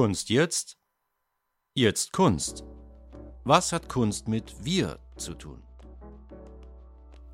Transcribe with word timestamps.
Kunst 0.00 0.30
jetzt? 0.30 0.78
Jetzt 1.74 2.14
Kunst. 2.14 2.64
Was 3.44 3.70
hat 3.70 3.90
Kunst 3.90 4.28
mit 4.28 4.64
wir 4.64 4.98
zu 5.18 5.34
tun? 5.34 5.62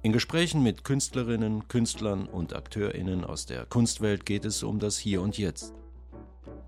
In 0.03 0.13
Gesprächen 0.13 0.65
mit 0.65 0.83
Künstlerinnen, 0.83 1.69
Künstlern 1.69 2.27
und 2.27 2.57
Akteurinnen 2.57 3.25
aus 3.25 3.47
der 3.47 3.67
Kunstwelt 3.67 4.27
geht 4.27 4.45
es 4.45 4.65
um 4.65 4.81
das 4.81 4.99
Hier 4.99 5.23
und 5.23 5.39
Jetzt. 5.39 5.75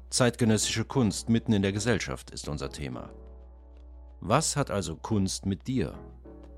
Zeitgenössische 0.08 0.84
Kunst 0.84 1.30
mitten 1.30 1.52
in 1.52 1.62
der 1.62 1.72
Gesellschaft 1.72 2.30
ist 2.30 2.46
unser 2.46 2.70
Thema. 2.70 3.10
Was 4.20 4.54
hat 4.54 4.70
also 4.70 4.94
Kunst 4.94 5.46
mit 5.46 5.66
dir, 5.66 5.98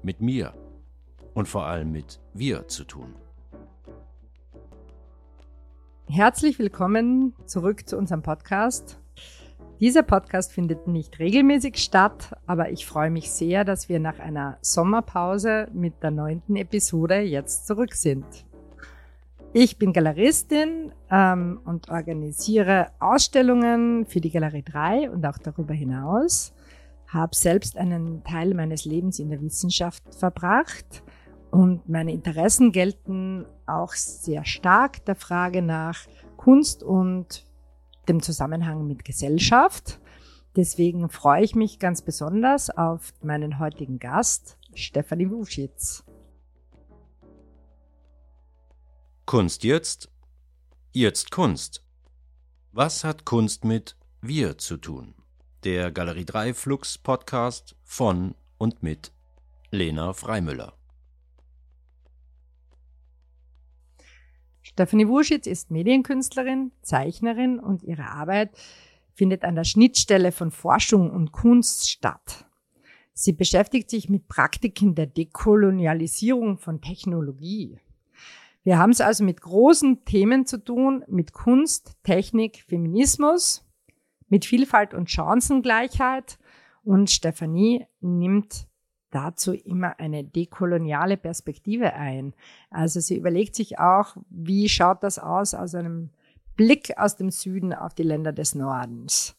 mit 0.02 0.20
mir 0.20 0.52
und 1.32 1.48
vor 1.48 1.64
allem 1.64 1.92
mit 1.92 2.20
wir 2.34 2.68
zu 2.68 2.84
tun? 2.84 3.14
Herzlich 6.10 6.58
willkommen 6.58 7.34
zurück 7.46 7.88
zu 7.88 7.96
unserem 7.96 8.20
Podcast. 8.20 8.99
Dieser 9.80 10.02
Podcast 10.02 10.52
findet 10.52 10.86
nicht 10.88 11.18
regelmäßig 11.18 11.78
statt, 11.78 12.36
aber 12.46 12.70
ich 12.70 12.84
freue 12.84 13.08
mich 13.08 13.30
sehr, 13.30 13.64
dass 13.64 13.88
wir 13.88 13.98
nach 13.98 14.18
einer 14.18 14.58
Sommerpause 14.60 15.68
mit 15.72 16.02
der 16.02 16.10
neunten 16.10 16.56
Episode 16.56 17.20
jetzt 17.20 17.66
zurück 17.66 17.94
sind. 17.94 18.26
Ich 19.54 19.78
bin 19.78 19.94
Galeristin 19.94 20.92
ähm, 21.10 21.60
und 21.64 21.88
organisiere 21.88 22.88
Ausstellungen 23.00 24.04
für 24.04 24.20
die 24.20 24.30
Galerie 24.30 24.62
3 24.62 25.10
und 25.10 25.24
auch 25.24 25.38
darüber 25.38 25.72
hinaus, 25.72 26.52
habe 27.08 27.34
selbst 27.34 27.78
einen 27.78 28.22
Teil 28.22 28.52
meines 28.52 28.84
Lebens 28.84 29.18
in 29.18 29.30
der 29.30 29.40
Wissenschaft 29.40 30.14
verbracht 30.14 31.02
und 31.50 31.88
meine 31.88 32.12
Interessen 32.12 32.70
gelten 32.70 33.46
auch 33.64 33.94
sehr 33.94 34.44
stark 34.44 35.06
der 35.06 35.16
Frage 35.16 35.62
nach 35.62 36.06
Kunst 36.36 36.82
und 36.82 37.49
dem 38.10 38.22
Zusammenhang 38.22 38.86
mit 38.86 39.04
Gesellschaft. 39.04 40.00
Deswegen 40.56 41.08
freue 41.08 41.44
ich 41.44 41.54
mich 41.54 41.78
ganz 41.78 42.02
besonders 42.02 42.68
auf 42.68 43.14
meinen 43.22 43.60
heutigen 43.60 44.00
Gast, 44.00 44.58
Stefanie 44.74 45.30
Wuschitz. 45.30 46.04
Kunst 49.26 49.62
jetzt? 49.62 50.10
Jetzt 50.92 51.30
Kunst. 51.30 51.84
Was 52.72 53.04
hat 53.04 53.24
Kunst 53.24 53.64
mit 53.64 53.96
wir 54.20 54.58
zu 54.58 54.76
tun? 54.76 55.14
Der 55.62 55.92
Galerie 55.92 56.24
3 56.24 56.52
Flux 56.52 56.98
Podcast 56.98 57.76
von 57.84 58.34
und 58.58 58.82
mit 58.82 59.12
Lena 59.70 60.12
Freimüller. 60.14 60.79
Stephanie 64.72 65.08
Wuschitz 65.08 65.48
ist 65.48 65.72
Medienkünstlerin, 65.72 66.70
Zeichnerin 66.82 67.58
und 67.58 67.82
ihre 67.82 68.06
Arbeit 68.06 68.50
findet 69.14 69.44
an 69.44 69.56
der 69.56 69.64
Schnittstelle 69.64 70.30
von 70.30 70.52
Forschung 70.52 71.10
und 71.10 71.32
Kunst 71.32 71.90
statt. 71.90 72.46
Sie 73.12 73.32
beschäftigt 73.32 73.90
sich 73.90 74.08
mit 74.08 74.28
Praktiken 74.28 74.94
der 74.94 75.06
Dekolonialisierung 75.06 76.56
von 76.56 76.80
Technologie. 76.80 77.80
Wir 78.62 78.78
haben 78.78 78.90
es 78.90 79.00
also 79.00 79.24
mit 79.24 79.40
großen 79.40 80.04
Themen 80.04 80.46
zu 80.46 80.62
tun, 80.62 81.04
mit 81.08 81.32
Kunst, 81.32 81.96
Technik, 82.04 82.64
Feminismus, 82.66 83.66
mit 84.28 84.44
Vielfalt 84.44 84.94
und 84.94 85.10
Chancengleichheit. 85.10 86.38
Und 86.84 87.10
Stephanie 87.10 87.86
nimmt 88.00 88.68
dazu 89.10 89.52
immer 89.52 89.98
eine 89.98 90.24
dekoloniale 90.24 91.16
Perspektive 91.16 91.94
ein. 91.94 92.34
Also 92.70 93.00
sie 93.00 93.16
überlegt 93.16 93.54
sich 93.54 93.78
auch, 93.78 94.16
wie 94.30 94.68
schaut 94.68 95.02
das 95.02 95.18
aus 95.18 95.54
aus 95.54 95.74
einem 95.74 96.10
Blick 96.56 96.96
aus 96.98 97.16
dem 97.16 97.30
Süden 97.30 97.72
auf 97.72 97.94
die 97.94 98.02
Länder 98.02 98.32
des 98.32 98.54
Nordens. 98.54 99.36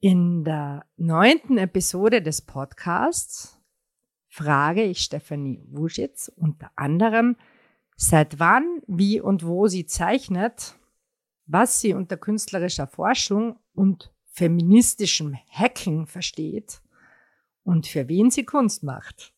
In 0.00 0.44
der 0.44 0.84
neunten 0.96 1.58
Episode 1.58 2.22
des 2.22 2.42
Podcasts 2.42 3.60
frage 4.28 4.82
ich 4.82 4.98
Stefanie 5.00 5.62
Wuschitz 5.70 6.32
unter 6.34 6.70
anderem, 6.74 7.36
seit 7.96 8.40
wann, 8.40 8.82
wie 8.88 9.20
und 9.20 9.46
wo 9.46 9.68
sie 9.68 9.86
zeichnet, 9.86 10.76
was 11.46 11.80
sie 11.80 11.94
unter 11.94 12.16
künstlerischer 12.16 12.88
Forschung 12.88 13.56
und 13.74 14.12
feministischem 14.32 15.36
Hacking 15.50 16.06
versteht 16.06 16.81
und 17.64 17.86
für 17.86 18.08
wen 18.08 18.30
sie 18.30 18.44
Kunst 18.44 18.82
macht. 18.82 19.32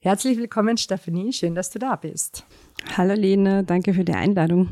Herzlich 0.00 0.38
willkommen, 0.38 0.76
Stephanie. 0.76 1.32
Schön, 1.32 1.54
dass 1.54 1.70
du 1.70 1.78
da 1.78 1.96
bist. 1.96 2.46
Hallo, 2.96 3.14
Lene. 3.14 3.64
Danke 3.64 3.92
für 3.92 4.04
die 4.04 4.14
Einladung. 4.14 4.70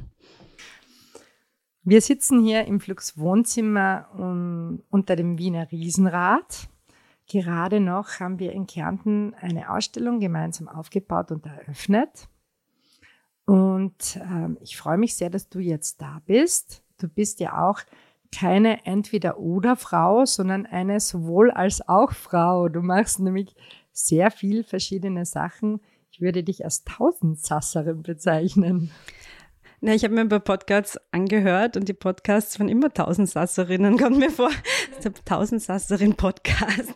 Wir 1.82 2.00
sitzen 2.00 2.42
hier 2.42 2.64
im 2.66 2.80
Flux 2.80 3.18
Wohnzimmer 3.18 4.08
um, 4.16 4.82
unter 4.90 5.16
dem 5.16 5.38
Wiener 5.38 5.70
Riesenrad. 5.70 6.68
Gerade 7.26 7.80
noch 7.80 8.20
haben 8.20 8.38
wir 8.38 8.52
in 8.52 8.66
Kärnten 8.66 9.34
eine 9.34 9.70
Ausstellung 9.70 10.18
gemeinsam 10.18 10.68
aufgebaut 10.68 11.30
und 11.30 11.44
eröffnet. 11.44 12.28
Und 13.44 14.16
ähm, 14.16 14.58
ich 14.60 14.76
freue 14.76 14.98
mich 14.98 15.16
sehr, 15.16 15.30
dass 15.30 15.48
du 15.48 15.58
jetzt 15.58 16.00
da 16.00 16.20
bist. 16.26 16.82
Du 16.98 17.08
bist 17.08 17.40
ja 17.40 17.66
auch 17.66 17.80
keine 18.36 18.84
Entweder-Oder-Frau, 18.86 20.24
sondern 20.24 20.66
eine 20.66 21.00
sowohl 21.00 21.50
als 21.50 21.86
auch 21.88 22.12
Frau. 22.12 22.68
Du 22.68 22.80
machst 22.80 23.20
nämlich 23.20 23.54
sehr 23.92 24.30
viel 24.30 24.64
verschiedene 24.64 25.24
Sachen. 25.24 25.80
Ich 26.10 26.20
würde 26.20 26.42
dich 26.42 26.64
als 26.64 26.84
Tausendsasserin 26.84 28.02
bezeichnen. 28.02 28.90
Na, 29.80 29.94
ich 29.94 30.02
habe 30.02 30.14
mir 30.14 30.22
ein 30.22 30.28
paar 30.28 30.40
Podcasts 30.40 30.98
angehört 31.12 31.76
und 31.76 31.88
die 31.88 31.94
Podcasts 31.94 32.56
von 32.56 32.68
immer 32.68 32.92
Tausendsasserinnen 32.92 33.96
kommt 33.96 34.18
mir 34.18 34.30
vor. 34.30 34.50
Der 35.04 35.14
Tausendsasserin-Podcast. 35.14 36.94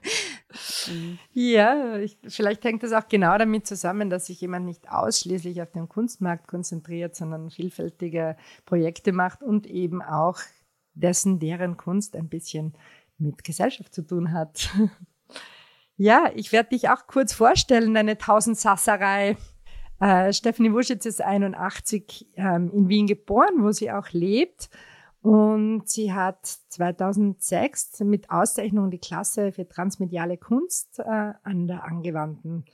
Ja, 1.33 1.99
ich, 1.99 2.19
vielleicht 2.27 2.65
hängt 2.65 2.83
das 2.83 2.93
auch 2.93 3.07
genau 3.09 3.39
damit 3.39 3.69
zusammen, 3.69 4.11
dass 4.11 4.27
sich 4.27 4.41
jemand 4.41 4.67
nicht 4.67 4.91
ausschließlich 4.91 5.63
auf 5.63 5.71
den 5.71 5.89
Kunstmarkt 5.89 6.49
konzentriert, 6.49 7.15
sondern 7.15 7.51
vielfältige 7.51 8.37
Projekte 8.67 9.13
macht 9.13 9.45
und 9.45 9.69
eben 9.69 10.03
auch 10.03 10.41
dessen, 10.95 11.39
deren 11.39 11.77
Kunst 11.77 12.17
ein 12.17 12.29
bisschen 12.29 12.75
mit 13.19 13.45
Gesellschaft 13.45 13.95
zu 13.95 14.03
tun 14.03 14.33
hat. 14.33 14.71
ja, 15.97 16.31
ich 16.35 16.53
werde 16.53 16.71
dich 16.71 16.89
auch 16.89 17.07
kurz 17.07 17.33
vorstellen, 17.33 17.95
deine 17.95 18.19
Tausendsasserei. 18.19 19.37
Äh, 20.01 20.33
Stephanie 20.33 20.73
Wuschitz 20.73 21.07
ist 21.07 21.23
81 21.23 22.29
ähm, 22.35 22.71
in 22.73 22.89
Wien 22.89 23.07
geboren, 23.07 23.63
wo 23.63 23.71
sie 23.73 23.91
auch 23.93 24.11
lebt. 24.11 24.69
Und 25.23 25.89
sie 25.89 26.13
hat 26.13 26.45
2006 26.45 28.01
mit 28.01 28.29
Auszeichnung 28.31 28.91
die 28.91 28.99
Klasse 28.99 29.53
für 29.53 29.69
transmediale 29.69 30.37
Kunst 30.37 30.99
äh, 30.99 31.33
an 31.45 31.69
der 31.69 31.85
Angewandten 31.85 32.65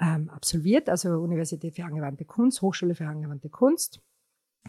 ähm, 0.00 0.28
absolviert, 0.28 0.88
also 0.88 1.20
Universität 1.20 1.76
für 1.76 1.84
angewandte 1.84 2.24
Kunst, 2.24 2.62
Hochschule 2.62 2.96
für 2.96 3.06
angewandte 3.06 3.48
Kunst. 3.48 4.00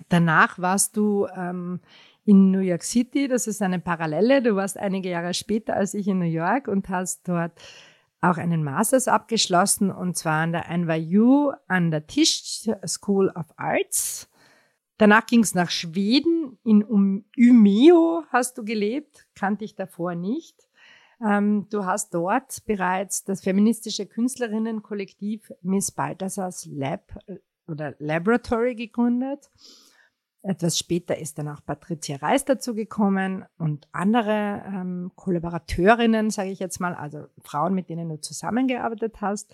Danach 0.08 0.60
warst 0.60 0.96
du 0.98 1.28
ähm, 1.36 1.82
in 2.30 2.52
New 2.52 2.60
York 2.60 2.84
City. 2.84 3.28
Das 3.28 3.48
ist 3.48 3.60
eine 3.64 3.80
Parallele. 3.80 4.44
Du 4.44 4.56
warst 4.56 4.78
einige 4.78 5.10
Jahre 5.10 5.34
später 5.34 5.76
als 5.76 5.96
ich 5.96 6.08
in 6.08 6.20
New 6.20 6.26
York 6.26 6.68
und 6.68 6.88
hast 6.88 7.28
dort 7.28 7.54
auch 8.22 8.38
einen 8.38 8.64
Masters 8.64 9.08
abgeschlossen 9.08 9.90
und 9.90 10.16
zwar 10.16 10.44
an 10.44 10.52
der 10.52 10.78
NYU 10.78 11.54
an 11.68 11.90
der 11.90 12.06
Tisch 12.06 12.70
School 12.86 13.30
of 13.30 13.48
Arts. 13.58 14.30
Danach 14.98 15.26
ging 15.26 15.40
es 15.40 15.56
nach 15.56 15.72
Schweden. 15.72 16.60
In 16.64 16.84
Umeå 16.84 18.24
hast 18.30 18.60
du 18.60 18.64
gelebt, 18.64 19.26
kannte 19.34 19.66
ich 19.66 19.76
davor 19.76 20.14
nicht. 20.14 20.56
Ähm, 21.26 21.66
du 21.72 21.86
hast 21.86 22.14
dort 22.14 22.64
bereits 22.66 23.24
das 23.24 23.42
feministische 23.42 24.06
Künstlerinnenkollektiv 24.06 25.52
Miss 25.64 25.92
Balthasars 25.92 26.68
Lab 26.72 27.18
äh, 27.26 27.38
oder 27.68 27.96
Laboratory 27.98 28.76
gegründet 28.76 29.50
etwas 30.50 30.80
später 30.80 31.16
ist 31.16 31.38
dann 31.38 31.48
auch 31.48 31.64
Patricia 31.64 32.18
Reis 32.18 32.44
dazu 32.44 32.74
gekommen 32.74 33.46
und 33.60 33.88
andere 33.92 34.64
ähm, 34.66 35.12
Kollaborateurinnen, 35.16 36.32
sage 36.32 36.50
ich 36.50 36.58
jetzt 36.58 36.80
mal, 36.80 36.96
also 36.96 37.28
Frauen, 37.44 37.76
mit 37.76 37.90
denen 37.90 38.10
du 38.10 38.20
zusammengearbeitet 38.20 39.22
hast. 39.22 39.54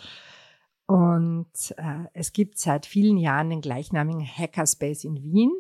Und 0.86 1.52
äh, 1.76 2.06
es 2.14 2.32
gibt 2.32 2.58
seit 2.58 2.86
vielen 2.86 3.18
Jahren 3.18 3.50
den 3.50 3.60
gleichnamigen 3.60 4.26
Hackerspace 4.26 5.04
in 5.04 5.22
Wien. 5.22 5.52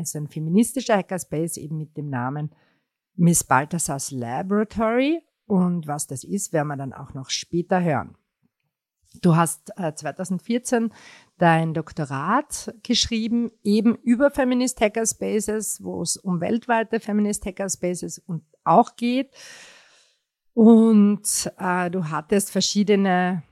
Ist 0.00 0.16
ein 0.16 0.28
feministischer 0.28 0.96
Hackerspace 0.96 1.58
eben 1.58 1.76
mit 1.76 1.96
dem 1.96 2.08
Namen 2.08 2.54
Miss 3.16 3.44
Balthasars 3.44 4.12
Laboratory. 4.12 5.20
Und 5.46 5.86
was 5.86 6.06
das 6.06 6.24
ist, 6.24 6.54
werden 6.54 6.68
wir 6.68 6.76
dann 6.76 6.94
auch 6.94 7.12
noch 7.12 7.28
später 7.28 7.82
hören. 7.82 8.16
Du 9.22 9.36
hast 9.36 9.72
äh, 9.76 9.94
2014 9.94 10.92
dein 11.38 11.74
Doktorat 11.74 12.74
geschrieben, 12.82 13.50
eben 13.62 13.96
über 13.96 14.30
Feminist 14.30 14.80
Hackerspaces, 14.80 15.82
wo 15.82 16.02
es 16.02 16.16
um 16.16 16.40
weltweite 16.40 17.00
Feminist 17.00 17.44
Hackerspaces 17.46 18.18
und 18.18 18.42
auch 18.64 18.96
geht. 18.96 19.30
Und 20.52 21.52
äh, 21.58 21.90
du 21.90 22.10
hattest 22.10 22.50
verschiedene 22.50 23.42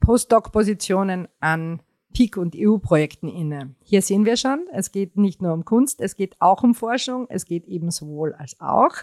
Postdoc-Positionen 0.00 1.28
an 1.40 1.80
PIK 2.12 2.36
und 2.36 2.54
EU-Projekten 2.56 3.28
inne. 3.28 3.74
Hier 3.82 4.00
sehen 4.00 4.24
wir 4.24 4.36
schon, 4.36 4.66
es 4.72 4.92
geht 4.92 5.16
nicht 5.16 5.42
nur 5.42 5.52
um 5.52 5.64
Kunst, 5.64 6.00
es 6.00 6.14
geht 6.14 6.40
auch 6.40 6.62
um 6.62 6.74
Forschung, 6.74 7.26
es 7.28 7.44
geht 7.44 7.66
eben 7.66 7.90
sowohl 7.90 8.34
als 8.34 8.60
auch. 8.60 8.94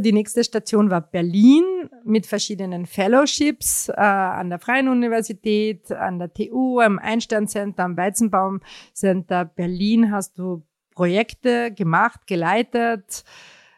Die 0.00 0.12
nächste 0.12 0.44
Station 0.44 0.90
war 0.90 1.00
Berlin 1.00 1.64
mit 2.04 2.26
verschiedenen 2.26 2.86
Fellowships 2.86 3.88
äh, 3.88 3.94
an 3.94 4.48
der 4.48 4.60
Freien 4.60 4.88
Universität, 4.88 5.90
an 5.90 6.20
der 6.20 6.32
TU, 6.32 6.78
am 6.78 7.00
Einstein 7.00 7.48
Center, 7.48 7.82
am 7.82 7.96
Weizenbaum 7.96 8.60
Center. 8.92 9.44
Berlin 9.44 10.12
hast 10.12 10.38
du 10.38 10.62
Projekte 10.94 11.72
gemacht, 11.72 12.28
geleitet, 12.28 13.24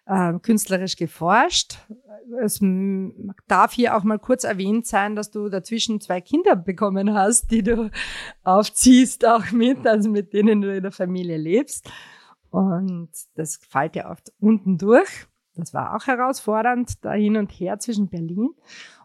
äh, 0.04 0.34
künstlerisch 0.40 0.96
geforscht. 0.96 1.78
Es 2.42 2.60
darf 3.48 3.72
hier 3.72 3.96
auch 3.96 4.04
mal 4.04 4.18
kurz 4.18 4.44
erwähnt 4.44 4.86
sein, 4.86 5.16
dass 5.16 5.30
du 5.30 5.48
dazwischen 5.48 6.02
zwei 6.02 6.20
Kinder 6.20 6.54
bekommen 6.54 7.14
hast, 7.14 7.50
die 7.50 7.62
du 7.62 7.90
aufziehst 8.44 9.26
auch 9.26 9.52
mit, 9.52 9.86
also 9.86 10.10
mit 10.10 10.34
denen 10.34 10.60
du 10.60 10.74
in 10.74 10.82
der 10.82 10.92
Familie 10.92 11.38
lebst. 11.38 11.90
Und 12.50 13.08
das 13.36 13.56
fällt 13.56 13.96
ja 13.96 14.10
oft 14.10 14.32
unten 14.38 14.76
durch. 14.76 15.29
Das 15.60 15.74
war 15.74 15.94
auch 15.94 16.06
herausfordernd, 16.06 17.04
da 17.04 17.12
hin 17.12 17.36
und 17.36 17.50
her 17.52 17.78
zwischen 17.78 18.08
Berlin. 18.08 18.50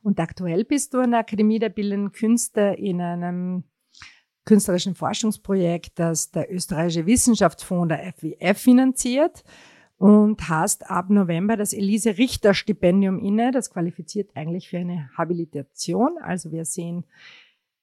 Und 0.02 0.20
aktuell 0.20 0.64
bist 0.64 0.94
du 0.94 1.00
an 1.00 1.12
der 1.12 1.22
Akademie 1.22 1.60
der 1.60 1.70
Bildenden 1.70 2.12
Künste 2.12 2.76
in 2.78 3.02
einem 3.02 3.64
künstlerischen 4.46 4.96
Forschungsprojekt, 4.96 6.00
das 6.00 6.32
der 6.32 6.52
österreichische 6.54 7.06
Wissenschaftsfonds 7.06 7.90
der 7.90 8.14
FWF 8.14 8.58
finanziert 8.58 9.44
und 9.98 10.50
hast 10.50 10.90
ab 10.90 11.10
November 11.10 11.58
das 11.58 11.74
Elise 11.74 12.18
Richter 12.18 12.54
Stipendium 12.54 13.20
inne. 13.20 13.52
Das 13.52 13.72
qualifiziert 13.72 14.32
eigentlich 14.36 14.70
für 14.70 14.78
eine 14.78 15.10
Habilitation. 15.18 16.18
Also 16.22 16.52
wir 16.52 16.66
sehen 16.66 17.06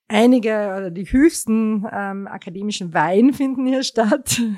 einige 0.08 0.74
oder 0.76 0.90
die 0.90 1.10
höchsten 1.10 1.86
ähm, 1.90 2.26
akademischen 2.28 2.92
Weihen 2.94 3.32
finden 3.32 3.66
hier 3.66 3.82
statt. 3.82 4.40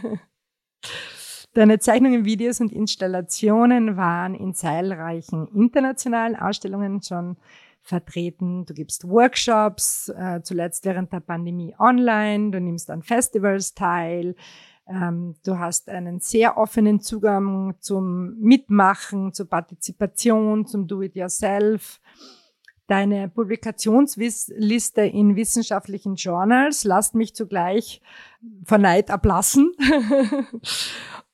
Deine 1.55 1.79
Zeichnungen, 1.79 2.25
Videos 2.25 2.61
und 2.61 2.73
Installationen 2.73 3.97
waren 3.97 4.35
in 4.35 4.55
zahlreichen 4.55 5.47
internationalen 5.55 6.35
Ausstellungen 6.35 7.01
schon 7.01 7.37
vertreten. 7.81 8.67
Du 8.67 8.75
gibst 8.75 9.09
Workshops, 9.09 10.09
äh, 10.09 10.41
zuletzt 10.43 10.85
während 10.85 11.13
der 11.13 11.21
Pandemie 11.21 11.77
online. 11.79 12.51
Du 12.51 12.61
nimmst 12.61 12.91
an 12.91 13.03
Festivals 13.03 13.73
teil. 13.75 14.35
Ähm, 14.89 15.37
du 15.45 15.59
hast 15.59 15.89
einen 15.89 16.19
sehr 16.19 16.59
offenen 16.59 17.01
Zugang 17.01 17.77
zum 17.79 18.37
Mitmachen, 18.41 19.33
zur 19.33 19.49
Partizipation, 19.49 20.67
zum 20.67 20.89
Do-it-yourself. 20.89 22.01
Deine 22.89 23.29
Publikationsliste 23.29 25.03
in 25.03 25.37
wissenschaftlichen 25.37 26.17
Journals 26.17 26.85
lasst 26.85 27.15
mich 27.15 27.35
zugleich 27.35 28.03
vor 28.65 28.79
Neid 28.79 29.11
ablassen. 29.11 29.73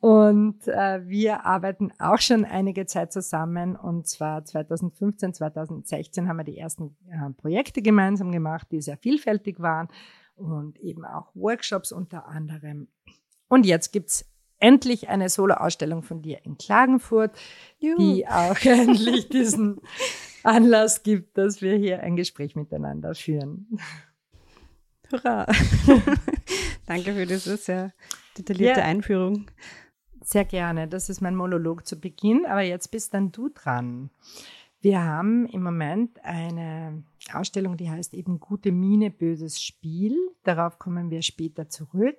Und 0.00 0.66
äh, 0.66 1.06
wir 1.06 1.44
arbeiten 1.44 1.92
auch 1.98 2.18
schon 2.18 2.46
einige 2.46 2.86
Zeit 2.86 3.12
zusammen. 3.12 3.76
Und 3.76 4.08
zwar 4.08 4.44
2015, 4.44 5.34
2016 5.34 6.26
haben 6.26 6.38
wir 6.38 6.44
die 6.44 6.56
ersten 6.56 6.96
äh, 7.08 7.30
Projekte 7.36 7.82
gemeinsam 7.82 8.32
gemacht, 8.32 8.68
die 8.70 8.80
sehr 8.80 8.96
vielfältig 8.96 9.60
waren 9.60 9.88
und 10.36 10.78
eben 10.78 11.04
auch 11.04 11.30
Workshops 11.34 11.92
unter 11.92 12.26
anderem. 12.26 12.88
Und 13.48 13.66
jetzt 13.66 13.92
gibt's 13.92 14.24
endlich 14.58 15.08
eine 15.10 15.28
Solo-Ausstellung 15.28 16.02
von 16.02 16.22
dir 16.22 16.44
in 16.44 16.56
Klagenfurt, 16.56 17.36
Juhu. 17.78 17.98
die 17.98 18.26
auch 18.26 18.58
endlich 18.64 19.28
diesen 19.28 19.80
Anlass 20.42 21.02
gibt, 21.02 21.36
dass 21.36 21.60
wir 21.60 21.76
hier 21.76 22.00
ein 22.00 22.16
Gespräch 22.16 22.56
miteinander 22.56 23.14
führen. 23.14 23.78
Hurra! 25.12 25.46
Danke 26.86 27.12
für 27.12 27.26
diese 27.26 27.58
sehr 27.58 27.92
detaillierte 28.38 28.80
ja. 28.80 28.86
Einführung. 28.86 29.46
Sehr 30.22 30.44
gerne. 30.44 30.86
Das 30.86 31.08
ist 31.08 31.20
mein 31.20 31.34
Monolog 31.34 31.86
zu 31.86 31.98
Beginn, 31.98 32.46
aber 32.46 32.62
jetzt 32.62 32.90
bist 32.90 33.14
dann 33.14 33.32
du 33.32 33.48
dran. 33.48 34.10
Wir 34.80 35.04
haben 35.04 35.46
im 35.46 35.62
Moment 35.62 36.24
eine 36.24 37.04
Ausstellung, 37.32 37.76
die 37.76 37.90
heißt 37.90 38.14
eben 38.14 38.40
Gute 38.40 38.72
Mine, 38.72 39.10
böses 39.10 39.62
Spiel. 39.62 40.16
Darauf 40.42 40.78
kommen 40.78 41.10
wir 41.10 41.22
später 41.22 41.68
zurück. 41.68 42.18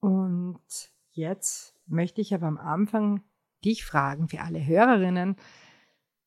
Und 0.00 0.62
jetzt 1.12 1.74
möchte 1.86 2.20
ich 2.20 2.34
aber 2.34 2.46
am 2.46 2.58
Anfang 2.58 3.22
dich 3.64 3.84
fragen, 3.84 4.28
für 4.28 4.40
alle 4.40 4.64
Hörerinnen, 4.64 5.36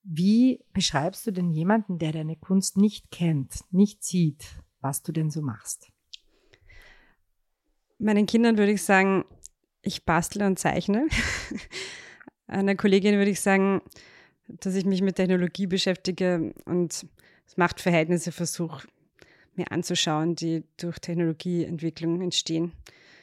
wie 0.04 0.63
beschreibst 0.72 1.25
du 1.25 1.31
denn 1.31 1.50
jemanden, 1.50 1.98
der 1.98 2.12
deine 2.12 2.36
Kunst 2.36 2.77
nicht 2.77 3.10
kennt, 3.10 3.63
nicht 3.72 4.04
sieht, 4.04 4.45
was 4.80 5.01
du 5.01 5.12
denn 5.12 5.31
so 5.31 5.42
machst? 5.42 5.92
Meinen 7.98 8.27
Kindern 8.27 8.57
würde 8.57 8.74
ich 8.74 8.83
sagen, 8.83 9.25
ich 9.86 10.04
bastle 10.04 10.46
und 10.46 10.60
zeichne. 10.60 11.08
Einer 12.48 12.76
Kollegin 12.76 13.18
würde 13.18 13.32
ich 13.32 13.42
sagen, 13.42 13.82
dass 14.48 14.76
ich 14.76 14.86
mich 14.86 15.02
mit 15.02 15.16
Technologie 15.16 15.68
beschäftige 15.68 16.54
und 16.66 17.08
Machtverhältnisse 17.56 18.32
versuche, 18.32 18.88
mir 19.56 19.72
anzuschauen, 19.72 20.36
die 20.36 20.64
durch 20.78 21.00
Technologieentwicklung 21.00 22.22
entstehen. 22.22 22.74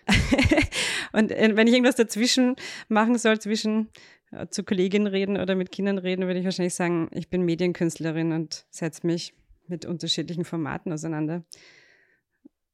und 1.13 1.31
äh, 1.31 1.55
wenn 1.55 1.67
ich 1.67 1.75
irgendwas 1.75 1.97
dazwischen 1.97 2.57
machen 2.89 3.19
soll, 3.19 3.39
zwischen 3.41 3.89
äh, 4.33 4.49
zu 4.49 4.65
Kolleginnen 4.65 5.07
reden 5.07 5.37
oder 5.37 5.55
mit 5.55 5.71
Kindern 5.71 5.99
reden, 5.99 6.27
würde 6.27 6.41
ich 6.41 6.45
wahrscheinlich 6.45 6.75
sagen, 6.75 7.09
ich 7.13 7.29
bin 7.29 7.43
Medienkünstlerin 7.43 8.33
und 8.33 8.65
setze 8.71 9.07
mich 9.07 9.35
mit 9.69 9.85
unterschiedlichen 9.85 10.45
Formaten 10.45 10.93
auseinander. 10.93 11.45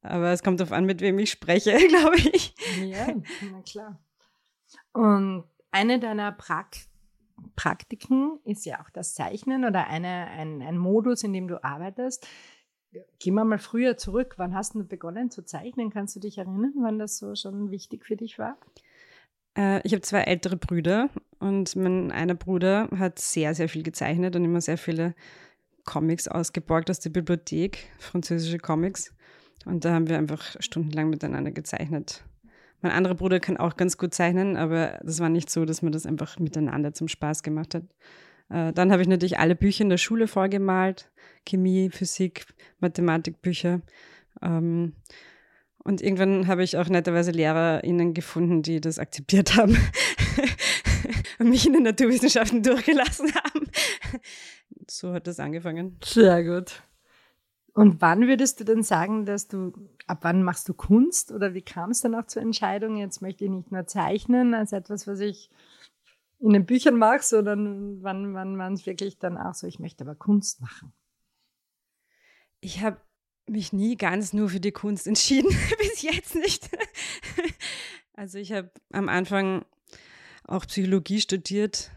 Aber 0.02 0.32
es 0.32 0.42
kommt 0.42 0.60
darauf 0.60 0.72
an, 0.72 0.84
mit 0.84 1.00
wem 1.00 1.18
ich 1.18 1.30
spreche, 1.30 1.76
glaube 1.88 2.16
ich. 2.16 2.54
Ja, 2.84 3.08
na 3.50 3.62
klar. 3.62 3.98
Und 4.92 5.44
eine 5.70 5.98
deiner 5.98 6.32
Prakt 6.32 6.88
Praktiken 7.54 8.40
ist 8.44 8.66
ja 8.66 8.80
auch 8.80 8.90
das 8.90 9.14
Zeichnen 9.14 9.64
oder 9.64 9.86
eine, 9.86 10.26
ein, 10.28 10.62
ein 10.62 10.76
Modus, 10.76 11.22
in 11.22 11.32
dem 11.32 11.48
du 11.48 11.62
arbeitest. 11.62 12.26
Gehen 13.18 13.34
wir 13.34 13.44
mal 13.44 13.58
früher 13.58 13.96
zurück. 13.96 14.34
Wann 14.38 14.54
hast 14.54 14.74
du 14.74 14.84
begonnen 14.84 15.30
zu 15.30 15.44
zeichnen? 15.44 15.90
Kannst 15.90 16.16
du 16.16 16.20
dich 16.20 16.38
erinnern, 16.38 16.72
wann 16.80 16.98
das 16.98 17.18
so 17.18 17.34
schon 17.34 17.70
wichtig 17.70 18.06
für 18.06 18.16
dich 18.16 18.38
war? 18.38 18.56
Äh, 19.56 19.80
ich 19.86 19.92
habe 19.92 20.02
zwei 20.02 20.22
ältere 20.22 20.56
Brüder 20.56 21.10
und 21.38 21.76
mein 21.76 22.10
einer 22.10 22.34
Bruder 22.34 22.88
hat 22.96 23.18
sehr, 23.18 23.54
sehr 23.54 23.68
viel 23.68 23.82
gezeichnet 23.82 24.36
und 24.36 24.44
immer 24.44 24.60
sehr 24.60 24.78
viele 24.78 25.14
Comics 25.84 26.28
ausgeborgt 26.28 26.90
aus 26.90 27.00
der 27.00 27.10
Bibliothek, 27.10 27.90
französische 27.98 28.58
Comics. 28.58 29.14
Und 29.64 29.84
da 29.84 29.92
haben 29.92 30.08
wir 30.08 30.18
einfach 30.18 30.56
stundenlang 30.60 31.10
miteinander 31.10 31.50
gezeichnet. 31.50 32.24
Mein 32.80 32.92
anderer 32.92 33.14
Bruder 33.14 33.40
kann 33.40 33.56
auch 33.56 33.76
ganz 33.76 33.98
gut 33.98 34.14
zeichnen, 34.14 34.56
aber 34.56 35.00
das 35.02 35.18
war 35.18 35.28
nicht 35.28 35.50
so, 35.50 35.64
dass 35.64 35.82
man 35.82 35.92
das 35.92 36.06
einfach 36.06 36.38
miteinander 36.38 36.92
zum 36.92 37.08
Spaß 37.08 37.42
gemacht 37.42 37.74
hat. 37.74 37.82
Äh, 38.50 38.72
dann 38.72 38.92
habe 38.92 39.02
ich 39.02 39.08
natürlich 39.08 39.38
alle 39.38 39.56
Bücher 39.56 39.82
in 39.82 39.90
der 39.90 39.98
Schule 39.98 40.28
vorgemalt, 40.28 41.10
Chemie, 41.44 41.90
Physik, 41.90 42.46
Mathematikbücher. 42.78 43.80
Ähm, 44.42 44.94
und 45.82 46.02
irgendwann 46.02 46.46
habe 46.46 46.62
ich 46.62 46.76
auch 46.76 46.88
netterweise 46.88 47.30
LehrerInnen 47.30 48.14
gefunden, 48.14 48.62
die 48.62 48.80
das 48.80 48.98
akzeptiert 48.98 49.56
haben 49.56 49.76
und 51.38 51.48
mich 51.48 51.66
in 51.66 51.72
den 51.72 51.84
Naturwissenschaften 51.84 52.62
durchgelassen 52.62 53.32
haben. 53.34 53.66
So 54.88 55.12
hat 55.12 55.26
das 55.26 55.40
angefangen. 55.40 55.96
Sehr 56.04 56.44
gut. 56.44 56.82
Und 57.78 58.00
wann 58.00 58.26
würdest 58.26 58.58
du 58.58 58.64
denn 58.64 58.82
sagen, 58.82 59.24
dass 59.24 59.46
du, 59.46 59.72
ab 60.08 60.18
wann 60.22 60.42
machst 60.42 60.68
du 60.68 60.74
Kunst 60.74 61.30
oder 61.30 61.54
wie 61.54 61.62
kam 61.62 61.92
es 61.92 62.00
dann 62.00 62.16
auch 62.16 62.26
zur 62.26 62.42
Entscheidung, 62.42 62.96
jetzt 62.96 63.22
möchte 63.22 63.44
ich 63.44 63.50
nicht 63.50 63.70
nur 63.70 63.86
zeichnen 63.86 64.52
als 64.52 64.72
etwas, 64.72 65.06
was 65.06 65.20
ich 65.20 65.48
in 66.40 66.54
den 66.54 66.66
Büchern 66.66 66.96
mache, 66.96 67.22
sondern 67.22 68.02
wann, 68.02 68.34
wann 68.34 68.58
war 68.58 68.68
es 68.72 68.84
wirklich 68.84 69.20
dann 69.20 69.38
auch 69.38 69.54
so, 69.54 69.68
ich 69.68 69.78
möchte 69.78 70.02
aber 70.02 70.16
Kunst 70.16 70.60
machen? 70.60 70.92
Ich 72.58 72.82
habe 72.82 73.00
mich 73.48 73.72
nie 73.72 73.96
ganz 73.96 74.32
nur 74.32 74.48
für 74.48 74.58
die 74.58 74.72
Kunst 74.72 75.06
entschieden, 75.06 75.56
bis 75.78 76.02
jetzt 76.02 76.34
nicht. 76.34 76.68
also 78.14 78.38
ich 78.38 78.50
habe 78.50 78.72
am 78.90 79.08
Anfang 79.08 79.64
auch 80.42 80.66
Psychologie 80.66 81.20
studiert, 81.20 81.92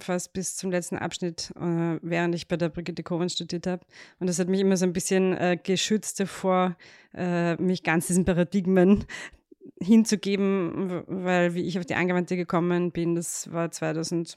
fast 0.00 0.32
bis 0.32 0.56
zum 0.56 0.70
letzten 0.70 0.96
Abschnitt, 0.96 1.52
äh, 1.56 1.98
während 2.02 2.34
ich 2.34 2.48
bei 2.48 2.56
der 2.56 2.68
Brigitte 2.68 3.02
Koven 3.02 3.28
studiert 3.28 3.66
habe. 3.66 3.84
Und 4.18 4.28
das 4.28 4.38
hat 4.38 4.48
mich 4.48 4.60
immer 4.60 4.76
so 4.76 4.84
ein 4.84 4.92
bisschen 4.92 5.36
äh, 5.36 5.56
geschützt 5.62 6.18
davor, 6.20 6.76
äh, 7.14 7.54
mich 7.56 7.82
ganz 7.82 8.08
diesen 8.08 8.24
Paradigmen 8.24 9.04
hinzugeben, 9.80 11.04
weil 11.06 11.54
wie 11.54 11.62
ich 11.62 11.78
auf 11.78 11.86
die 11.86 11.94
Angewandte 11.94 12.36
gekommen 12.36 12.90
bin, 12.90 13.14
das 13.14 13.52
war 13.52 13.70
2001, 13.70 14.36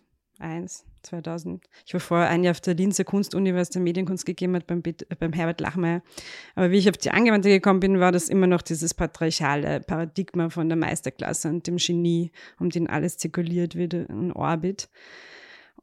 2000. 1.06 1.66
Ich 1.86 1.94
war 1.94 2.02
vorher 2.02 2.30
ein 2.30 2.44
Jahr 2.44 2.52
auf 2.52 2.62
der 2.62 2.76
Linzer 2.76 3.04
Kunstuni, 3.04 3.56
was 3.56 3.70
der 3.70 3.82
Medienkunst 3.82 4.26
gegeben 4.26 4.56
hat 4.56 4.68
beim, 4.68 4.82
beim 5.20 5.34
Herbert 5.34 5.62
Lachmeier. 5.62 6.02
Aber 6.56 6.72
wie 6.72 6.78
ich 6.78 6.90
auf 6.90 6.98
die 6.98 7.12
Angewandte 7.12 7.50
gekommen 7.50 7.80
bin, 7.80 8.00
war 8.00 8.12
das 8.12 8.30
immer 8.30 8.48
noch 8.48 8.62
dieses 8.62 8.94
patriarchale 8.94 9.82
Paradigma 9.82 10.50
von 10.50 10.70
der 10.70 10.78
Meisterklasse 10.78 11.50
und 11.50 11.68
dem 11.68 11.78
Genie, 11.78 12.32
um 12.60 12.70
den 12.70 12.90
alles 12.90 13.18
zirkuliert 13.18 13.76
wird, 13.76 13.94
ein 13.94 14.32
Orbit. 14.32 14.90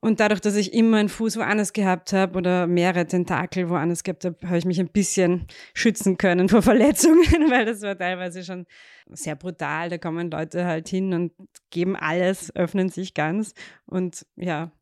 Und 0.05 0.19
dadurch, 0.19 0.41
dass 0.41 0.57
ich 0.57 0.75
immer 0.75 0.97
einen 0.97 1.09
Fuß 1.09 1.37
woanders 1.37 1.73
gehabt 1.73 2.13
habe 2.13 2.37
oder 2.37 2.67
mehrere 2.67 3.07
Tentakel 3.07 3.69
woanders 3.69 4.03
gehabt 4.03 4.25
habe, 4.25 4.37
habe 4.49 4.59
ich 4.59 4.65
mich 4.65 4.81
ein 4.81 4.89
bisschen 4.89 5.47
schützen 5.75 6.19
können 6.19 6.49
vor 6.49 6.61
Verletzungen, 6.63 7.49
weil 7.51 7.67
das 7.67 7.83
war 7.83 7.97
teilweise 7.97 8.43
schon 8.43 8.67
sehr 9.11 9.37
brutal. 9.37 9.91
Da 9.91 9.99
kommen 9.99 10.29
Leute 10.29 10.65
halt 10.65 10.89
hin 10.89 11.15
und 11.15 11.33
geben 11.71 11.95
alles, 11.95 12.55
öffnen 12.57 12.89
sich 12.89 13.15
ganz. 13.15 13.55
Und 13.87 14.27
ja, 14.35 14.73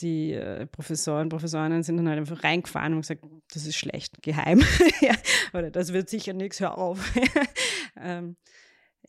die 0.00 0.32
äh, 0.32 0.66
Professoren, 0.66 1.28
Professorinnen 1.28 1.82
sind 1.82 1.96
dann 1.96 2.08
halt 2.08 2.18
einfach 2.18 2.44
reingefahren 2.44 2.94
und 2.94 3.00
gesagt, 3.00 3.24
das 3.52 3.66
ist 3.66 3.76
schlecht, 3.76 4.22
geheim. 4.22 4.62
oder 5.52 5.70
das 5.70 5.92
wird 5.92 6.08
sicher 6.08 6.32
nichts, 6.32 6.60
hör 6.60 6.78
auf. 6.78 7.12
ähm, 8.00 8.36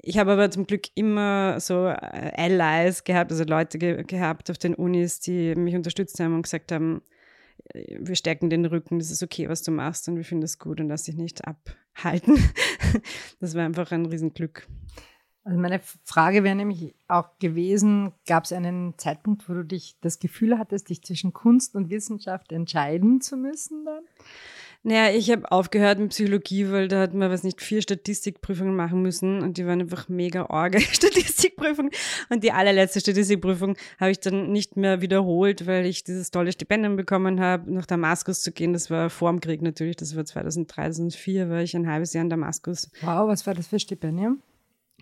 ich 0.02 0.18
habe 0.18 0.34
aber 0.34 0.52
zum 0.52 0.66
Glück 0.66 0.88
immer 0.96 1.60
so 1.60 1.88
äh, 1.88 2.32
Allies 2.36 3.04
gehabt, 3.04 3.32
also 3.32 3.44
Leute 3.44 3.78
ge 3.78 4.04
gehabt 4.04 4.50
auf 4.50 4.58
den 4.58 4.75
Unis, 4.75 5.20
die 5.20 5.56
mich 5.56 5.75
unterstützt 5.75 6.20
haben 6.20 6.36
und 6.36 6.44
gesagt 6.44 6.72
haben, 6.72 7.02
äh, 7.74 7.98
wir 8.00 8.16
stärken 8.16 8.50
den 8.50 8.66
Rücken, 8.66 9.00
das 9.00 9.12
ist 9.12 9.24
okay, 9.24 9.50
was 9.50 9.62
du 9.62 9.72
machst 9.72 10.08
und 10.08 10.18
wir 10.18 10.25
finden 10.25 10.42
das 10.42 10.60
gut 10.60 10.80
und 10.80 10.90
lass 10.90 11.04
dich 11.04 11.16
nicht 11.16 11.42
abhalten. 11.46 12.38
das 13.40 13.56
war 13.56 13.63
einfach 13.63 13.92
ein 13.92 14.06
Riesenglück. 14.06 14.68
Also 15.46 15.60
meine 15.60 15.82
Frage 16.06 16.44
wäre 16.44 16.56
nämlich 16.56 16.96
auch 17.10 17.38
gewesen, 17.40 18.14
gab 18.26 18.46
es 18.46 18.54
einen 18.54 18.98
Zeitpunkt, 18.98 19.50
wo 19.50 19.54
du 19.54 19.66
dich 19.66 19.98
das 20.00 20.20
Gefühl 20.20 20.58
hattest, 20.58 20.90
dich 20.90 21.04
zwischen 21.04 21.34
Kunst 21.34 21.76
und 21.76 21.90
Wissenschaft 21.90 22.52
entscheiden 22.54 23.20
zu 23.20 23.36
müssen 23.36 23.84
dann? 23.84 24.04
Naja, 24.86 25.16
ich 25.16 25.32
habe 25.32 25.50
aufgehört 25.50 25.98
mit 26.00 26.10
Psychologie, 26.10 26.70
weil 26.70 26.90
da 26.90 27.00
hat 27.00 27.14
man, 27.14 27.32
was 27.32 27.44
nicht, 27.44 27.62
vier 27.62 27.82
Statistikprüfungen 27.82 28.76
machen 28.76 29.02
müssen 29.02 29.42
und 29.42 29.58
die 29.58 29.66
waren 29.66 29.80
einfach 29.80 30.10
mega 30.10 30.46
orge 30.50 30.82
Statistikprüfungen. 30.82 31.92
Und 32.30 32.44
die 32.44 32.52
allerletzte 32.52 33.00
Statistikprüfung 33.00 33.78
habe 33.98 34.12
ich 34.12 34.20
dann 34.20 34.52
nicht 34.52 34.76
mehr 34.76 35.00
wiederholt, 35.00 35.68
weil 35.68 35.86
ich 35.86 36.04
dieses 36.04 36.32
tolle 36.32 36.52
Stipendium 36.52 36.98
bekommen 36.98 37.40
habe, 37.40 37.72
nach 37.74 37.86
Damaskus 37.86 38.42
zu 38.42 38.52
gehen. 38.52 38.74
Das 38.74 38.90
war 38.90 39.10
vor 39.10 39.32
dem 39.32 39.40
Krieg 39.40 39.62
natürlich, 39.62 39.96
das 39.96 40.18
war 40.18 40.26
2003, 40.26 40.92
2004, 40.92 41.50
war 41.50 41.62
ich 41.62 41.76
ein 41.78 41.88
halbes 41.88 42.12
Jahr 42.12 42.26
in 42.26 42.30
Damaskus. 42.30 42.90
Wow, 43.02 43.30
was 43.30 43.48
war 43.48 43.54
das 43.54 43.68
für 43.68 43.80
Stipendium? 43.80 44.42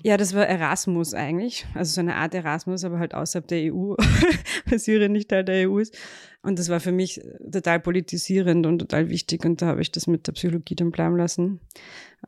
Ja, 0.03 0.17
das 0.17 0.33
war 0.33 0.47
Erasmus 0.47 1.13
eigentlich. 1.13 1.65
Also 1.73 1.93
so 1.93 2.01
eine 2.01 2.15
Art 2.15 2.33
Erasmus, 2.33 2.83
aber 2.83 2.99
halt 2.99 3.13
außerhalb 3.13 3.47
der 3.47 3.73
EU, 3.73 3.95
weil 4.65 4.79
Syrien 4.79 5.11
nicht 5.11 5.29
Teil 5.29 5.43
der 5.43 5.69
EU 5.69 5.79
ist. 5.79 5.97
Und 6.41 6.57
das 6.57 6.69
war 6.69 6.79
für 6.79 6.91
mich 6.91 7.21
total 7.51 7.79
politisierend 7.79 8.65
und 8.65 8.79
total 8.79 9.09
wichtig. 9.09 9.45
Und 9.45 9.61
da 9.61 9.67
habe 9.67 9.81
ich 9.81 9.91
das 9.91 10.07
mit 10.07 10.25
der 10.25 10.31
Psychologie 10.33 10.75
dann 10.75 10.91
bleiben 10.91 11.17
lassen. 11.17 11.59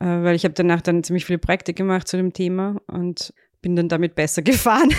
Äh, 0.00 0.04
weil 0.06 0.36
ich 0.36 0.44
habe 0.44 0.54
danach 0.54 0.82
dann 0.82 1.02
ziemlich 1.02 1.24
viele 1.24 1.38
Projekte 1.38 1.74
gemacht 1.74 2.06
zu 2.06 2.16
dem 2.16 2.32
Thema 2.32 2.80
und 2.86 3.32
bin 3.64 3.76
dann 3.76 3.88
damit 3.88 4.14
besser 4.14 4.42
gefahren 4.52 4.90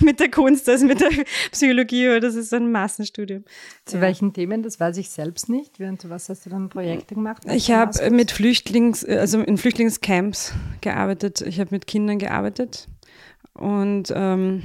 mit 0.00 0.18
der 0.18 0.30
Kunst 0.30 0.68
als 0.68 0.82
mit 0.82 1.00
der 1.00 1.10
Psychologie, 1.52 2.08
weil 2.08 2.20
das 2.20 2.34
ist 2.34 2.52
ein 2.52 2.70
Massenstudium. 2.70 3.44
Zu 3.86 3.96
ja. 3.96 4.02
welchen 4.02 4.32
Themen, 4.32 4.62
das 4.62 4.80
weiß 4.80 4.96
ich 4.98 5.08
selbst 5.10 5.48
nicht. 5.48 5.78
Während 5.78 6.02
du 6.02 6.10
was 6.10 6.28
hast 6.28 6.44
du 6.44 6.50
dann 6.50 6.68
Projekte 6.68 7.14
gemacht? 7.14 7.42
Ich 7.46 7.70
habe 7.70 8.10
mit 8.10 8.32
Flüchtlings, 8.32 9.04
also 9.04 9.40
in 9.40 9.56
Flüchtlingscamps 9.56 10.54
gearbeitet. 10.80 11.40
Ich 11.42 11.60
habe 11.60 11.70
mit 11.70 11.86
Kindern 11.86 12.18
gearbeitet 12.18 12.88
und 13.54 14.12
ähm, 14.14 14.64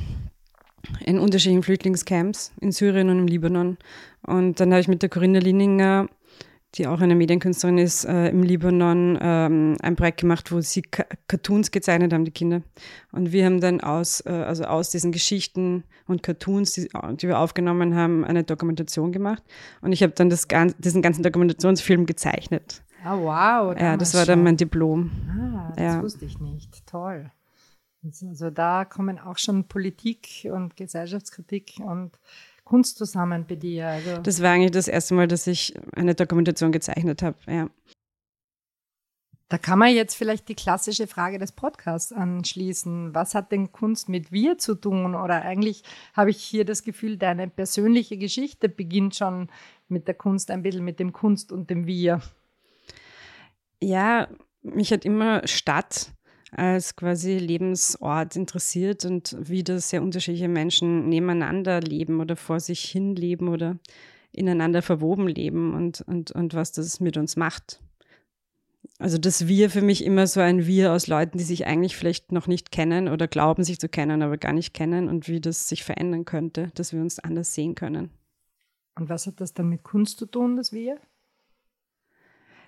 in 1.05 1.19
unterschiedlichen 1.19 1.63
Flüchtlingscamps 1.63 2.51
in 2.59 2.71
Syrien 2.71 3.09
und 3.09 3.19
im 3.19 3.27
Libanon. 3.27 3.77
Und 4.23 4.59
dann 4.59 4.71
habe 4.71 4.81
ich 4.81 4.87
mit 4.87 5.03
der 5.03 5.09
Corinna 5.09 5.39
Lininger 5.39 6.07
die 6.77 6.87
auch 6.87 6.99
eine 6.99 7.15
Medienkünstlerin 7.15 7.77
ist, 7.77 8.05
äh, 8.05 8.29
im 8.29 8.43
Libanon 8.43 9.17
ähm, 9.21 9.77
ein 9.81 9.95
Projekt 9.95 10.21
gemacht, 10.21 10.51
wo 10.51 10.61
sie 10.61 10.81
Ka 10.81 11.05
Cartoons 11.27 11.71
gezeichnet 11.71 12.13
haben, 12.13 12.25
die 12.25 12.31
Kinder. 12.31 12.61
Und 13.11 13.31
wir 13.31 13.45
haben 13.45 13.61
dann 13.61 13.81
aus, 13.81 14.21
äh, 14.25 14.29
also 14.29 14.65
aus 14.65 14.89
diesen 14.89 15.11
Geschichten 15.11 15.83
und 16.07 16.23
Cartoons, 16.23 16.73
die, 16.73 16.89
die, 16.89 17.27
wir 17.27 17.39
aufgenommen 17.39 17.95
haben, 17.95 18.25
eine 18.25 18.43
Dokumentation 18.43 19.11
gemacht. 19.11 19.43
Und 19.81 19.91
ich 19.91 20.03
habe 20.03 20.13
dann 20.13 20.29
das, 20.29 20.47
diesen 20.79 21.01
ganzen 21.01 21.23
Dokumentationsfilm 21.23 22.05
gezeichnet. 22.05 22.83
Ah, 23.03 23.17
wow. 23.17 23.79
Ja, 23.79 23.97
das 23.97 24.13
war 24.13 24.25
dann 24.25 24.43
mein 24.43 24.57
Diplom. 24.57 25.11
Ah, 25.29 25.73
das 25.75 25.93
ja. 25.95 26.01
wusste 26.01 26.25
ich 26.25 26.39
nicht. 26.39 26.85
Toll. 26.87 27.31
Also 28.03 28.49
da 28.49 28.85
kommen 28.85 29.19
auch 29.19 29.37
schon 29.37 29.67
Politik 29.67 30.47
und 30.51 30.75
Gesellschaftskritik 30.75 31.75
und 31.79 32.19
Kunst 32.65 32.97
zusammen 32.97 33.45
bei 33.47 33.55
dir? 33.55 33.87
Also 33.87 34.17
das 34.17 34.41
war 34.41 34.51
eigentlich 34.51 34.71
das 34.71 34.87
erste 34.87 35.13
Mal, 35.13 35.27
dass 35.27 35.47
ich 35.47 35.73
eine 35.95 36.15
Dokumentation 36.15 36.71
gezeichnet 36.71 37.21
habe, 37.21 37.37
ja. 37.47 37.69
Da 39.47 39.59
kann 39.59 39.77
man 39.77 39.93
jetzt 39.93 40.15
vielleicht 40.15 40.49
die 40.49 40.55
klassische 40.55 41.05
Frage 41.05 41.37
des 41.37 41.51
Podcasts 41.51 42.11
anschließen. 42.11 43.13
Was 43.13 43.35
hat 43.35 43.51
denn 43.51 43.71
Kunst 43.71 44.09
mit 44.09 44.31
wir 44.31 44.57
zu 44.57 44.73
tun? 44.73 45.13
Oder 45.13 45.43
eigentlich 45.43 45.83
habe 46.15 46.31
ich 46.31 46.37
hier 46.37 46.65
das 46.65 46.83
Gefühl, 46.83 47.17
deine 47.17 47.47
persönliche 47.47 48.17
Geschichte 48.17 48.69
beginnt 48.69 49.15
schon 49.15 49.49
mit 49.87 50.07
der 50.07 50.15
Kunst, 50.15 50.49
ein 50.49 50.63
bisschen 50.63 50.83
mit 50.83 50.99
dem 50.99 51.13
Kunst 51.13 51.51
und 51.51 51.69
dem 51.69 51.85
Wir. 51.85 52.21
Ja, 53.79 54.27
mich 54.63 54.91
hat 54.91 55.05
immer 55.05 55.47
Stadt 55.47 56.11
als 56.51 56.95
quasi 56.95 57.37
Lebensort 57.37 58.35
interessiert 58.35 59.05
und 59.05 59.35
wie 59.39 59.63
das 59.63 59.89
sehr 59.89 60.01
unterschiedliche 60.01 60.47
Menschen 60.47 61.09
nebeneinander 61.09 61.81
leben 61.81 62.19
oder 62.21 62.35
vor 62.35 62.59
sich 62.59 62.81
hin 62.85 63.15
leben 63.15 63.49
oder 63.49 63.77
ineinander 64.31 64.81
verwoben 64.81 65.27
leben 65.27 65.73
und, 65.73 66.01
und, 66.01 66.31
und 66.31 66.53
was 66.53 66.71
das 66.71 66.99
mit 66.99 67.17
uns 67.17 67.35
macht. 67.35 67.81
Also 68.97 69.17
das 69.17 69.47
Wir 69.47 69.69
für 69.69 69.81
mich 69.81 70.05
immer 70.05 70.27
so 70.27 70.39
ein 70.39 70.67
Wir 70.67 70.93
aus 70.93 71.07
Leuten, 71.07 71.37
die 71.37 71.43
sich 71.43 71.65
eigentlich 71.65 71.97
vielleicht 71.97 72.31
noch 72.31 72.47
nicht 72.47 72.71
kennen 72.71 73.09
oder 73.09 73.27
glauben, 73.27 73.63
sich 73.63 73.79
zu 73.79 73.89
kennen, 73.89 74.21
aber 74.21 74.37
gar 74.37 74.53
nicht 74.53 74.73
kennen 74.73 75.09
und 75.09 75.27
wie 75.27 75.41
das 75.41 75.67
sich 75.67 75.83
verändern 75.83 76.25
könnte, 76.25 76.71
dass 76.75 76.93
wir 76.93 77.01
uns 77.01 77.19
anders 77.19 77.53
sehen 77.53 77.75
können. 77.75 78.11
Und 78.95 79.09
was 79.09 79.27
hat 79.27 79.41
das 79.41 79.53
dann 79.53 79.67
mit 79.67 79.83
Kunst 79.83 80.19
zu 80.19 80.25
tun, 80.25 80.55
das 80.55 80.71
Wir? 80.71 80.99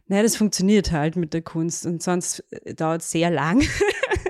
Naja, 0.08 0.24
das 0.24 0.38
funktioniert 0.38 0.92
halt 0.92 1.16
mit 1.16 1.34
der 1.34 1.42
Kunst 1.42 1.86
und 1.86 2.02
sonst 2.02 2.44
äh, 2.52 2.74
dauert 2.74 3.02
es 3.02 3.12
sehr 3.12 3.30
lang. 3.30 3.62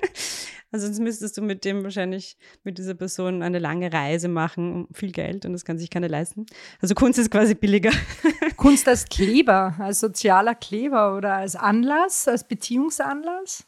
also 0.71 0.87
sonst 0.87 0.99
müsstest 0.99 1.37
du 1.37 1.41
mit 1.41 1.65
dem 1.65 1.83
wahrscheinlich, 1.83 2.37
mit 2.63 2.77
dieser 2.77 2.95
Person 2.95 3.41
eine 3.41 3.59
lange 3.59 3.93
Reise 3.93 4.27
machen 4.27 4.73
um 4.73 4.87
viel 4.93 5.11
Geld 5.11 5.45
und 5.45 5.53
das 5.53 5.65
kann 5.65 5.77
sich 5.77 5.89
keiner 5.89 6.09
leisten. 6.09 6.45
Also 6.81 6.95
Kunst 6.95 7.19
ist 7.19 7.31
quasi 7.31 7.53
billiger. 7.55 7.91
Kunst 8.57 8.87
als 8.87 9.05
Kleber, 9.05 9.75
als 9.79 9.99
sozialer 9.99 10.55
Kleber 10.55 11.15
oder 11.15 11.35
als 11.35 11.55
Anlass, 11.55 12.27
als 12.27 12.47
Beziehungsanlass? 12.47 13.67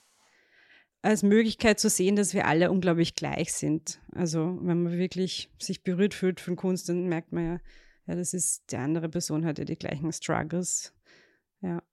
als 1.01 1.23
Möglichkeit 1.23 1.79
zu 1.79 1.89
sehen, 1.89 2.15
dass 2.15 2.33
wir 2.33 2.45
alle 2.45 2.71
unglaublich 2.71 3.15
gleich 3.15 3.53
sind. 3.53 4.01
Also 4.11 4.57
wenn 4.61 4.83
man 4.83 4.97
wirklich 4.97 5.49
sich 5.57 5.83
berührt 5.83 6.13
fühlt 6.13 6.39
von 6.39 6.55
Kunst, 6.55 6.89
dann 6.89 7.07
merkt 7.07 7.31
man 7.31 7.45
ja, 7.45 7.59
ja, 8.05 8.15
das 8.15 8.33
ist, 8.33 8.71
die 8.71 8.77
andere 8.77 9.07
Person 9.07 9.45
hat 9.45 9.59
ja 9.59 9.65
die 9.65 9.77
gleichen 9.77 10.11
Struggles. 10.11 10.93
Ja. 11.61 11.83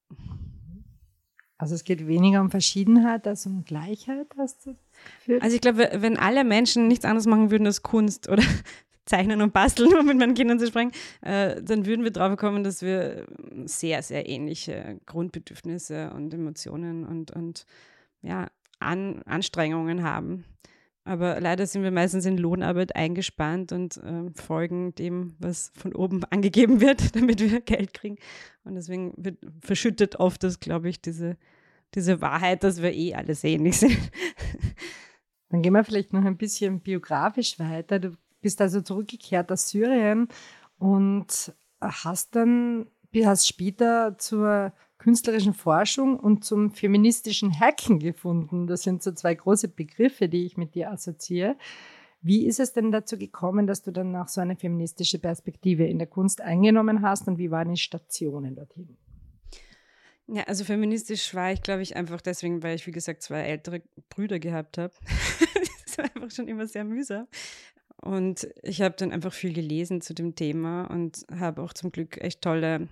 Also 1.59 1.75
es 1.75 1.85
geht 1.85 2.07
weniger 2.07 2.43
um 2.43 2.51
Verschiedenheit 2.51 3.27
als 3.27 3.47
um 3.47 3.65
Gleichheit, 3.65 4.27
hast 4.37 4.67
du? 4.67 4.77
Also 5.41 5.55
ich 5.55 5.63
glaube, 5.63 5.89
wenn 5.95 6.19
alle 6.19 6.45
Menschen 6.45 6.87
nichts 6.87 7.05
anderes 7.05 7.27
machen 7.27 7.51
würden 7.51 7.67
als 7.67 7.83
Kunst 7.83 8.29
oder 8.29 8.43
zeichnen 9.07 9.41
und 9.41 9.55
basteln, 9.55 9.95
um 9.99 10.07
mit 10.07 10.19
meinen 10.19 10.35
Kindern 10.35 10.59
zu 10.59 10.67
sprechen, 10.67 10.93
äh, 11.23 11.63
dann 11.63 11.87
würden 11.87 12.05
wir 12.05 12.11
drauf 12.11 12.37
kommen, 12.37 12.63
dass 12.63 12.83
wir 12.83 13.27
sehr, 13.65 14.03
sehr 14.03 14.29
ähnliche 14.29 15.01
Grundbedürfnisse 15.07 16.13
und 16.13 16.35
Emotionen 16.35 17.07
und, 17.07 17.31
und 17.31 17.65
ja, 18.21 18.49
An 18.79 19.23
Anstrengungen 19.23 20.03
haben. 20.03 20.45
Aber 21.07 21.41
leider 21.41 21.69
sind 21.69 21.85
wir 21.85 21.93
meistens 21.93 22.27
in 22.27 22.37
Lohnarbeit 22.37 22.97
eingespannt 22.97 23.71
und 23.71 23.97
äh, 23.99 24.29
folgen 24.35 24.93
dem, 24.97 25.37
was 25.39 25.71
von 25.77 25.95
oben 25.95 26.25
angegeben 26.31 26.81
wird, 26.81 27.15
damit 27.17 27.39
wir 27.39 27.61
Geld 27.61 27.95
kriegen. 27.95 28.19
Und 28.65 28.75
deswegen 28.75 29.15
wird 29.17 29.39
verschüttet 29.61 30.17
oft 30.17 30.43
das, 30.43 30.59
glaube 30.59 30.89
ich, 30.89 31.01
diese, 31.01 31.37
diese 31.95 32.21
Wahrheit, 32.21 32.65
dass 32.65 32.83
wir 32.83 32.93
eh 32.93 33.15
alles 33.15 33.45
ähnlich 33.45 33.79
sind. 33.79 33.97
Dann 35.49 35.63
gehen 35.63 35.75
wir 35.75 35.85
vielleicht 35.85 36.13
noch 36.13 36.25
ein 36.25 36.37
bisschen 36.37 36.81
biografisch 36.81 37.57
weiter. 37.61 38.01
Du 38.01 38.17
bist 38.41 38.61
also 38.61 38.81
zurückgekehrt 38.81 39.53
aus 39.53 39.69
Syrien 39.69 40.27
und 40.79 41.55
hast 41.81 42.35
dann, 42.35 42.87
hast 43.25 43.47
später 43.47 44.19
zur 44.19 44.73
künstlerischen 45.07 45.55
Forschung 45.55 46.19
und 46.19 46.45
zum 46.45 46.73
feministischen 46.73 47.61
Hacken 47.61 48.01
gefunden. 48.01 48.67
Das 48.67 48.83
sind 48.83 49.05
so 49.05 49.13
zwei 49.13 49.37
große 49.37 49.69
Begriffe, 49.69 50.29
die 50.29 50.45
ich 50.45 50.57
mit 50.57 50.75
dir 50.75 50.91
assoziiere. 50.91 51.55
Wie 52.23 52.45
ist 52.45 52.59
es 52.59 52.73
denn 52.73 52.91
dazu 52.91 53.17
gekommen, 53.17 53.69
dass 53.69 53.83
du 53.83 53.93
dann 53.93 54.17
auch 54.17 54.27
so 54.27 54.41
eine 54.41 54.57
feministische 54.57 55.21
Perspektive 55.21 55.87
in 55.87 55.99
der 55.99 56.09
Kunst 56.09 56.41
eingenommen 56.41 57.03
hast 57.03 57.29
und 57.29 57.39
wie 57.39 57.53
waren 57.53 57.69
die 57.69 57.77
Stationen 57.77 58.57
dorthin? 58.57 58.97
Ja, 60.27 60.43
also 60.49 60.65
feministisch 60.65 61.33
war 61.37 61.53
ich, 61.53 61.63
glaube 61.63 61.83
ich, 61.83 61.95
einfach 61.95 62.21
deswegen, 62.21 62.65
weil 62.65 62.75
ich, 62.75 62.89
wie 62.89 62.91
gesagt, 62.91 63.23
zwei 63.23 63.43
ältere 63.43 63.83
Brüder 64.09 64.41
gehabt 64.41 64.77
habe. 64.77 64.93
das 65.85 65.99
war 65.99 66.07
einfach 66.07 66.33
schon 66.33 66.49
immer 66.49 66.67
sehr 66.67 66.83
mühsam. 66.83 67.29
Und 68.03 68.49
ich 68.61 68.83
habe 68.83 68.97
dann 68.99 69.13
einfach 69.13 69.33
viel 69.33 69.53
gelesen 69.53 70.01
zu 70.01 70.15
dem 70.15 70.35
Thema 70.35 70.87
und 70.91 71.25
habe 71.31 71.63
auch 71.63 71.73
zum 71.75 71.93
Glück 71.93 72.21
echt 72.21 72.43
tolle 72.43 72.89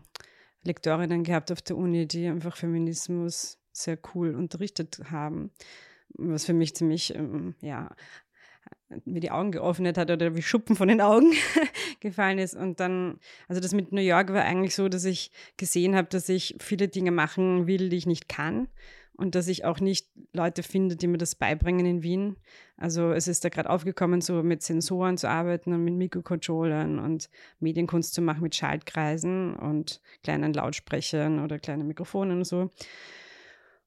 Lektorinnen 0.65 1.25
gehabt 1.25 1.53
auf 1.53 1.63
der 1.63 1.77
Uni, 1.77 2.07
die 2.07 2.27
einfach 2.27 2.57
Feminismus 2.57 3.59
sehr 3.73 3.99
cool 4.15 4.35
unterrichtet 4.35 5.01
haben, 5.11 5.51
was 6.11 6.45
für 6.45 6.53
mich 6.53 6.75
ziemlich 6.75 7.15
ähm, 7.15 7.55
ja, 7.61 7.95
mir 9.05 9.21
die 9.21 9.31
Augen 9.31 9.53
geöffnet 9.53 9.99
hat 9.99 10.11
oder 10.11 10.37
wie 10.37 10.43
Schuppen 10.43 10.77
von 10.77 10.89
den 10.89 11.01
Augen 11.01 11.33
gefallen 12.01 12.39
ist. 12.39 12.55
Und 12.55 12.81
dann, 12.81 13.19
also 13.49 13.61
das 13.61 13.75
mit 13.75 13.93
New 13.93 14.01
York 14.01 14.33
war 14.33 14.43
eigentlich 14.43 14.75
so, 14.75 14.89
dass 14.89 15.05
ich 15.05 15.33
gesehen 15.57 15.97
habe, 15.97 16.09
dass 16.09 16.29
ich 16.29 16.57
viele 16.61 16.89
Dinge 16.89 17.11
machen 17.11 17.67
will, 17.67 17.89
die 17.89 17.97
ich 17.97 18.07
nicht 18.07 18.29
kann 18.29 18.69
und 19.17 19.35
dass 19.35 19.49
ich 19.49 19.65
auch 19.65 19.81
nicht 19.81 20.09
Leute 20.33 20.63
finde, 20.63 20.97
die 20.97 21.07
mir 21.07 21.19
das 21.19 21.35
beibringen 21.35 21.87
in 21.87 22.03
Wien. 22.03 22.37
Also 22.77 23.13
es 23.13 23.29
ist 23.29 23.45
da 23.45 23.49
gerade 23.49 23.71
aufgekommen, 23.71 24.21
so 24.21 24.43
mit 24.43 24.63
Sensoren 24.63 25.17
zu 25.17 25.29
arbeiten 25.29 25.73
und 25.73 25.85
mit 25.85 25.95
Mikrocontrollern 25.95 26.99
und 26.99 27.31
Medienkunst 27.61 28.15
zu 28.15 28.23
machen 28.23 28.43
mit 28.43 28.55
Schaltkreisen 28.55 29.55
und 29.55 30.01
kleinen 30.23 30.53
Lautsprechern 30.53 31.39
oder 31.41 31.59
kleinen 31.59 31.87
Mikrofonen 31.87 32.39
und 32.39 32.45
so. 32.45 32.71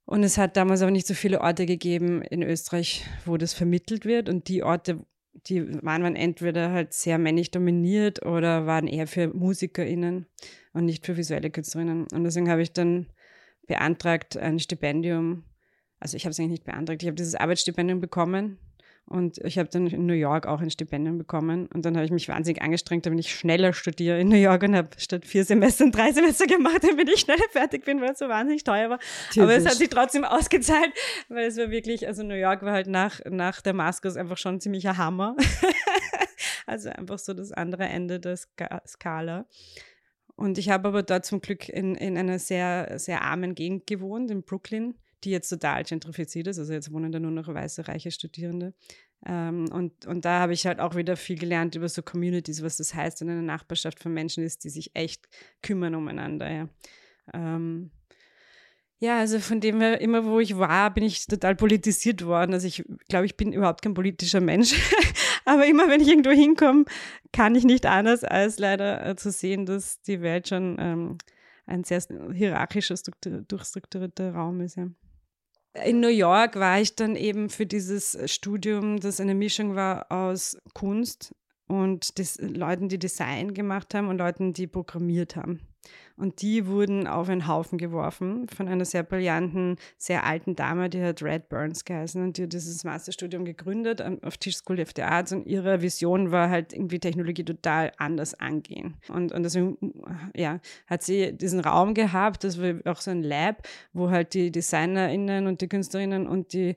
Und 0.06 0.24
es 0.24 0.38
hat 0.38 0.56
damals 0.56 0.82
aber 0.82 0.92
nicht 0.92 1.08
so 1.08 1.14
viele 1.14 1.42
Orte 1.42 1.66
gegeben 1.66 2.22
in 2.22 2.42
Österreich, 2.42 3.06
wo 3.26 3.36
das 3.36 3.54
vermittelt 3.54 4.06
wird. 4.06 4.30
Und 4.30 4.48
die 4.48 4.64
Orte, 4.64 5.06
die 5.48 5.84
waren 5.84 6.04
dann 6.04 6.16
entweder 6.16 6.72
halt 6.72 6.94
sehr 6.94 7.18
männlich 7.18 7.52
dominiert 7.52 8.26
oder 8.26 8.66
waren 8.66 8.88
eher 8.88 9.08
für 9.08 9.28
MusikerInnen 9.28 10.26
und 10.72 10.86
nicht 10.86 11.06
für 11.06 11.18
visuelle 11.18 11.50
Künstlerinnen. 11.50 12.08
Und 12.14 12.24
deswegen 12.24 12.50
habe 12.50 12.62
ich 12.62 12.72
dann 12.72 13.08
beantragt 13.68 14.38
ein 14.38 14.60
Stipendium. 14.60 15.44
Also 16.00 16.18
ich 16.18 16.26
habe 16.26 16.32
es 16.32 16.40
eigentlich 16.40 16.52
nicht 16.52 16.66
beantragt. 16.66 17.04
Ich 17.04 17.08
habe 17.08 17.16
dieses 17.16 17.36
Arbeitsstipendium 17.36 18.00
bekommen 18.00 18.58
und 19.10 19.38
ich 19.38 19.58
habe 19.58 19.70
dann 19.70 19.88
in 19.88 20.06
New 20.06 20.14
York 20.14 20.48
auch 20.48 20.60
ein 20.60 20.70
Stipendium 20.70 21.18
bekommen. 21.18 21.68
Und 21.74 21.86
dann 21.86 21.96
habe 21.96 22.06
ich 22.06 22.12
mich 22.12 22.28
wahnsinnig 22.28 22.62
angestrengt, 22.62 23.06
damit 23.06 23.22
ich 23.22 23.34
schneller 23.34 23.72
studiere 23.72 24.20
in 24.20 24.28
New 24.28 24.36
York 24.36 24.64
und 24.64 24.76
habe 24.76 24.90
statt 24.98 25.26
vier 25.26 25.46
Semestern 25.46 25.94
drei 25.94 26.12
Semester 26.12 26.46
gemacht, 26.46 26.80
damit 26.84 27.10
ich 27.10 27.22
schneller 27.22 27.46
fertig 27.52 27.86
bin, 27.86 28.02
weil 28.02 28.12
es 28.12 28.20
so 28.20 28.28
wahnsinnig 28.28 28.66
teuer 28.66 28.90
war. 28.90 29.00
Typisch. 29.30 29.44
Aber 29.44 29.56
es 29.56 29.66
hat 29.66 29.76
sich 29.76 29.88
trotzdem 29.88 30.26
ausgezahlt, 30.26 30.92
weil 31.30 31.48
es 31.48 31.58
war 31.58 31.72
wirklich, 31.72 32.06
also 32.06 32.22
New 32.24 32.36
York 32.36 32.64
war 32.64 32.74
halt 32.74 32.88
nach, 32.88 33.22
nach 33.30 33.62
Damaskus 33.62 34.18
einfach 34.18 34.38
schon 34.38 34.56
ein 34.56 34.60
ziemlicher 34.60 34.98
Hammer. 34.98 35.38
also 36.66 36.90
einfach 36.90 37.18
so 37.18 37.34
das 37.34 37.54
andere 37.54 37.86
Ende 37.86 38.20
der 38.20 38.36
Skala. 38.36 39.46
Und 40.38 40.60
ich 40.60 40.70
habe 40.70 40.88
aber 40.88 41.04
dort 41.04 41.26
zum 41.26 41.42
Glück 41.42 41.68
in, 41.68 41.96
in 41.96 42.16
einer 42.16 42.38
sehr, 42.38 43.00
sehr 43.00 43.24
armen 43.24 43.56
Gegend 43.56 43.88
gewohnt, 43.88 44.30
in 44.30 44.44
Brooklyn, 44.44 44.94
die 45.24 45.32
jetzt 45.32 45.50
total 45.50 45.84
gentrifiziert 45.84 46.46
ist. 46.46 46.60
Also 46.60 46.74
jetzt 46.74 46.94
wohnen 46.94 47.12
da 47.12 47.20
nur 47.20 47.32
noch 47.32 47.48
weiße, 47.48 47.88
reiche 47.88 48.12
Studierende. 48.12 48.76
Ähm, 49.26 49.66
und, 49.72 50.06
und 50.06 50.26
da 50.26 50.40
habe 50.40 50.54
ich 50.54 50.68
halt 50.68 50.80
auch 50.80 50.96
wieder 50.96 51.18
viel 51.18 51.40
gelernt 51.40 51.74
über 51.74 51.90
so 51.90 52.04
Communities, 52.04 52.62
was 52.62 52.78
das 52.78 52.94
heißt, 52.94 53.22
wenn 53.22 53.30
eine 53.32 53.42
Nachbarschaft 53.42 54.00
von 54.00 54.14
Menschen 54.14 54.44
ist, 54.44 54.64
die 54.64 54.70
sich 54.70 54.96
echt 54.96 55.28
kümmern 55.64 55.96
umeinander. 55.96 56.52
Ja. 56.52 56.70
Ähm, 57.34 57.90
ja, 59.00 59.20
also 59.20 59.40
von 59.40 59.60
dem 59.60 59.80
her, 59.80 60.02
immer 60.02 60.26
wo 60.26 60.40
ich 60.40 60.58
war, 60.58 60.92
bin 60.92 61.04
ich 61.04 61.28
total 61.28 61.56
politisiert 61.56 62.26
worden. 62.26 62.54
Also 62.54 62.68
ich 62.68 62.84
glaube, 63.10 63.28
ich 63.28 63.38
bin 63.38 63.54
überhaupt 63.54 63.84
kein 63.84 63.94
politischer 63.94 64.42
Mensch. 64.42 64.74
Aber 65.46 65.66
immer 65.68 65.88
wenn 65.88 66.02
ich 66.02 66.08
irgendwo 66.08 66.32
hinkomme, 66.32 66.86
kann 67.32 67.54
ich 67.54 67.64
nicht 67.64 67.86
anders, 67.86 68.24
als 68.24 68.58
leider 68.58 69.06
äh, 69.06 69.16
zu 69.16 69.32
sehen, 69.32 69.66
dass 69.68 70.02
die 70.02 70.22
Welt 70.22 70.48
schon 70.48 70.78
ähm, 70.80 71.18
ein 71.68 71.84
sehr 71.84 72.02
hierarchischer, 72.34 72.96
durchstrukturierter 73.48 74.34
Raum 74.34 74.62
ist. 74.62 74.78
Ja. 74.78 74.88
In 75.86 76.00
New 76.00 76.08
York 76.08 76.56
war 76.56 76.80
ich 76.80 76.96
dann 76.96 77.16
eben 77.16 77.50
für 77.50 77.68
dieses 77.68 78.18
Studium, 78.32 79.00
das 79.00 79.20
eine 79.20 79.36
Mischung 79.36 79.76
war 79.76 80.12
aus 80.12 80.58
Kunst 80.74 81.36
und 81.68 82.18
des, 82.18 82.40
Leuten, 82.42 82.90
die 82.90 82.98
Design 82.98 83.54
gemacht 83.54 83.94
haben 83.94 84.08
und 84.08 84.18
Leuten, 84.18 84.54
die 84.54 84.66
programmiert 84.66 85.36
haben. 85.36 85.60
Und 86.18 86.42
die 86.42 86.66
wurden 86.66 87.06
auf 87.08 87.30
einen 87.30 87.48
Haufen 87.48 87.78
geworfen 87.78 88.48
von 88.50 88.68
einer 88.68 88.86
sehr 88.86 89.04
brillanten, 89.04 89.78
sehr 89.98 90.26
alten 90.26 90.56
Dame, 90.56 90.90
die 90.90 91.02
hat 91.02 91.22
Red 91.22 91.48
Burns 91.48 91.86
geheißen. 91.86 92.22
Und 92.24 92.38
die 92.38 92.44
hat 92.44 92.54
dieses 92.54 92.84
Masterstudium 92.84 93.46
gegründet 93.46 94.04
auf 94.24 94.38
Tisch 94.38 94.58
School 94.58 94.82
of 94.82 94.90
the 94.96 95.04
Arts. 95.04 95.32
Und 95.32 95.46
ihre 95.46 95.82
Vision 95.82 96.32
war 96.32 96.50
halt 96.50 96.74
irgendwie 96.74 97.00
Technologie 97.00 97.44
total 97.44 97.92
anders 97.98 98.34
angehen. 98.34 98.96
Und, 99.10 99.32
und 99.32 99.44
deswegen, 99.44 99.78
ja, 100.36 100.60
hat 100.88 101.04
sie 101.04 101.34
diesen 101.34 101.60
Raum 101.60 101.94
gehabt, 101.94 102.44
das 102.44 102.60
war 102.60 102.74
auch 102.92 103.00
so 103.00 103.12
ein 103.12 103.22
Lab, 103.22 103.68
wo 103.94 104.10
halt 104.10 104.34
die 104.34 104.52
DesignerInnen 104.52 105.46
und 105.46 105.62
die 105.62 105.68
Künstlerinnen 105.68 106.28
und 106.28 106.54
die 106.54 106.76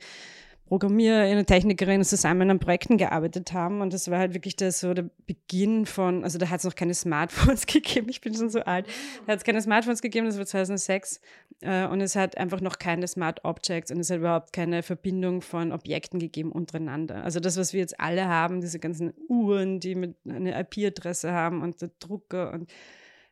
Programmierer, 0.70 1.44
Technikerinnen 1.44 2.04
zusammen 2.04 2.48
an 2.48 2.60
Projekten 2.60 2.96
gearbeitet 2.96 3.52
haben. 3.52 3.80
Und 3.80 3.92
das 3.92 4.08
war 4.08 4.20
halt 4.20 4.34
wirklich 4.34 4.54
der, 4.54 4.70
so 4.70 4.94
der 4.94 5.10
Beginn 5.26 5.84
von, 5.84 6.22
also 6.22 6.38
da 6.38 6.48
hat 6.48 6.60
es 6.60 6.64
noch 6.64 6.76
keine 6.76 6.94
Smartphones 6.94 7.66
gegeben, 7.66 8.06
ich 8.08 8.20
bin 8.20 8.36
schon 8.36 8.50
so 8.50 8.60
alt, 8.60 8.86
da 9.26 9.32
hat 9.32 9.40
es 9.40 9.44
keine 9.44 9.60
Smartphones 9.60 10.00
gegeben, 10.00 10.26
das 10.26 10.38
war 10.38 10.46
2006. 10.46 11.20
Äh, 11.62 11.88
und 11.88 12.00
es 12.00 12.14
hat 12.14 12.38
einfach 12.38 12.60
noch 12.60 12.78
keine 12.78 13.08
Smart 13.08 13.44
Objects 13.44 13.90
und 13.90 13.98
es 13.98 14.10
hat 14.10 14.18
überhaupt 14.18 14.52
keine 14.52 14.84
Verbindung 14.84 15.42
von 15.42 15.72
Objekten 15.72 16.20
gegeben 16.20 16.52
untereinander. 16.52 17.24
Also 17.24 17.40
das, 17.40 17.56
was 17.56 17.72
wir 17.72 17.80
jetzt 17.80 17.98
alle 17.98 18.28
haben, 18.28 18.60
diese 18.60 18.78
ganzen 18.78 19.12
Uhren, 19.28 19.80
die 19.80 19.96
mit 19.96 20.14
einer 20.24 20.56
IP-Adresse 20.60 21.32
haben 21.32 21.62
und 21.62 21.82
der 21.82 21.90
Drucker 21.98 22.52
und 22.52 22.70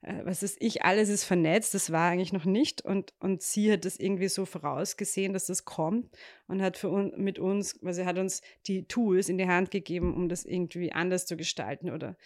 äh, 0.03 0.25
was 0.25 0.43
ist 0.43 0.57
ich, 0.61 0.85
alles 0.85 1.09
ist 1.09 1.25
vernetzt, 1.25 1.75
das 1.75 1.91
war 1.91 2.11
eigentlich 2.11 2.33
noch 2.33 2.45
nicht. 2.45 2.83
Und, 2.83 3.13
und 3.21 3.43
sie 3.43 3.73
hat 3.73 3.85
das 3.85 3.99
irgendwie 3.99 4.29
so 4.29 4.45
vorausgesehen, 4.45 5.33
dass 5.33 5.47
das 5.47 5.65
kommt 5.65 6.17
und 6.47 6.63
hat 6.63 6.77
für 6.77 6.89
uns, 6.89 7.17
mit 7.17 7.39
uns, 7.39 7.79
sie 7.83 8.05
hat 8.05 8.19
uns 8.19 8.43
die 8.67 8.85
Tools 8.85 9.29
in 9.29 9.39
die 9.39 9.49
Hand 9.49 9.71
gegeben, 9.71 10.15
um 10.15 10.29
das 10.29 10.45
irgendwie 10.45 10.93
anders 10.93 11.27
zu 11.27 11.37
gestalten 11.37 11.91
oder 11.91 12.17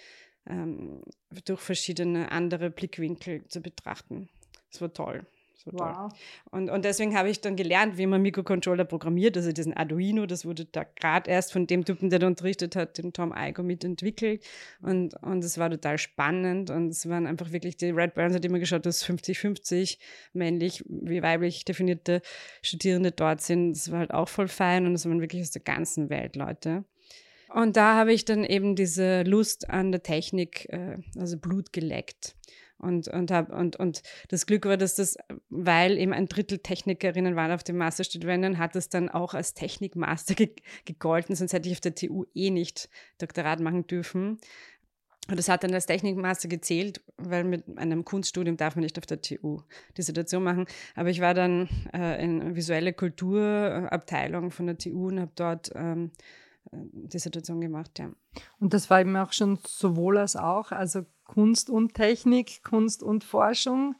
ähm, 0.47 1.03
durch 1.45 1.61
verschiedene 1.61 2.31
andere 2.33 2.71
Blickwinkel 2.71 3.47
zu 3.49 3.61
betrachten. 3.61 4.29
Das 4.71 4.81
war 4.81 4.93
toll. 4.93 5.27
So 5.65 5.71
wow. 5.73 6.13
Und, 6.51 6.71
und 6.71 6.85
deswegen 6.85 7.17
habe 7.17 7.31
ich 7.31 7.41
dann 7.41 7.57
gelernt, 7.57 7.97
wie 7.97 8.07
man 8.07 8.21
Mikrocontroller 8.23 8.85
programmiert, 8.85 9.37
also 9.37 9.53
diesen 9.53 9.75
Arduino, 9.75 10.27
das 10.27 10.45
wurde 10.45 10.65
da 10.65 10.85
gerade 10.85 11.31
erst 11.31 11.53
von 11.53 11.67
dem 11.67 11.85
Typen, 11.85 12.11
der 12.11 12.19
da 12.19 12.27
unterrichtet 12.27 12.75
hat, 12.75 12.99
dem 12.99 13.13
Tom 13.13 13.33
Igo 13.37 13.63
mitentwickelt. 13.63 14.45
Und, 14.81 15.15
und 15.23 15.45
es 15.45 15.59
war 15.59 15.71
total 15.71 15.99
spannend 15.99 16.71
und 16.71 16.89
es 16.89 17.09
waren 17.09 17.27
einfach 17.27 17.53
wirklich, 17.53 17.77
die 17.77 17.91
Red 17.91 18.15
Burns 18.15 18.35
hat 18.35 18.45
immer 18.45 18.59
geschaut, 18.59 18.87
dass 18.87 19.05
50-50 19.05 19.99
männlich 20.33 20.85
wie 20.89 21.23
weiblich 21.23 21.65
definierte 21.65 22.23
Studierende 22.63 23.13
dort 23.13 23.41
sind. 23.41 23.75
Das 23.75 23.91
war 23.93 24.01
halt 24.01 24.15
auch 24.15 24.29
voll 24.29 24.49
fein 24.49 24.87
und 24.87 24.95
es 24.95 25.07
waren 25.07 25.21
wirklich 25.21 25.43
aus 25.43 25.51
der 25.51 25.63
ganzen 25.63 26.11
Welt 26.11 26.37
Leute. 26.37 26.85
Und 27.55 27.77
da 27.77 27.97
habe 27.97 28.13
ich 28.13 28.25
dann 28.25 28.45
eben 28.45 28.77
diese 28.77 29.23
Lust 29.23 29.69
an 29.69 29.93
der 29.93 30.03
Technik, 30.03 30.69
äh, 30.71 30.99
also 31.19 31.37
Blut 31.37 31.73
geleckt. 31.73 32.35
Und, 32.83 33.07
und, 33.07 33.31
hab, 33.31 33.53
und, 33.53 33.77
und 33.77 34.03
das 34.29 34.45
Glück 34.45 34.67
war, 34.67 34.77
dass 34.77 34.97
das, 34.97 35.17
weil 35.49 35.97
eben 35.99 36.13
ein 36.13 36.27
Drittel 36.27 36.59
Technikerinnen 36.59 37.37
waren 37.37 37.53
auf 37.53 37.63
dem 37.63 37.77
Masterstudien, 37.77 38.59
hat 38.59 38.75
es 38.75 38.89
dann 38.89 39.09
auch 39.09 39.35
als 39.35 39.55
Technikmaster 39.55 40.35
ge 40.35 40.51
gegolten, 40.85 41.37
sonst 41.37 41.53
hätte 41.53 41.69
ich 41.69 41.77
auf 41.77 41.81
der 41.81 41.95
TU 41.95 42.25
eh 42.35 42.51
nicht 42.51 42.89
Doktorat 43.19 43.61
machen 43.61 43.87
dürfen. 43.87 44.39
Und 45.29 45.39
das 45.39 45.49
hat 45.49 45.63
dann 45.63 45.73
als 45.73 45.87
Technikmaster 45.87 46.49
gezählt, 46.49 47.01
weil 47.17 47.45
mit 47.45 47.79
einem 47.79 48.05
Kunststudium 48.05 48.57
darf 48.57 48.75
man 48.75 48.83
nicht 48.83 48.99
auf 48.99 49.07
der 49.07 49.23
TU 49.23 49.63
die 49.97 50.03
Situation 50.03 50.43
machen. 50.43 50.67
Aber 50.97 51.11
ich 51.11 51.21
war 51.21 51.35
dann 51.35 51.69
äh, 51.95 52.23
in 52.23 52.57
visuelle 52.57 52.93
Kulturabteilung 52.93 54.51
von 54.51 54.67
der 54.67 54.79
TU 54.79 55.07
und 55.07 55.21
habe 55.21 55.31
dort 55.37 55.71
ähm, 55.77 56.11
Dissertation 56.73 57.61
gemacht, 57.61 57.99
ja. 57.99 58.11
Und 58.59 58.75
das 58.75 58.91
war 58.91 59.01
eben 59.01 59.17
auch 59.17 59.33
schon 59.33 59.59
sowohl 59.65 60.19
als 60.19 60.37
auch, 60.37 60.73
also 60.73 61.05
Kunst 61.25 61.71
und 61.71 61.95
Technik, 61.95 62.63
Kunst 62.63 63.03
und 63.03 63.25
Forschung. 63.25 63.95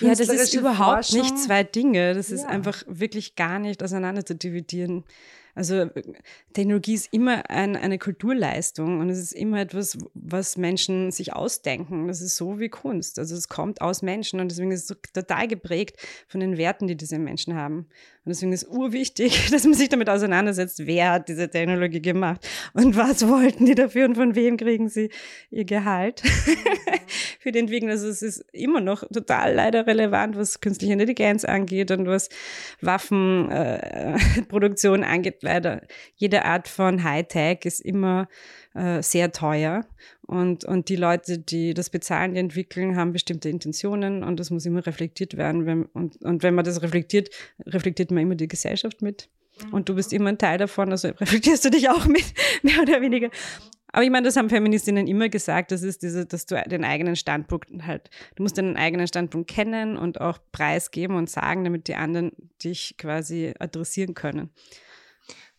Ja, 0.00 0.14
das 0.14 0.28
ist 0.28 0.54
überhaupt 0.54 1.06
Forschung. 1.06 1.20
nicht 1.20 1.38
zwei 1.38 1.62
Dinge. 1.62 2.14
Das 2.14 2.30
ist 2.30 2.44
einfach 2.44 2.82
wirklich 2.86 3.36
gar 3.36 3.58
nicht 3.58 3.82
auseinander 3.82 4.24
zu 4.24 4.34
dividieren. 4.34 5.04
Also 5.54 5.90
Technologie 6.54 6.94
ist 6.94 7.12
immer 7.12 7.50
ein, 7.50 7.76
eine 7.76 7.98
Kulturleistung 7.98 9.00
und 9.00 9.10
es 9.10 9.18
ist 9.18 9.32
immer 9.32 9.60
etwas, 9.60 9.98
was 10.14 10.56
Menschen 10.56 11.10
sich 11.10 11.34
ausdenken. 11.34 12.08
Das 12.08 12.22
ist 12.22 12.36
so 12.36 12.58
wie 12.58 12.70
Kunst. 12.70 13.18
Also 13.18 13.36
es 13.36 13.48
kommt 13.48 13.82
aus 13.82 14.00
Menschen 14.00 14.40
und 14.40 14.50
deswegen 14.50 14.72
ist 14.72 14.90
es 14.90 14.96
total 15.12 15.48
geprägt 15.48 15.96
von 16.26 16.40
den 16.40 16.56
Werten, 16.56 16.86
die 16.86 16.96
diese 16.96 17.18
Menschen 17.18 17.54
haben. 17.54 17.86
Und 18.24 18.30
deswegen 18.30 18.52
ist 18.52 18.62
es 18.62 18.68
urwichtig, 18.68 19.46
dass 19.50 19.64
man 19.64 19.74
sich 19.74 19.88
damit 19.88 20.08
auseinandersetzt, 20.08 20.86
wer 20.86 21.10
hat 21.10 21.28
diese 21.28 21.50
Technologie 21.50 22.00
gemacht 22.00 22.48
und 22.72 22.96
was 22.96 23.26
wollten 23.26 23.66
die 23.66 23.74
dafür 23.74 24.04
und 24.04 24.14
von 24.14 24.36
wem 24.36 24.56
kriegen 24.56 24.88
sie 24.88 25.10
ihr 25.50 25.64
Gehalt 25.64 26.20
für 27.40 27.50
die 27.50 27.58
Entwicklung. 27.58 27.90
Also 27.90 28.06
es 28.06 28.22
ist 28.22 28.44
immer 28.52 28.80
noch 28.80 29.02
total 29.12 29.54
leider 29.54 29.88
relevant, 29.88 30.36
was 30.36 30.60
künstliche 30.60 30.92
Intelligenz 30.92 31.44
angeht 31.44 31.90
und 31.90 32.06
was 32.06 32.28
Waffenproduktion 32.80 35.02
äh, 35.02 35.06
angeht 35.06 35.42
leider, 35.42 35.82
jede 36.14 36.44
Art 36.44 36.68
von 36.68 37.02
Hightech 37.02 37.64
ist 37.64 37.80
immer 37.80 38.28
äh, 38.74 39.02
sehr 39.02 39.32
teuer. 39.32 39.84
Und, 40.26 40.64
und 40.64 40.88
die 40.88 40.96
Leute, 40.96 41.38
die 41.38 41.74
das 41.74 41.90
bezahlen, 41.90 42.34
die 42.34 42.40
entwickeln, 42.40 42.96
haben 42.96 43.12
bestimmte 43.12 43.48
Intentionen 43.48 44.22
und 44.22 44.38
das 44.38 44.50
muss 44.50 44.64
immer 44.64 44.86
reflektiert 44.86 45.36
werden. 45.36 45.66
Wenn, 45.66 45.84
und, 45.86 46.22
und 46.22 46.42
wenn 46.42 46.54
man 46.54 46.64
das 46.64 46.80
reflektiert, 46.82 47.30
reflektiert 47.66 48.10
man 48.10 48.22
immer 48.22 48.34
die 48.36 48.48
Gesellschaft 48.48 49.02
mit. 49.02 49.28
Und 49.70 49.88
du 49.88 49.94
bist 49.94 50.12
immer 50.12 50.30
ein 50.30 50.38
Teil 50.38 50.58
davon, 50.58 50.90
also 50.90 51.08
reflektierst 51.08 51.64
du 51.64 51.70
dich 51.70 51.88
auch 51.88 52.06
mit, 52.06 52.24
mehr 52.62 52.80
oder 52.80 53.00
weniger. 53.00 53.30
Aber 53.92 54.04
ich 54.04 54.10
meine, 54.10 54.26
das 54.26 54.36
haben 54.36 54.48
Feministinnen 54.48 55.06
immer 55.06 55.28
gesagt, 55.28 55.70
das 55.70 55.82
ist 55.82 56.02
diese, 56.02 56.24
dass 56.24 56.46
du 56.46 56.60
den 56.66 56.82
eigenen 56.82 57.14
Standpunkt 57.14 57.68
halt, 57.86 58.08
du 58.36 58.42
musst 58.42 58.56
deinen 58.56 58.76
eigenen 58.76 59.06
Standpunkt 59.06 59.50
kennen 59.50 59.98
und 59.98 60.20
auch 60.20 60.38
preisgeben 60.50 61.16
und 61.16 61.28
sagen, 61.28 61.62
damit 61.64 61.88
die 61.88 61.94
anderen 61.94 62.32
dich 62.64 62.94
quasi 62.96 63.52
adressieren 63.58 64.14
können. 64.14 64.50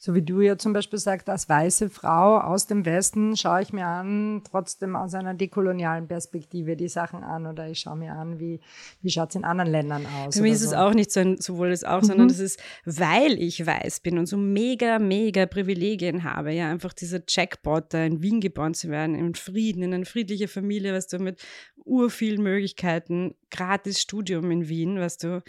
So 0.05 0.13
wie 0.13 0.21
du 0.21 0.41
ja 0.41 0.57
zum 0.57 0.73
Beispiel 0.73 0.99
sagst, 0.99 1.29
als 1.29 1.47
weiße 1.47 1.89
Frau 1.89 2.37
aus 2.37 2.67
dem 2.67 2.83
Westen 2.83 3.37
schaue 3.37 3.61
ich 3.61 3.71
mir 3.71 3.85
an, 3.85 4.41
trotzdem 4.43 4.97
aus 4.97 5.13
einer 5.13 5.33
dekolonialen 5.33 6.09
Perspektive 6.09 6.75
die 6.75 6.89
Sachen 6.89 7.23
an 7.23 7.47
oder 7.47 7.69
ich 7.69 7.79
schaue 7.79 7.95
mir 7.95 8.11
an, 8.11 8.37
wie, 8.37 8.59
wie 9.01 9.09
schaut 9.09 9.29
es 9.29 9.37
in 9.37 9.45
anderen 9.45 9.71
Ländern 9.71 10.05
aus. 10.05 10.35
Für 10.35 10.41
mich 10.41 10.51
ist 10.51 10.63
so. 10.63 10.71
es 10.71 10.73
auch 10.73 10.93
nicht 10.93 11.09
so 11.09 11.21
ein 11.21 11.37
sowohl 11.39 11.69
das 11.69 11.85
auch, 11.85 12.01
mhm. 12.01 12.05
sondern 12.05 12.27
das 12.27 12.39
ist, 12.39 12.61
weil 12.83 13.41
ich 13.41 13.65
weiß 13.65 14.01
bin 14.01 14.17
und 14.17 14.25
so 14.25 14.35
mega, 14.35 14.99
mega 14.99 15.45
Privilegien 15.45 16.25
habe, 16.25 16.51
ja, 16.51 16.69
einfach 16.69 16.91
dieser 16.91 17.21
Jackpot, 17.25 17.93
da 17.93 18.03
in 18.03 18.21
Wien 18.21 18.41
geboren 18.41 18.73
zu 18.73 18.89
werden, 18.89 19.15
in 19.15 19.35
Frieden, 19.35 19.83
in 19.83 19.93
eine 19.93 20.05
friedliche 20.05 20.49
Familie, 20.49 20.93
weißt 20.93 21.13
du, 21.13 21.19
mit 21.19 21.41
urvielen 21.85 22.41
Möglichkeiten, 22.41 23.35
gratis 23.49 24.01
Studium 24.01 24.49
in 24.51 24.67
Wien, 24.67 24.99
weißt 24.99 25.23
du, 25.23 25.43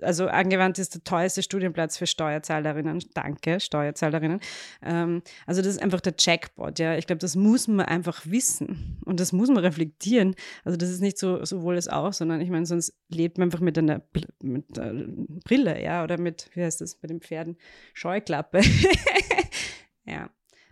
also 0.00 0.26
angewandt 0.28 0.78
ist 0.78 0.94
der 0.94 1.04
teuerste 1.04 1.42
Studienplatz 1.42 1.96
für 1.96 2.06
Steuerzahlerinnen. 2.06 3.02
Danke, 3.14 3.60
Steuerzahlerinnen. 3.60 4.40
Ähm, 4.82 5.22
also 5.46 5.60
das 5.60 5.72
ist 5.72 5.82
einfach 5.82 6.00
der 6.00 6.14
Jackpot, 6.18 6.78
ja. 6.78 6.96
Ich 6.96 7.06
glaube, 7.06 7.18
das 7.18 7.36
muss 7.36 7.68
man 7.68 7.86
einfach 7.86 8.22
wissen 8.26 8.98
und 9.04 9.20
das 9.20 9.32
muss 9.32 9.48
man 9.48 9.58
reflektieren. 9.58 10.34
Also 10.64 10.76
das 10.76 10.90
ist 10.90 11.00
nicht 11.00 11.18
so 11.18 11.44
sowohl 11.44 11.76
es 11.76 11.88
auch, 11.88 12.12
sondern 12.12 12.40
ich 12.40 12.50
meine, 12.50 12.66
sonst 12.66 12.94
lebt 13.08 13.38
man 13.38 13.48
einfach 13.48 13.60
mit 13.60 13.78
einer 13.78 14.02
mit 14.42 14.78
einer 14.78 15.04
Brille, 15.44 15.82
ja, 15.82 16.04
oder 16.04 16.18
mit, 16.18 16.50
wie 16.54 16.62
heißt 16.62 16.80
das, 16.80 16.94
bei 16.94 17.08
den 17.08 17.20
Pferden, 17.20 17.56
Scheuklappe. 17.94 18.60
ja. 20.04 20.30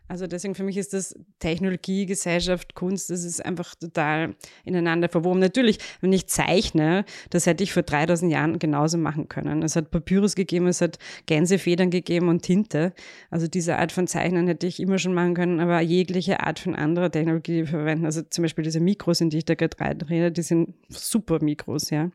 Also 0.08 0.26
deswegen 0.26 0.54
für 0.54 0.62
mich 0.62 0.76
ist 0.76 0.92
das 0.92 1.14
Technologie, 1.40 2.06
Gesellschaft, 2.06 2.74
Kunst, 2.74 3.10
das 3.10 3.24
ist 3.24 3.44
einfach 3.44 3.74
total 3.74 4.36
ineinander 4.64 5.08
verwoben. 5.08 5.40
Natürlich, 5.40 5.78
wenn 6.00 6.12
ich 6.12 6.28
zeichne, 6.28 7.04
das 7.30 7.46
hätte 7.46 7.64
ich 7.64 7.72
vor 7.72 7.82
3000 7.82 8.30
Jahren 8.30 8.58
genauso 8.58 8.98
machen 8.98 9.28
können. 9.28 9.62
Es 9.62 9.74
hat 9.74 9.90
Papyrus 9.90 10.36
gegeben, 10.36 10.68
es 10.68 10.80
hat 10.80 10.98
Gänsefedern 11.26 11.90
gegeben 11.90 12.28
und 12.28 12.42
Tinte. 12.42 12.92
Also 13.30 13.48
diese 13.48 13.78
Art 13.78 13.90
von 13.90 14.06
Zeichnen 14.06 14.46
hätte 14.46 14.66
ich 14.66 14.78
immer 14.80 14.98
schon 14.98 15.14
machen 15.14 15.34
können, 15.34 15.58
aber 15.58 15.80
jegliche 15.80 16.40
Art 16.40 16.60
von 16.60 16.76
anderer 16.76 17.10
Technologie 17.10 17.64
verwenden. 17.64 18.04
Also 18.04 18.22
zum 18.22 18.42
Beispiel 18.42 18.64
diese 18.64 18.80
Mikros, 18.80 19.20
in 19.20 19.30
die 19.30 19.38
ich 19.38 19.44
da 19.44 19.54
gerade 19.54 20.08
rede, 20.08 20.30
die 20.30 20.42
sind 20.42 20.74
super 20.88 21.42
Mikros, 21.42 21.90
ja. 21.90 22.10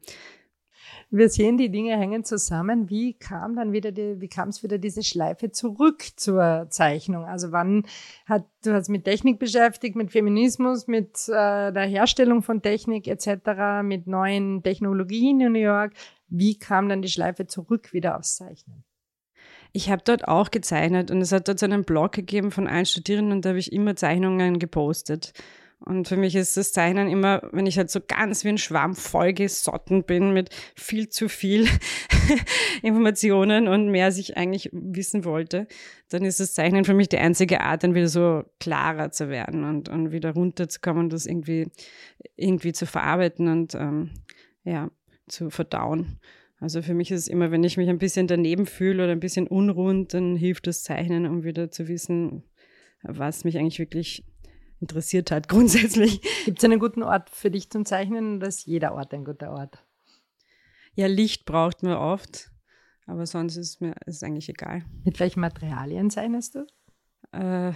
Wir 1.13 1.27
sehen, 1.27 1.57
die 1.57 1.69
Dinge 1.69 1.97
hängen 1.97 2.23
zusammen. 2.23 2.89
Wie 2.89 3.13
kam 3.13 3.57
dann 3.57 3.73
wieder 3.73 3.91
die, 3.91 4.21
wie 4.21 4.29
kam 4.29 4.47
es 4.47 4.63
wieder 4.63 4.77
diese 4.77 5.03
Schleife 5.03 5.51
zurück 5.51 6.05
zur 6.15 6.67
Zeichnung? 6.69 7.25
Also 7.25 7.51
wann 7.51 7.83
hat, 8.25 8.45
du 8.63 8.71
hast 8.71 8.87
mit 8.87 9.03
Technik 9.03 9.37
beschäftigt, 9.37 9.97
mit 9.97 10.13
Feminismus, 10.13 10.87
mit 10.87 11.27
äh, 11.27 11.73
der 11.73 11.85
Herstellung 11.85 12.43
von 12.43 12.61
Technik 12.61 13.07
etc., 13.07 13.83
mit 13.83 14.07
neuen 14.07 14.63
Technologien 14.63 15.41
in 15.41 15.51
New 15.51 15.59
York. 15.59 15.91
Wie 16.29 16.57
kam 16.57 16.87
dann 16.87 17.01
die 17.01 17.09
Schleife 17.09 17.45
zurück 17.45 17.91
wieder 17.91 18.17
aufs 18.17 18.37
Zeichnen? 18.37 18.85
Ich 19.73 19.89
habe 19.89 20.03
dort 20.05 20.29
auch 20.29 20.49
gezeichnet 20.49 21.11
und 21.11 21.19
es 21.19 21.33
hat 21.33 21.49
dort 21.49 21.59
so 21.59 21.65
einen 21.65 21.83
Blog 21.83 22.13
gegeben 22.13 22.51
von 22.51 22.67
allen 22.67 22.85
Studierenden 22.85 23.33
und 23.33 23.45
da 23.45 23.49
habe 23.49 23.59
ich 23.59 23.73
immer 23.73 23.97
Zeichnungen 23.97 24.59
gepostet. 24.59 25.33
Und 25.83 26.07
für 26.07 26.15
mich 26.15 26.35
ist 26.35 26.57
das 26.57 26.73
Zeichnen 26.73 27.09
immer, 27.09 27.41
wenn 27.51 27.65
ich 27.65 27.77
halt 27.77 27.89
so 27.89 28.01
ganz 28.05 28.43
wie 28.43 28.49
ein 28.49 28.59
Schwamm 28.59 28.95
vollgesotten 28.95 30.03
bin 30.03 30.31
mit 30.31 30.49
viel 30.75 31.09
zu 31.09 31.27
viel 31.27 31.67
Informationen 32.83 33.67
und 33.67 33.89
mehr 33.89 34.05
als 34.05 34.19
ich 34.19 34.37
eigentlich 34.37 34.69
wissen 34.73 35.25
wollte, 35.25 35.67
dann 36.09 36.23
ist 36.23 36.39
das 36.39 36.53
Zeichnen 36.53 36.85
für 36.85 36.93
mich 36.93 37.09
die 37.09 37.17
einzige 37.17 37.61
Art, 37.61 37.83
dann 37.83 37.95
wieder 37.95 38.09
so 38.09 38.43
klarer 38.59 39.09
zu 39.11 39.29
werden 39.29 39.63
und, 39.63 39.89
und 39.89 40.11
wieder 40.11 40.33
runterzukommen 40.33 41.05
und 41.05 41.13
das 41.13 41.25
irgendwie, 41.25 41.67
irgendwie 42.35 42.73
zu 42.73 42.85
verarbeiten 42.85 43.47
und 43.47 43.73
ähm, 43.73 44.11
ja, 44.63 44.91
zu 45.27 45.49
verdauen. 45.49 46.19
Also 46.59 46.83
für 46.83 46.93
mich 46.93 47.09
ist 47.09 47.21
es 47.21 47.27
immer, 47.27 47.49
wenn 47.49 47.63
ich 47.63 47.77
mich 47.77 47.89
ein 47.89 47.97
bisschen 47.97 48.27
daneben 48.27 48.67
fühle 48.67 49.05
oder 49.05 49.13
ein 49.13 49.19
bisschen 49.19 49.47
unrund, 49.47 50.13
dann 50.13 50.35
hilft 50.35 50.67
das 50.67 50.83
Zeichnen, 50.83 51.25
um 51.25 51.43
wieder 51.43 51.71
zu 51.71 51.87
wissen, 51.87 52.43
was 53.01 53.45
mich 53.45 53.57
eigentlich 53.57 53.79
wirklich 53.79 54.23
interessiert 54.81 55.31
hat, 55.31 55.47
grundsätzlich. 55.47 56.21
Gibt 56.45 56.59
es 56.59 56.63
einen 56.63 56.79
guten 56.79 57.03
Ort 57.03 57.29
für 57.29 57.51
dich 57.51 57.69
zum 57.69 57.85
Zeichnen 57.85 58.37
oder 58.37 58.47
ist 58.47 58.65
jeder 58.65 58.93
Ort 58.93 59.13
ein 59.13 59.23
guter 59.23 59.51
Ort? 59.51 59.83
Ja, 60.93 61.07
Licht 61.07 61.45
braucht 61.45 61.83
man 61.83 61.93
oft, 61.93 62.51
aber 63.05 63.25
sonst 63.25 63.55
ist 63.55 63.79
mir 63.79 63.95
ist 64.05 64.23
eigentlich 64.23 64.49
egal. 64.49 64.83
Mit 65.05 65.19
welchen 65.19 65.39
Materialien 65.39 66.09
zeichnest 66.09 66.55
du? 66.55 66.67
Äh, 67.31 67.71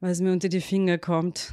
weil 0.00 0.10
es 0.10 0.20
mir 0.20 0.32
unter 0.32 0.48
die 0.48 0.60
Finger 0.60 0.98
kommt 0.98 1.52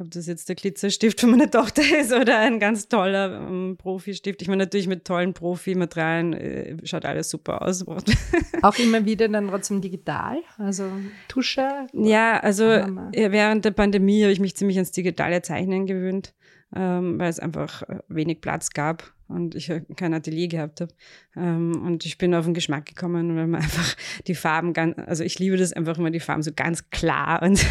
ob 0.00 0.10
das 0.12 0.26
jetzt 0.26 0.48
der 0.48 0.54
Glitzerstift 0.56 1.20
von 1.20 1.30
meiner 1.30 1.50
Tochter 1.50 1.82
ist 2.00 2.12
oder 2.12 2.38
ein 2.38 2.60
ganz 2.60 2.88
toller 2.88 3.48
ähm, 3.48 3.76
Profi-Stift. 3.76 4.40
Ich 4.42 4.48
meine, 4.48 4.64
natürlich 4.64 4.86
mit 4.86 5.04
tollen 5.04 5.34
Profi-Materialien 5.34 6.32
äh, 6.34 6.76
schaut 6.84 7.04
alles 7.04 7.30
super 7.30 7.62
aus. 7.62 7.84
Auch 8.62 8.78
immer 8.78 9.04
wieder 9.04 9.28
dann 9.28 9.48
trotzdem 9.48 9.80
digital, 9.80 10.38
also 10.56 10.84
Tusche? 11.26 11.86
Ja, 11.92 12.38
also 12.40 12.64
während 12.64 13.64
der 13.64 13.72
Pandemie 13.72 14.22
habe 14.22 14.32
ich 14.32 14.40
mich 14.40 14.56
ziemlich 14.56 14.76
ans 14.76 14.92
digitale 14.92 15.42
Zeichnen 15.42 15.86
gewöhnt, 15.86 16.34
ähm, 16.74 17.18
weil 17.18 17.30
es 17.30 17.40
einfach 17.40 17.82
äh, 17.82 17.98
wenig 18.08 18.40
Platz 18.40 18.70
gab 18.70 19.12
und 19.28 19.54
ich 19.54 19.70
kein 19.96 20.14
Atelier 20.14 20.48
gehabt 20.48 20.80
habe. 20.80 20.92
Ähm, 21.36 21.82
und 21.84 22.04
ich 22.06 22.18
bin 22.18 22.34
auf 22.34 22.44
den 22.44 22.54
Geschmack 22.54 22.86
gekommen, 22.86 23.36
weil 23.36 23.46
man 23.46 23.62
einfach 23.62 23.96
die 24.26 24.34
Farben 24.34 24.72
ganz, 24.72 24.96
also 25.06 25.24
ich 25.24 25.38
liebe 25.38 25.56
das 25.56 25.72
einfach 25.72 25.98
immer, 25.98 26.10
die 26.10 26.20
Farben 26.20 26.42
so 26.42 26.52
ganz 26.54 26.90
klar 26.90 27.42
und 27.42 27.64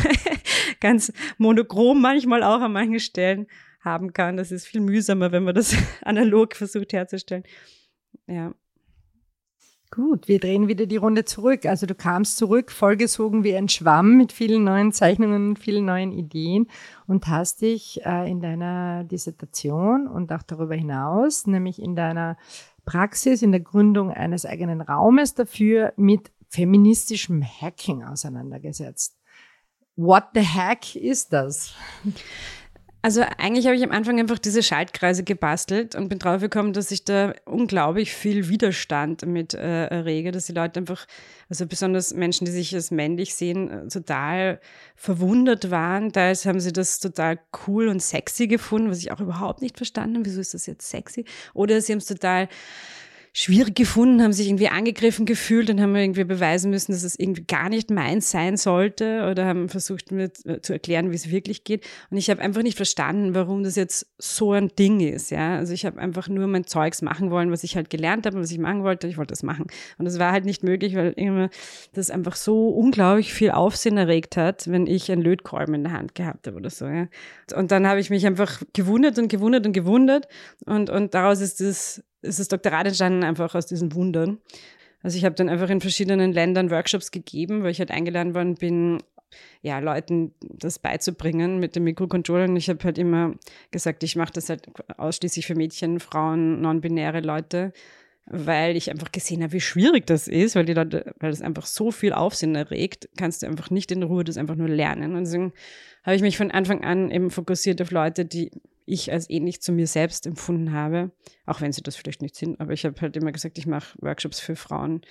ganz 0.81 1.11
monochrom 1.37 2.01
manchmal 2.01 2.43
auch 2.43 2.61
an 2.61 2.73
manchen 2.73 2.99
Stellen 2.99 3.47
haben 3.81 4.13
kann. 4.13 4.37
Das 4.37 4.51
ist 4.51 4.67
viel 4.67 4.81
mühsamer, 4.81 5.31
wenn 5.31 5.43
man 5.43 5.55
das 5.55 5.75
analog 6.03 6.55
versucht 6.55 6.93
herzustellen. 6.93 7.43
Ja. 8.27 8.53
Gut, 9.89 10.27
wir 10.27 10.39
drehen 10.39 10.67
wieder 10.67 10.85
die 10.85 10.97
Runde 10.97 11.23
zurück. 11.23 11.65
Also 11.65 11.85
du 11.85 11.95
kamst 11.95 12.35
zurück, 12.35 12.71
vollgesogen 12.71 13.45
wie 13.45 13.55
ein 13.55 13.69
Schwamm 13.69 14.17
mit 14.17 14.33
vielen 14.33 14.65
neuen 14.65 14.91
Zeichnungen 14.91 15.55
vielen 15.55 15.85
neuen 15.85 16.11
Ideen 16.11 16.67
und 17.07 17.27
hast 17.27 17.61
dich 17.61 18.01
äh, 18.05 18.29
in 18.29 18.41
deiner 18.41 19.05
Dissertation 19.05 20.07
und 20.07 20.33
auch 20.33 20.43
darüber 20.43 20.75
hinaus, 20.75 21.47
nämlich 21.47 21.81
in 21.81 21.95
deiner 21.95 22.37
Praxis, 22.85 23.41
in 23.41 23.53
der 23.53 23.61
Gründung 23.61 24.11
eines 24.11 24.45
eigenen 24.45 24.81
Raumes 24.81 25.35
dafür 25.35 25.93
mit 25.95 26.31
feministischem 26.49 27.41
Hacking 27.41 28.03
auseinandergesetzt. 28.03 29.17
What 29.97 30.25
the 30.35 30.41
heck 30.41 30.95
ist 30.95 31.33
das? 31.33 31.73
Also 33.01 33.21
eigentlich 33.37 33.65
habe 33.65 33.75
ich 33.75 33.83
am 33.83 33.91
Anfang 33.91 34.19
einfach 34.19 34.37
diese 34.37 34.61
Schaltkreise 34.61 35.23
gebastelt 35.23 35.95
und 35.95 36.09
bin 36.09 36.19
drauf 36.19 36.41
gekommen, 36.41 36.73
dass 36.73 36.91
ich 36.91 37.03
da 37.03 37.33
unglaublich 37.45 38.13
viel 38.13 38.49
Widerstand 38.49 39.25
mit 39.25 39.53
äh, 39.53 39.85
errege, 39.85 40.31
dass 40.31 40.45
die 40.45 40.53
Leute 40.53 40.79
einfach, 40.79 41.07
also 41.49 41.65
besonders 41.65 42.13
Menschen, 42.13 42.45
die 42.45 42.51
sich 42.51 42.75
als 42.75 42.91
männlich 42.91 43.33
sehen, 43.33 43.71
äh, 43.71 43.87
total 43.87 44.59
verwundert 44.95 45.71
waren. 45.71 46.11
Teils 46.11 46.45
haben 46.45 46.59
sie 46.59 46.73
das 46.73 46.99
total 46.99 47.39
cool 47.65 47.87
und 47.87 48.01
sexy 48.01 48.47
gefunden, 48.47 48.91
was 48.91 48.99
ich 48.99 49.11
auch 49.11 49.19
überhaupt 49.19 49.61
nicht 49.61 49.77
verstanden 49.77 50.17
habe. 50.17 50.25
Wieso 50.25 50.41
ist 50.41 50.53
das 50.53 50.65
jetzt 50.65 50.89
sexy? 50.89 51.25
Oder 51.53 51.81
sie 51.81 51.93
haben 51.93 51.99
es 51.99 52.07
total 52.07 52.49
schwierig 53.37 53.75
gefunden, 53.75 54.23
haben 54.23 54.33
sich 54.33 54.47
irgendwie 54.47 54.67
angegriffen 54.67 55.27
gefühlt 55.27 55.69
und 55.69 55.79
haben 55.79 55.95
irgendwie 55.95 56.23
beweisen 56.23 56.71
müssen, 56.71 56.91
dass 56.91 57.03
es 57.03 57.19
irgendwie 57.19 57.43
gar 57.43 57.69
nicht 57.69 57.91
meins 57.91 58.31
sein 58.31 58.57
sollte 58.57 59.29
oder 59.29 59.45
haben 59.45 59.69
versucht 59.69 60.11
mir 60.11 60.33
zu 60.33 60.73
erklären, 60.73 61.11
wie 61.11 61.15
es 61.17 61.29
wirklich 61.29 61.63
geht. 61.63 61.85
Und 62.09 62.17
ich 62.17 62.31
habe 62.31 62.41
einfach 62.41 62.63
nicht 62.63 62.77
verstanden, 62.77 63.35
warum 63.35 63.61
das 63.61 63.75
jetzt 63.75 64.07
so 64.17 64.53
ein 64.53 64.69
Ding 64.69 65.01
ist. 65.01 65.29
Ja, 65.29 65.57
also 65.57 65.71
ich 65.71 65.85
habe 65.85 65.99
einfach 65.99 66.29
nur 66.29 66.47
mein 66.47 66.65
Zeugs 66.65 67.03
machen 67.03 67.29
wollen, 67.29 67.51
was 67.51 67.63
ich 67.63 67.75
halt 67.75 67.91
gelernt 67.91 68.25
habe, 68.25 68.39
was 68.39 68.49
ich 68.49 68.57
machen 68.57 68.81
wollte. 68.81 69.05
Ich 69.05 69.19
wollte 69.19 69.33
das 69.33 69.43
machen 69.43 69.67
und 69.99 70.05
das 70.05 70.17
war 70.17 70.31
halt 70.31 70.45
nicht 70.45 70.63
möglich, 70.63 70.95
weil 70.95 71.11
immer 71.11 71.51
das 71.93 72.09
einfach 72.09 72.35
so 72.35 72.69
unglaublich 72.69 73.35
viel 73.35 73.51
Aufsehen 73.51 73.97
erregt 73.97 74.35
hat, 74.35 74.67
wenn 74.67 74.87
ich 74.87 75.11
ein 75.11 75.21
Lötkolben 75.21 75.75
in 75.75 75.83
der 75.83 75.93
Hand 75.93 76.15
gehabt 76.15 76.47
habe 76.47 76.57
oder 76.57 76.71
so. 76.71 76.87
Ja. 76.87 77.07
Und 77.55 77.69
dann 77.69 77.85
habe 77.85 77.99
ich 77.99 78.09
mich 78.09 78.25
einfach 78.25 78.63
gewundert 78.73 79.19
und 79.19 79.27
gewundert 79.27 79.67
und 79.67 79.73
gewundert 79.73 80.27
und 80.65 80.89
und 80.89 81.13
daraus 81.13 81.39
ist 81.39 81.61
das 81.61 82.03
ist 82.21 82.39
das 82.39 82.47
Doktorat 82.47 82.87
entstanden 82.87 83.23
einfach 83.23 83.55
aus 83.55 83.65
diesen 83.65 83.93
Wundern. 83.93 84.39
Also 85.03 85.17
ich 85.17 85.25
habe 85.25 85.35
dann 85.35 85.49
einfach 85.49 85.69
in 85.69 85.81
verschiedenen 85.81 86.33
Ländern 86.33 86.71
Workshops 86.71 87.11
gegeben, 87.11 87.63
weil 87.63 87.71
ich 87.71 87.79
halt 87.79 87.91
eingeladen 87.91 88.33
worden 88.33 88.55
bin, 88.55 88.99
ja, 89.61 89.79
Leuten 89.79 90.33
das 90.41 90.79
beizubringen 90.79 91.59
mit 91.59 91.75
dem 91.75 91.83
Mikrocontroller. 91.83 92.45
Und 92.45 92.55
ich 92.55 92.69
habe 92.69 92.83
halt 92.83 92.97
immer 92.97 93.35
gesagt, 93.71 94.03
ich 94.03 94.15
mache 94.15 94.33
das 94.33 94.49
halt 94.49 94.67
ausschließlich 94.97 95.45
für 95.45 95.55
Mädchen, 95.55 95.99
Frauen, 95.99 96.61
non-binäre 96.61 97.21
Leute, 97.21 97.73
weil 98.25 98.75
ich 98.75 98.89
einfach 98.89 99.11
gesehen 99.11 99.43
habe, 99.43 99.53
wie 99.53 99.61
schwierig 99.61 100.05
das 100.05 100.27
ist, 100.27 100.55
weil 100.55 100.65
die 100.65 100.73
Leute, 100.73 101.13
weil 101.19 101.31
das 101.31 101.41
einfach 101.41 101.65
so 101.65 101.91
viel 101.91 102.13
Aufsehen 102.13 102.55
erregt, 102.55 103.09
kannst 103.17 103.43
du 103.43 103.47
einfach 103.47 103.69
nicht 103.69 103.91
in 103.91 104.03
Ruhe 104.03 104.23
das 104.23 104.37
einfach 104.37 104.55
nur 104.55 104.69
lernen. 104.69 105.15
Und 105.15 105.25
deswegen 105.25 105.53
habe 106.03 106.15
ich 106.15 106.21
mich 106.21 106.37
von 106.37 106.51
Anfang 106.51 106.83
an 106.83 107.11
eben 107.11 107.29
fokussiert 107.31 107.81
auf 107.81 107.91
Leute, 107.91 108.25
die 108.25 108.51
ich 108.87 109.11
als 109.11 109.29
ähnlich 109.29 109.61
zu 109.61 109.71
mir 109.71 109.85
selbst 109.85 110.25
empfunden 110.25 110.71
habe, 110.71 111.11
auch 111.45 111.61
wenn 111.61 111.73
sie 111.73 111.83
das 111.83 111.95
vielleicht 111.95 112.21
nicht 112.21 112.35
sind. 112.35 112.59
Aber 112.59 112.73
ich 112.73 112.85
habe 112.85 112.99
halt 113.01 113.15
immer 113.17 113.31
gesagt, 113.31 113.57
ich 113.57 113.67
mache 113.67 113.97
Workshops 114.01 114.39
für 114.39 114.55
Frauen, 114.55 115.01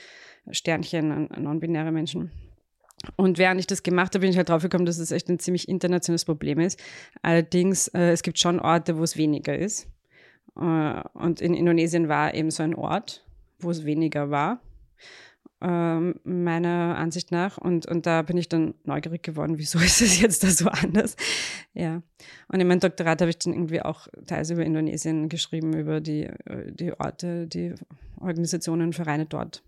Sternchen, 0.50 1.28
non-binäre 1.38 1.92
Menschen. 1.92 2.32
Und 3.16 3.38
während 3.38 3.60
ich 3.60 3.66
das 3.66 3.82
gemacht 3.82 4.14
habe, 4.14 4.22
bin 4.22 4.30
ich 4.30 4.38
halt 4.38 4.48
drauf 4.48 4.62
gekommen, 4.62 4.86
dass 4.86 4.98
es 4.98 5.10
echt 5.10 5.28
ein 5.28 5.38
ziemlich 5.38 5.68
internationales 5.68 6.24
Problem 6.24 6.58
ist. 6.58 6.82
Allerdings, 7.20 7.88
äh, 7.88 8.10
es 8.10 8.22
gibt 8.22 8.38
schon 8.38 8.58
Orte, 8.58 8.96
wo 8.96 9.02
es 9.02 9.18
weniger 9.18 9.56
ist. 9.56 9.88
Äh, 10.58 11.02
und 11.12 11.42
in 11.42 11.54
Indonesien 11.54 12.08
war 12.08 12.34
eben 12.34 12.50
so 12.50 12.62
ein 12.62 12.74
Ort, 12.74 13.26
wo 13.58 13.70
es 13.70 13.84
weniger 13.84 14.30
war. 14.30 14.62
Ähm, 15.60 16.20
meiner 16.24 16.96
Ansicht 16.96 17.32
nach. 17.32 17.58
Und, 17.58 17.86
und 17.86 18.06
da 18.06 18.22
bin 18.22 18.36
ich 18.36 18.48
dann 18.48 18.74
neugierig 18.84 19.22
geworden, 19.22 19.58
wieso 19.58 19.78
ist 19.80 20.02
es 20.02 20.20
jetzt 20.20 20.44
da 20.44 20.48
so 20.48 20.68
anders? 20.68 21.16
Ja. 21.72 22.02
Und 22.48 22.60
in 22.60 22.68
meinem 22.68 22.80
Doktorat 22.80 23.20
habe 23.20 23.30
ich 23.30 23.38
dann 23.38 23.52
irgendwie 23.52 23.82
auch 23.82 24.08
teils 24.26 24.50
über 24.50 24.64
Indonesien 24.64 25.28
geschrieben, 25.28 25.72
über 25.74 26.00
die, 26.00 26.28
die 26.70 26.92
Orte, 26.98 27.46
die 27.46 27.74
Organisationen, 28.20 28.92
Vereine 28.92 29.26
dort. 29.26 29.62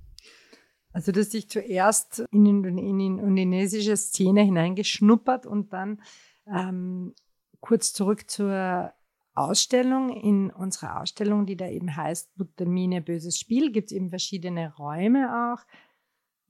Also, 0.93 1.13
dass 1.13 1.29
dich 1.29 1.49
zuerst 1.49 2.25
in, 2.33 2.65
in 2.65 3.01
indonesische 3.01 3.97
Szene 3.97 4.43
hineingeschnuppert 4.43 5.47
und 5.47 5.73
dann 5.73 6.01
ähm, 6.47 7.15
kurz 7.61 7.93
zurück 7.93 8.31
zur 8.31 8.93
Ausstellung. 9.39 10.11
In 10.11 10.51
unserer 10.51 11.01
Ausstellung, 11.01 11.47
die 11.47 11.57
da 11.57 11.69
eben 11.69 11.97
heißt 11.97 12.37
Butamine, 12.37 13.01
böses 13.01 13.39
Spiel, 13.39 13.73
gibt 13.73 13.91
es 13.91 13.97
eben 13.97 14.11
verschiedene 14.11 14.75
Räume 14.77 15.55
auch. 15.55 15.65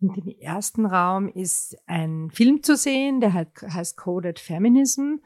Und 0.00 0.16
im 0.16 0.28
ersten 0.40 0.86
Raum 0.86 1.28
ist 1.28 1.76
ein 1.86 2.30
Film 2.30 2.62
zu 2.62 2.76
sehen, 2.76 3.20
der 3.20 3.34
heißt 3.34 3.96
Coded 3.96 4.38
Feminism 4.38 5.16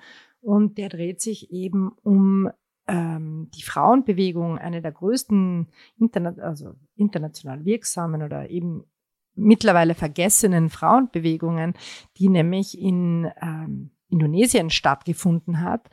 und 0.40 0.78
der 0.78 0.88
dreht 0.88 1.20
sich 1.20 1.50
eben 1.52 1.92
um 2.02 2.50
ähm, 2.88 3.48
die 3.54 3.62
Frauenbewegung, 3.62 4.58
eine 4.58 4.82
der 4.82 4.92
größten 4.92 5.68
interna 5.98 6.34
also 6.40 6.74
international 6.96 7.64
wirksamen 7.64 8.22
oder 8.22 8.50
eben 8.50 8.84
mittlerweile 9.34 9.94
vergessenen 9.94 10.68
Frauenbewegungen, 10.68 11.74
die 12.18 12.28
nämlich 12.28 12.78
in 12.78 13.30
ähm, 13.40 13.91
Indonesien 14.12 14.70
stattgefunden 14.70 15.60
hat, 15.60 15.88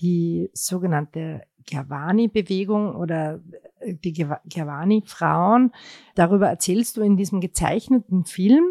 die 0.00 0.48
sogenannte 0.54 1.42
Gerwani-Bewegung 1.66 2.94
oder 2.94 3.40
äh, 3.80 3.94
die 3.94 4.12
Gerwani-Frauen. 4.12 5.72
Darüber 6.14 6.48
erzählst 6.48 6.96
du 6.96 7.02
in 7.02 7.16
diesem 7.16 7.40
gezeichneten 7.40 8.24
Film. 8.24 8.64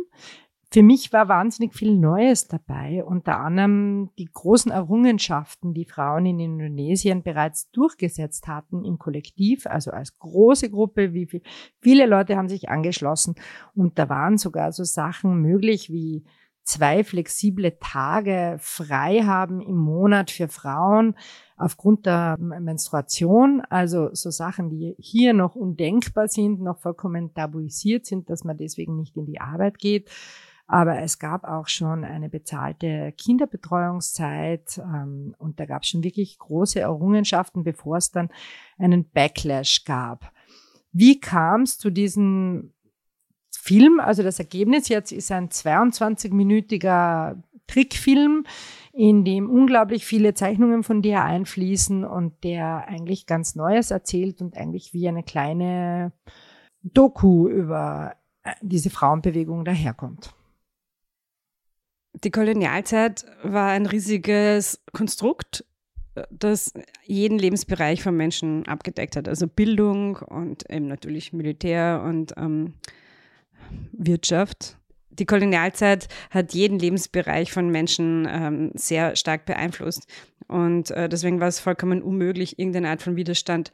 Für 0.72 0.82
mich 0.82 1.14
war 1.14 1.28
wahnsinnig 1.28 1.76
viel 1.76 1.96
Neues 1.96 2.48
dabei, 2.48 3.04
unter 3.04 3.40
anderem 3.40 4.10
die 4.18 4.26
großen 4.26 4.72
Errungenschaften, 4.72 5.76
die 5.76 5.86
Frauen 5.86 6.26
in 6.26 6.40
Indonesien 6.40 7.22
bereits 7.22 7.70
durchgesetzt 7.70 8.48
hatten 8.48 8.84
im 8.84 8.98
Kollektiv, 8.98 9.68
also 9.68 9.92
als 9.92 10.18
große 10.18 10.72
Gruppe, 10.72 11.14
wie 11.14 11.28
viel, 11.28 11.44
viele 11.80 12.08
Leute 12.08 12.38
haben 12.38 12.50
sich 12.50 12.70
angeschlossen 12.70 13.36
und 13.76 14.00
da 14.00 14.10
waren 14.10 14.40
sogar 14.40 14.72
so 14.72 14.84
Sachen 14.84 15.44
möglich 15.44 15.92
wie 15.92 16.24
zwei 16.64 17.04
flexible 17.04 17.78
Tage 17.80 18.58
frei 18.60 19.22
haben 19.24 19.62
im 19.62 19.78
Monat 19.78 20.32
für 20.32 20.48
Frauen 20.48 21.16
aufgrund 21.58 22.06
der 22.06 22.38
Menstruation. 22.40 23.62
Also 23.70 24.14
so 24.14 24.32
Sachen, 24.32 24.70
die 24.70 24.96
hier 24.98 25.34
noch 25.34 25.56
undenkbar 25.56 26.28
sind, 26.28 26.62
noch 26.62 26.80
vollkommen 26.80 27.34
tabuisiert 27.34 28.06
sind, 28.06 28.30
dass 28.30 28.44
man 28.44 28.58
deswegen 28.58 28.98
nicht 28.98 29.18
in 29.18 29.26
die 29.26 29.42
Arbeit 29.42 29.78
geht. 29.78 30.10
Aber 30.66 31.00
es 31.00 31.20
gab 31.20 31.44
auch 31.44 31.68
schon 31.68 32.06
eine 32.06 32.30
bezahlte 32.30 33.14
Kinderbetreuungszeit 33.18 34.78
ähm, 34.78 35.36
und 35.38 35.60
da 35.60 35.66
gab 35.66 35.84
es 35.84 35.90
schon 35.90 36.04
wirklich 36.04 36.38
große 36.40 36.80
Errungenschaften, 36.80 37.64
bevor 37.64 37.98
es 37.98 38.12
dann 38.12 38.30
einen 38.78 39.10
Backlash 39.10 39.84
gab. 39.84 40.32
Wie 40.94 41.20
kam 41.20 41.64
es 41.64 41.78
zu 41.78 41.90
diesen 41.90 42.74
Film. 43.64 44.02
Also 44.02 44.24
das 44.24 44.40
Ergebnis 44.40 44.90
jetzt 44.90 45.14
ist 45.14 45.32
ein 45.32 45.48
22-minütiger 45.48 47.42
Trickfilm, 47.66 48.46
in 48.92 49.24
dem 49.24 49.50
unglaublich 49.50 50.06
viele 50.06 50.34
Zeichnungen 50.34 50.84
von 50.84 51.02
dir 51.02 51.24
einfließen 51.24 52.04
und 52.04 52.44
der 52.44 52.90
eigentlich 52.90 53.26
ganz 53.26 53.56
Neues 53.56 53.90
erzählt 53.90 54.42
und 54.42 54.58
eigentlich 54.58 54.94
wie 54.94 55.08
eine 55.08 55.24
kleine 55.24 56.12
Doku 56.82 57.48
über 57.48 58.18
äh, 58.44 58.52
diese 58.62 58.90
Frauenbewegung 58.90 59.64
daherkommt. 59.64 60.34
Die 62.22 62.32
Kolonialzeit 62.32 63.26
war 63.44 63.70
ein 63.70 63.86
riesiges 63.86 64.84
Konstrukt, 64.92 65.64
das 66.30 66.74
jeden 67.06 67.40
Lebensbereich 67.40 68.04
von 68.04 68.18
Menschen 68.18 68.68
abgedeckt 68.68 69.16
hat. 69.16 69.30
Also 69.30 69.48
Bildung 69.48 70.18
und 70.18 70.70
eben 70.70 70.88
natürlich 70.88 71.32
Militär 71.32 72.04
und 72.06 72.34
ähm, 72.36 72.74
Wirtschaft. 73.92 74.78
Die 75.10 75.26
Kolonialzeit 75.26 76.08
hat 76.32 76.54
jeden 76.54 76.80
Lebensbereich 76.80 77.52
von 77.52 77.70
Menschen 77.70 78.28
ähm, 78.30 78.72
sehr 78.74 79.16
stark 79.16 79.46
beeinflusst. 79.46 80.08
Und 80.48 80.92
äh, 80.92 81.08
deswegen 81.08 81.40
war 81.40 81.48
es 81.48 81.60
vollkommen 81.60 82.02
unmöglich, 82.02 82.60
irgendeine 82.60 82.90
Art 82.90 83.02
von 83.02 83.16
Widerstand 83.16 83.72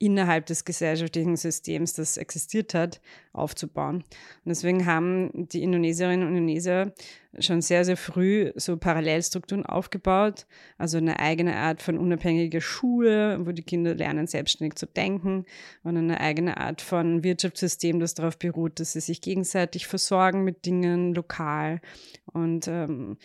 innerhalb 0.00 0.46
des 0.46 0.64
gesellschaftlichen 0.64 1.36
Systems, 1.36 1.92
das 1.92 2.16
existiert 2.16 2.72
hat, 2.72 3.00
aufzubauen. 3.34 3.96
Und 3.96 4.48
deswegen 4.48 4.86
haben 4.86 5.30
die 5.34 5.62
Indonesierinnen 5.62 6.26
und 6.26 6.34
Indonesier 6.34 6.94
schon 7.38 7.60
sehr, 7.60 7.84
sehr 7.84 7.98
früh 7.98 8.50
so 8.56 8.78
Parallelstrukturen 8.78 9.64
aufgebaut, 9.64 10.46
also 10.78 10.96
eine 10.96 11.20
eigene 11.20 11.54
Art 11.54 11.82
von 11.82 11.98
unabhängiger 11.98 12.62
Schule, 12.62 13.38
wo 13.46 13.52
die 13.52 13.62
Kinder 13.62 13.94
lernen, 13.94 14.26
selbstständig 14.26 14.76
zu 14.76 14.86
denken. 14.86 15.44
Und 15.82 15.98
eine 15.98 16.18
eigene 16.18 16.56
Art 16.56 16.80
von 16.80 17.22
Wirtschaftssystem, 17.22 18.00
das 18.00 18.14
darauf 18.14 18.38
beruht, 18.38 18.80
dass 18.80 18.94
sie 18.94 19.00
sich 19.00 19.20
gegenseitig 19.20 19.86
versorgen 19.86 20.44
mit 20.44 20.64
Dingen 20.64 21.14
lokal. 21.14 21.82
Und 22.24 22.68
ähm, 22.68 23.18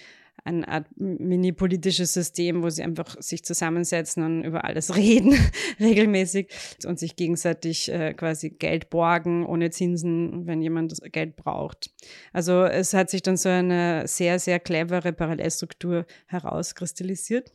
eine 0.45 0.67
Art 0.67 0.85
mini-politisches 0.95 2.13
System, 2.13 2.63
wo 2.63 2.69
sie 2.69 2.83
einfach 2.83 3.19
sich 3.19 3.43
zusammensetzen 3.43 4.23
und 4.23 4.43
über 4.43 4.63
alles 4.63 4.95
reden, 4.95 5.37
regelmäßig 5.79 6.49
und 6.85 6.99
sich 6.99 7.15
gegenseitig 7.15 7.91
äh, 7.91 8.13
quasi 8.13 8.51
Geld 8.51 8.89
borgen 8.89 9.45
ohne 9.45 9.71
Zinsen, 9.71 10.45
wenn 10.45 10.61
jemand 10.61 10.91
das 10.91 11.01
Geld 11.11 11.35
braucht. 11.35 11.89
Also 12.31 12.63
es 12.63 12.93
hat 12.93 13.09
sich 13.09 13.23
dann 13.23 13.37
so 13.37 13.49
eine 13.49 14.07
sehr, 14.07 14.39
sehr 14.39 14.59
clevere 14.59 15.11
Parallelstruktur 15.13 16.05
herauskristallisiert 16.27 17.51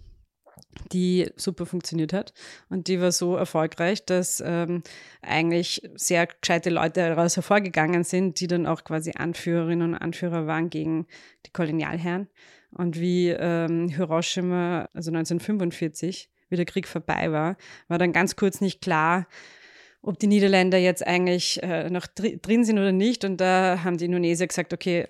die 0.93 1.31
super 1.37 1.67
funktioniert 1.67 2.13
hat. 2.13 2.33
Und 2.69 2.89
die 2.89 3.01
war 3.01 3.13
so 3.13 3.37
erfolgreich, 3.37 4.05
dass 4.05 4.43
ähm, 4.45 4.83
eigentlich 5.23 5.83
sehr 5.95 6.27
gescheite 6.27 6.71
Leute 6.71 7.01
daraus 7.01 7.37
hervorgegangen 7.37 8.05
sind, 8.05 8.41
die 8.41 8.47
dann 8.47 8.67
auch 8.67 8.85
quasi 8.85 9.13
Anführerinnen 9.17 9.95
und 9.95 9.99
Anführer 9.99 10.47
waren 10.47 10.71
gegen 10.71 11.07
die 11.47 11.51
Kolonialherren. 11.51 12.29
Und 12.73 13.01
wie 13.01 13.29
ähm, 13.29 13.89
Hiroshima, 13.89 14.89
also 14.95 15.11
1945, 15.11 16.31
wie 16.49 16.57
der 16.57 16.65
Krieg 16.65 16.87
vorbei 16.87 17.33
war, 17.33 17.57
war 17.89 17.99
dann 17.99 18.13
ganz 18.13 18.37
kurz 18.37 18.61
nicht 18.61 18.81
klar, 18.81 19.27
ob 20.03 20.19
die 20.19 20.27
Niederländer 20.27 20.79
jetzt 20.79 21.07
eigentlich 21.07 21.63
äh, 21.63 21.91
noch 21.91 22.07
drin 22.07 22.65
sind 22.65 22.79
oder 22.79 22.93
nicht. 22.93 23.25
Und 23.25 23.39
da 23.39 23.81
haben 23.85 23.99
die 23.99 24.07
Indonesier 24.07 24.47
gesagt, 24.47 24.73
okay, 24.73 25.07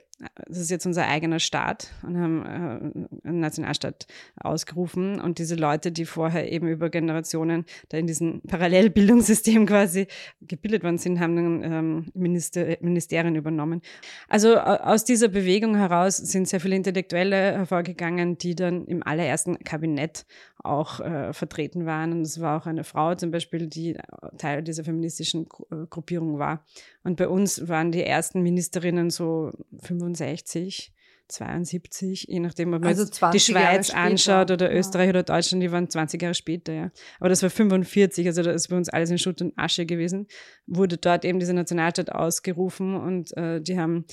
das 0.47 0.59
ist 0.59 0.71
jetzt 0.71 0.87
unser 0.87 1.07
eigener 1.07 1.39
Staat 1.39 1.93
und 2.03 2.19
haben 2.19 2.45
äh, 2.45 3.29
einen 3.29 3.41
Nationalstaat 3.41 4.07
ausgerufen. 4.37 5.21
Und 5.21 5.39
diese 5.39 5.55
Leute, 5.55 5.93
die 5.93 6.05
vorher 6.05 6.53
eben 6.53 6.69
über 6.69 6.91
Generationen 6.91 7.65
da 7.89 7.97
in 7.97 8.07
diesem 8.07 8.43
Parallelbildungssystem 8.43 9.65
quasi 9.67 10.09
gebildet 10.43 10.85
worden 10.85 10.99
sind, 10.99 11.21
haben 11.21 11.37
dann 11.37 11.73
ähm, 11.73 12.07
Minister, 12.15 12.77
Ministerien 12.81 13.35
übernommen. 13.35 13.81
Also 14.29 14.59
aus 14.59 15.05
dieser 15.05 15.29
Bewegung 15.29 15.77
heraus 15.77 16.19
sind 16.19 16.49
sehr 16.49 16.61
viele 16.61 16.77
Intellektuelle 16.77 17.53
hervorgegangen, 17.53 18.37
die 18.37 18.55
dann 18.55 18.87
im 18.87 19.03
allerersten 19.03 19.59
Kabinett 19.65 20.27
auch 20.63 21.01
äh, 21.01 21.33
vertreten 21.33 21.87
waren. 21.87 22.13
Und 22.13 22.23
es 22.23 22.41
war 22.41 22.61
auch 22.61 22.67
eine 22.67 22.85
Frau 22.85 23.15
zum 23.15 23.31
Beispiel, 23.31 23.67
die 23.67 23.97
Teil 24.37 24.63
dieser 24.63 24.85
feministischen 24.85 25.47
äh, 25.71 25.87
Gruppierung 25.89 26.39
war. 26.39 26.65
Und 27.03 27.17
bei 27.17 27.29
uns 27.29 27.69
waren 27.69 27.93
die 27.93 28.05
ersten 28.05 28.43
Ministerinnen 28.43 29.11
so 29.11 29.53
65, 29.83 30.93
72, 31.29 32.27
je 32.29 32.41
nachdem, 32.41 32.75
ob 32.75 32.83
man 32.83 32.89
also 32.89 33.05
die 33.33 33.41
Schweiz 33.41 33.91
anschaut 33.91 34.51
oder 34.51 34.75
Österreich 34.75 35.07
ja. 35.07 35.11
oder 35.11 35.23
Deutschland, 35.23 35.63
die 35.63 35.73
waren 35.73 35.89
20 35.89 36.21
Jahre 36.21 36.35
später, 36.35 36.73
ja. 36.73 36.91
Aber 37.19 37.29
das 37.29 37.43
war 37.43 37.51
45, 37.51 38.27
also 38.27 38.43
das 38.43 38.57
ist 38.57 38.69
bei 38.69 38.77
uns 38.77 38.89
alles 38.89 39.11
in 39.11 39.19
Schutt 39.19 39.41
und 39.41 39.57
Asche 39.57 39.87
gewesen. 39.87 40.27
Wurde 40.67 40.99
dort 40.99 41.25
eben 41.25 41.39
diese 41.39 41.55
Nationalstaat 41.55 42.13
ausgerufen 42.13 42.97
und 42.97 43.37
äh, 43.37 43.61
die 43.61 43.79
haben 43.79 44.05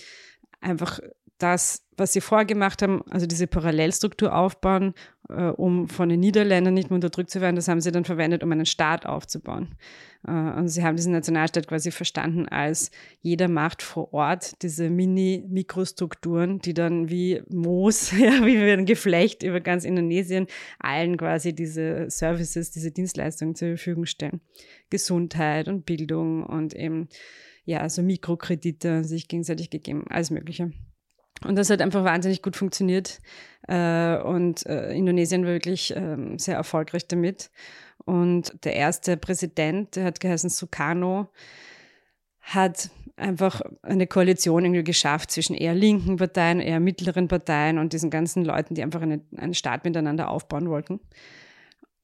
einfach 0.62 1.00
das, 1.38 1.86
was 1.97 2.13
sie 2.13 2.21
vorgemacht 2.21 2.82
haben, 2.82 3.02
also 3.10 3.26
diese 3.26 3.47
Parallelstruktur 3.47 4.36
aufbauen, 4.36 4.93
äh, 5.30 5.47
um 5.50 5.88
von 5.88 6.10
den 6.10 6.19
Niederländern 6.19 6.73
nicht 6.73 6.89
mehr 6.89 6.95
unterdrückt 6.95 7.30
zu 7.30 7.41
werden, 7.41 7.56
das 7.56 7.67
haben 7.67 7.82
sie 7.82 7.91
dann 7.91 8.06
verwendet, 8.06 8.43
um 8.43 8.52
einen 8.52 8.65
Staat 8.65 9.06
aufzubauen. 9.06 9.76
Äh, 10.28 10.32
und 10.32 10.67
sie 10.69 10.84
haben 10.84 10.95
diesen 10.95 11.13
Nationalstaat 11.13 11.67
quasi 11.67 11.91
verstanden 11.91 12.47
als 12.47 12.91
jeder 13.21 13.47
macht 13.47 13.82
vor 13.82 14.13
Ort 14.13 14.62
diese 14.62 14.89
Mini-Mikrostrukturen, 14.89 16.60
die 16.60 16.73
dann 16.73 17.10
wie 17.10 17.41
Moos, 17.50 18.12
ja, 18.17 18.45
wie 18.45 18.58
ein 18.58 18.86
Geflecht 18.86 19.43
über 19.43 19.60
ganz 19.60 19.84
Indonesien 19.84 20.47
allen 20.80 21.17
quasi 21.17 21.54
diese 21.54 22.10
Services, 22.10 22.71
diese 22.71 22.91
Dienstleistungen 22.91 23.56
zur 23.56 23.69
Verfügung 23.69 24.06
stellen. 24.06 24.41
Gesundheit 24.89 25.67
und 25.67 25.86
Bildung 25.86 26.43
und 26.43 26.73
eben 26.73 27.10
ja, 27.65 27.82
also 27.82 28.02
Mikrokredite 28.02 29.04
sich 29.04 29.28
gegenseitig 29.28 29.69
gegeben, 29.69 30.06
alles 30.08 30.32
Mögliche. 30.32 30.71
Und 31.45 31.56
das 31.56 31.69
hat 31.69 31.82
einfach 31.82 32.04
wahnsinnig 32.04 32.41
gut 32.41 32.56
funktioniert. 32.56 33.19
Äh, 33.67 34.17
und 34.17 34.65
äh, 34.65 34.93
Indonesien 34.93 35.45
war 35.45 35.52
wirklich 35.52 35.93
ähm, 35.95 36.39
sehr 36.39 36.56
erfolgreich 36.56 37.08
damit. 37.08 37.52
Und 38.06 38.63
der 38.63 38.76
erste 38.76 39.17
Präsident, 39.17 39.95
der 39.95 40.06
hat 40.06 40.19
geheißen 40.19 40.50
Sukarno, 40.50 41.28
hat 42.41 42.89
einfach 43.17 43.62
eine 43.82 44.08
Koalition 44.08 44.63
irgendwie 44.63 44.84
geschafft 44.84 45.32
zwischen 45.32 45.56
eher 45.56 45.73
linken 45.73 46.17
Parteien, 46.17 46.60
eher 46.60 46.80
mittleren 46.80 47.28
Parteien 47.28 47.78
und 47.80 47.93
diesen 47.93 48.10
ganzen 48.10 48.45
Leuten, 48.45 48.76
die 48.76 48.84
einfach 48.84 49.02
eine, 49.02 49.21
einen 49.36 49.54
Staat 49.54 49.84
miteinander 49.84 50.30
aufbauen 50.30 50.69
wollten. 50.69 51.00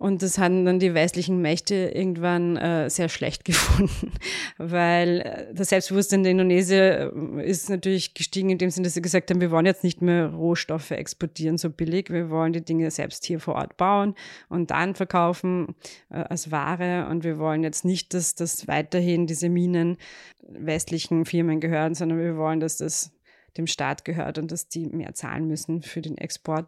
Und 0.04 0.22
das 0.22 0.38
haben 0.38 0.66
dann 0.66 0.80
die 0.80 0.94
westlichen 0.94 1.42
Mächte 1.42 1.76
irgendwann 1.76 2.58
äh, 2.58 2.90
sehr 2.90 3.08
schlecht 3.08 3.46
gefunden, 3.46 4.12
weil 4.58 5.22
äh, 5.22 5.54
das 5.54 5.70
Selbstbewusstsein 5.70 6.24
der 6.24 6.34
Indonesier 6.34 7.14
äh, 7.16 7.50
ist 7.50 7.70
natürlich 7.70 8.14
gestiegen 8.14 8.50
in 8.50 8.58
dem 8.58 8.70
Sinne, 8.70 8.88
dass 8.88 8.96
sie 8.96 9.02
gesagt 9.02 9.30
haben, 9.30 9.40
wir 9.40 9.50
wollen 9.50 9.66
jetzt 9.66 9.86
nicht 9.86 10.02
mehr 10.02 10.28
Rohstoffe 10.28 10.92
exportieren 10.92 11.58
so 11.58 11.70
billig, 11.70 12.10
wir 12.10 12.30
wollen 12.30 12.52
die 12.52 12.66
Dinge 12.66 12.92
selbst 12.92 13.24
hier 13.24 13.40
vor 13.40 13.56
Ort 13.56 13.78
bauen 13.78 14.14
und 14.50 14.72
dann 14.72 14.94
verkaufen 14.94 15.74
äh, 16.10 16.18
als 16.18 16.52
Ware. 16.52 17.08
Und 17.10 17.24
wir 17.24 17.40
wollen 17.40 17.64
jetzt 17.64 17.86
nicht, 17.86 18.14
dass 18.14 18.36
das 18.36 18.68
weiterhin 18.68 19.26
diese 19.26 19.48
Minen 19.48 19.96
westlichen 20.42 21.24
Firmen 21.24 21.62
gehören, 21.62 21.96
sondern 21.96 22.20
wir 22.20 22.36
wollen, 22.36 22.60
dass 22.60 22.76
das 22.76 23.14
dem 23.56 23.68
Staat 23.68 24.04
gehört 24.04 24.38
und 24.38 24.52
dass 24.52 24.68
die 24.68 24.86
mehr 24.86 25.14
zahlen 25.14 25.48
müssen 25.48 25.82
für 25.82 26.02
den 26.02 26.18
Export 26.18 26.68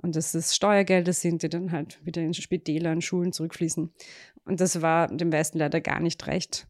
und 0.00 0.14
das 0.16 0.54
Steuergelder 0.54 1.12
sind, 1.12 1.42
die 1.42 1.48
dann 1.48 1.72
halt 1.72 1.98
wieder 2.04 2.22
in 2.22 2.34
Spitäler 2.34 2.92
und 2.92 3.02
Schulen 3.02 3.32
zurückfließen. 3.32 3.90
Und 4.44 4.60
das 4.60 4.80
war 4.80 5.08
dem 5.08 5.30
Westen 5.30 5.58
leider 5.58 5.80
gar 5.80 6.00
nicht 6.00 6.26
recht. 6.26 6.66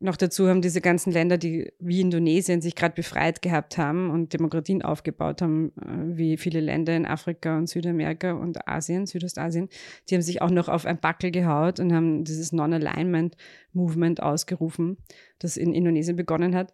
Noch 0.00 0.16
dazu 0.16 0.48
haben 0.48 0.62
diese 0.62 0.80
ganzen 0.80 1.12
Länder, 1.12 1.38
die 1.38 1.72
wie 1.78 2.00
Indonesien 2.00 2.60
sich 2.60 2.74
gerade 2.74 2.94
befreit 2.94 3.42
gehabt 3.42 3.78
haben 3.78 4.10
und 4.10 4.32
Demokratien 4.32 4.82
aufgebaut 4.82 5.42
haben, 5.42 5.72
äh, 5.76 6.16
wie 6.16 6.36
viele 6.36 6.60
Länder 6.60 6.96
in 6.96 7.06
Afrika 7.06 7.56
und 7.56 7.68
Südamerika 7.68 8.32
und 8.32 8.66
Asien, 8.66 9.06
Südostasien, 9.06 9.68
die 10.08 10.14
haben 10.14 10.22
sich 10.22 10.42
auch 10.42 10.50
noch 10.50 10.68
auf 10.68 10.86
ein 10.86 10.98
Backel 10.98 11.30
gehaut 11.30 11.80
und 11.80 11.92
haben 11.92 12.24
dieses 12.24 12.52
Non-Alignment-Movement 12.52 14.22
ausgerufen, 14.22 14.96
das 15.38 15.56
in 15.56 15.72
Indonesien 15.72 16.16
begonnen 16.16 16.56
hat. 16.56 16.72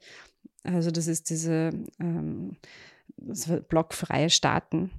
Also 0.62 0.90
das 0.90 1.06
ist 1.06 1.30
diese 1.30 1.70
ähm, 2.00 2.56
das 3.18 3.50
blockfreie 3.68 4.30
Staaten 4.30 4.90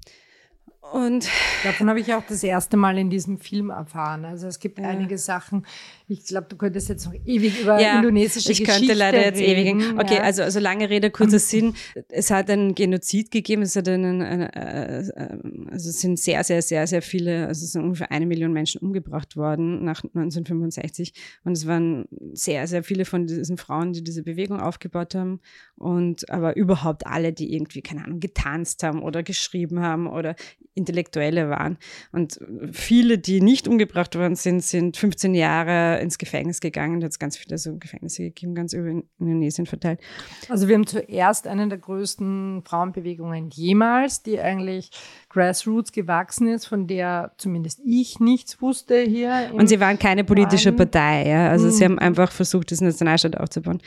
und 0.91 1.27
davon 1.63 1.89
habe 1.89 1.99
ich 1.99 2.13
auch 2.13 2.23
das 2.27 2.43
erste 2.43 2.77
Mal 2.77 2.97
in 2.97 3.09
diesem 3.09 3.39
Film 3.39 3.69
erfahren. 3.69 4.25
Also 4.25 4.47
es 4.47 4.59
gibt 4.59 4.79
ja. 4.79 4.87
einige 4.87 5.17
Sachen. 5.17 5.65
Ich 6.07 6.25
glaube, 6.25 6.47
du 6.49 6.55
könntest 6.55 6.87
jetzt 6.87 7.05
noch 7.05 7.13
ewig 7.25 7.61
über 7.61 7.79
ja, 7.79 7.97
indonesische 7.97 8.51
ich 8.51 8.59
Geschichte 8.59 8.83
Ich 8.83 8.87
könnte 8.87 8.93
leider 8.93 9.25
jetzt 9.25 9.39
reden. 9.39 9.81
ewig. 9.81 9.99
Okay, 9.99 10.15
ja. 10.15 10.21
also, 10.21 10.43
also 10.43 10.59
lange 10.59 10.89
Rede, 10.89 11.11
kurzer 11.11 11.39
Sinn. 11.39 11.73
Es 12.07 12.31
hat 12.31 12.49
einen 12.49 12.75
Genozid 12.75 13.31
gegeben. 13.31 13.63
Es 13.63 13.75
hat 13.75 13.89
einen, 13.89 14.21
eine, 14.21 14.55
äh, 14.55 15.69
also 15.71 15.89
es 15.89 15.99
sind 15.99 16.17
sehr, 16.19 16.43
sehr, 16.43 16.61
sehr, 16.61 16.87
sehr 16.87 17.01
viele, 17.01 17.47
also 17.47 17.65
es 17.65 17.73
sind 17.73 17.83
ungefähr 17.83 18.11
eine 18.11 18.25
Million 18.25 18.53
Menschen 18.53 18.79
umgebracht 18.81 19.35
worden 19.35 19.83
nach 19.83 20.03
1965. 20.03 21.13
Und 21.43 21.53
es 21.53 21.67
waren 21.67 22.05
sehr, 22.33 22.67
sehr 22.67 22.83
viele 22.83 23.03
von 23.03 23.27
diesen 23.27 23.57
Frauen, 23.57 23.91
die 23.91 24.03
diese 24.03 24.23
Bewegung 24.23 24.61
aufgebaut 24.61 25.15
haben. 25.15 25.41
Und 25.77 26.29
aber 26.31 26.55
überhaupt 26.55 27.05
alle, 27.05 27.33
die 27.33 27.53
irgendwie, 27.53 27.81
keine 27.81 28.03
Ahnung, 28.03 28.19
getanzt 28.19 28.81
haben 28.81 29.03
oder 29.03 29.21
geschrieben 29.21 29.81
haben 29.81 30.07
oder 30.07 30.35
Intellektuelle 30.73 31.49
waren. 31.49 31.77
Und 32.11 32.39
viele, 32.71 33.17
die 33.17 33.41
nicht 33.41 33.67
umgebracht 33.67 34.15
worden 34.15 34.35
sind, 34.35 34.63
sind 34.63 34.97
15 34.97 35.33
Jahre 35.35 35.99
ins 35.99 36.17
Gefängnis 36.17 36.61
gegangen. 36.61 36.99
Da 36.99 37.05
hat 37.05 37.11
es 37.11 37.19
ganz 37.19 37.37
viele 37.37 37.57
so 37.57 37.77
Gefängnisse 37.77 38.23
gegeben, 38.23 38.55
ganz 38.55 38.73
über 38.73 38.89
Indonesien 39.19 39.65
verteilt. 39.65 39.99
Also 40.49 40.67
wir 40.67 40.75
haben 40.75 40.87
zuerst 40.87 41.47
eine 41.47 41.67
der 41.67 41.77
größten 41.77 42.63
Frauenbewegungen 42.63 43.49
jemals, 43.49 44.23
die 44.23 44.39
eigentlich 44.39 44.91
Grassroots 45.37 45.91
gewachsen 45.91 46.47
ist, 46.47 46.65
von 46.65 46.87
der 46.87 47.31
zumindest 47.37 47.79
ich 47.85 48.19
nichts 48.19 48.59
wusste 48.59 49.01
hier. 49.01 49.51
Und 49.53 49.69
sie 49.69 49.79
waren 49.79 49.99
keine 49.99 50.23
politische 50.23 50.71
Norden. 50.71 50.89
Partei, 50.89 51.29
ja. 51.29 51.49
Also 51.49 51.67
mhm. 51.67 51.71
sie 51.71 51.83
haben 51.85 51.99
einfach 51.99 52.31
versucht, 52.31 52.71
das 52.71 52.81
Nationalstaat 52.81 53.37
aufzubauen. 53.37 53.79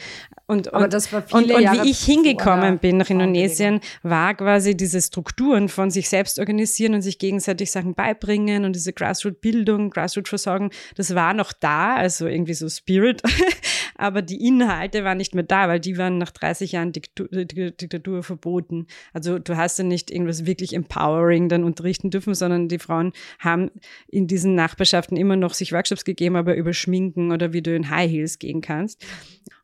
Und, 0.47 0.69
und, 0.69 0.75
Aber 0.75 0.89
das 0.89 1.13
war 1.13 1.23
viele 1.23 1.43
und, 1.43 1.51
und 1.53 1.63
Jahre 1.63 1.85
wie 1.85 1.91
ich 1.91 2.05
hingekommen 2.05 2.79
bin 2.79 2.99
nach 2.99 3.11
Indonesien, 3.11 3.81
war 4.03 4.35
quasi 4.35 4.77
diese 4.77 5.01
Strukturen 5.01 5.69
von 5.69 5.91
sich 5.91 6.09
selbst 6.09 6.39
organisieren 6.39 6.95
und 6.95 7.03
sich 7.03 7.19
gegenseitig 7.19 7.71
Sachen 7.71 7.95
beibringen 7.95 8.65
und 8.65 8.75
diese 8.75 8.93
Grassroot-Bildung, 8.93 9.91
Grassroot-Versorgung, 9.91 10.71
das 10.95 11.15
war 11.15 11.35
noch 11.35 11.53
da, 11.53 11.97
also 11.97 12.27
irgendwie 12.27 12.55
so 12.55 12.69
Spirit. 12.69 13.23
Aber 13.97 14.23
die 14.23 14.47
Inhalte 14.47 15.05
waren 15.05 15.19
nicht 15.19 15.35
mehr 15.35 15.45
da, 15.45 15.69
weil 15.69 15.79
die 15.79 15.99
waren 15.99 16.17
nach 16.19 16.31
30 16.31 16.73
Jahren 16.73 16.93
Diktatur, 16.93 17.45
Diktatur 17.45 18.23
verboten. 18.23 18.87
Also 19.13 19.39
du 19.39 19.57
hast 19.57 19.79
ja 19.79 19.85
nicht 19.85 20.11
irgendwas 20.11 20.47
wirklich 20.47 20.75
empowering 20.75 21.40
dann 21.49 21.65
unterrichten 21.65 22.11
dürfen, 22.11 22.35
sondern 22.35 22.69
die 22.69 22.79
Frauen 22.79 23.13
haben 23.39 23.71
in 24.09 24.27
diesen 24.27 24.55
Nachbarschaften 24.55 25.17
immer 25.17 25.37
noch 25.37 25.55
sich 25.55 25.73
Workshops 25.73 26.05
gegeben, 26.05 26.37
aber 26.37 26.57
über 26.57 26.73
Schminken 26.73 27.33
oder 27.33 27.53
wie 27.53 27.63
du 27.63 27.75
in 27.75 27.91
High 27.91 28.11
Heels 28.11 28.39
gehen 28.39 28.61
kannst. 28.61 29.05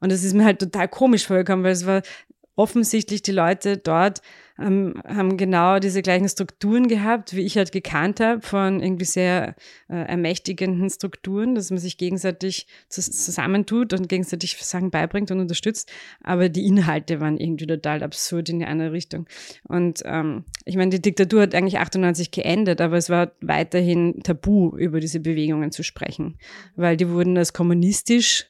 Und 0.00 0.12
das 0.12 0.24
ist 0.24 0.34
mir 0.34 0.44
halt 0.44 0.60
total 0.60 0.88
komisch 0.88 1.26
vorgekommen, 1.26 1.64
weil 1.64 1.72
es 1.72 1.86
war 1.86 2.02
offensichtlich 2.56 3.22
die 3.22 3.32
Leute 3.32 3.76
dort 3.76 4.22
ähm, 4.58 4.94
haben 5.06 5.36
genau 5.36 5.78
diese 5.78 6.02
gleichen 6.02 6.28
Strukturen 6.28 6.88
gehabt, 6.88 7.34
wie 7.34 7.42
ich 7.42 7.56
halt 7.56 7.72
gekannt 7.72 8.20
habe, 8.20 8.40
von 8.40 8.80
irgendwie 8.80 9.04
sehr 9.04 9.54
äh, 9.88 9.96
ermächtigenden 9.96 10.88
Strukturen, 10.90 11.54
dass 11.54 11.70
man 11.70 11.78
sich 11.78 11.98
gegenseitig 11.98 12.66
zusammentut 12.88 13.92
und 13.92 14.08
gegenseitig 14.08 14.56
Sachen 14.58 14.90
beibringt 14.90 15.30
und 15.30 15.40
unterstützt. 15.40 15.90
Aber 16.22 16.48
die 16.48 16.66
Inhalte 16.66 17.20
waren 17.20 17.38
irgendwie 17.38 17.66
total 17.66 18.02
absurd 18.02 18.48
in 18.48 18.60
die 18.60 18.66
andere 18.66 18.92
Richtung. 18.92 19.26
Und 19.64 20.02
ähm, 20.04 20.44
ich 20.64 20.76
meine, 20.76 20.90
die 20.90 21.02
Diktatur 21.02 21.42
hat 21.42 21.54
eigentlich 21.54 21.78
98 21.78 22.30
geendet, 22.30 22.80
aber 22.80 22.96
es 22.96 23.10
war 23.10 23.32
weiterhin 23.40 24.22
tabu, 24.22 24.76
über 24.76 25.00
diese 25.00 25.20
Bewegungen 25.20 25.70
zu 25.70 25.82
sprechen, 25.82 26.38
weil 26.76 26.96
die 26.96 27.10
wurden 27.10 27.36
als 27.36 27.52
kommunistisch 27.52 28.46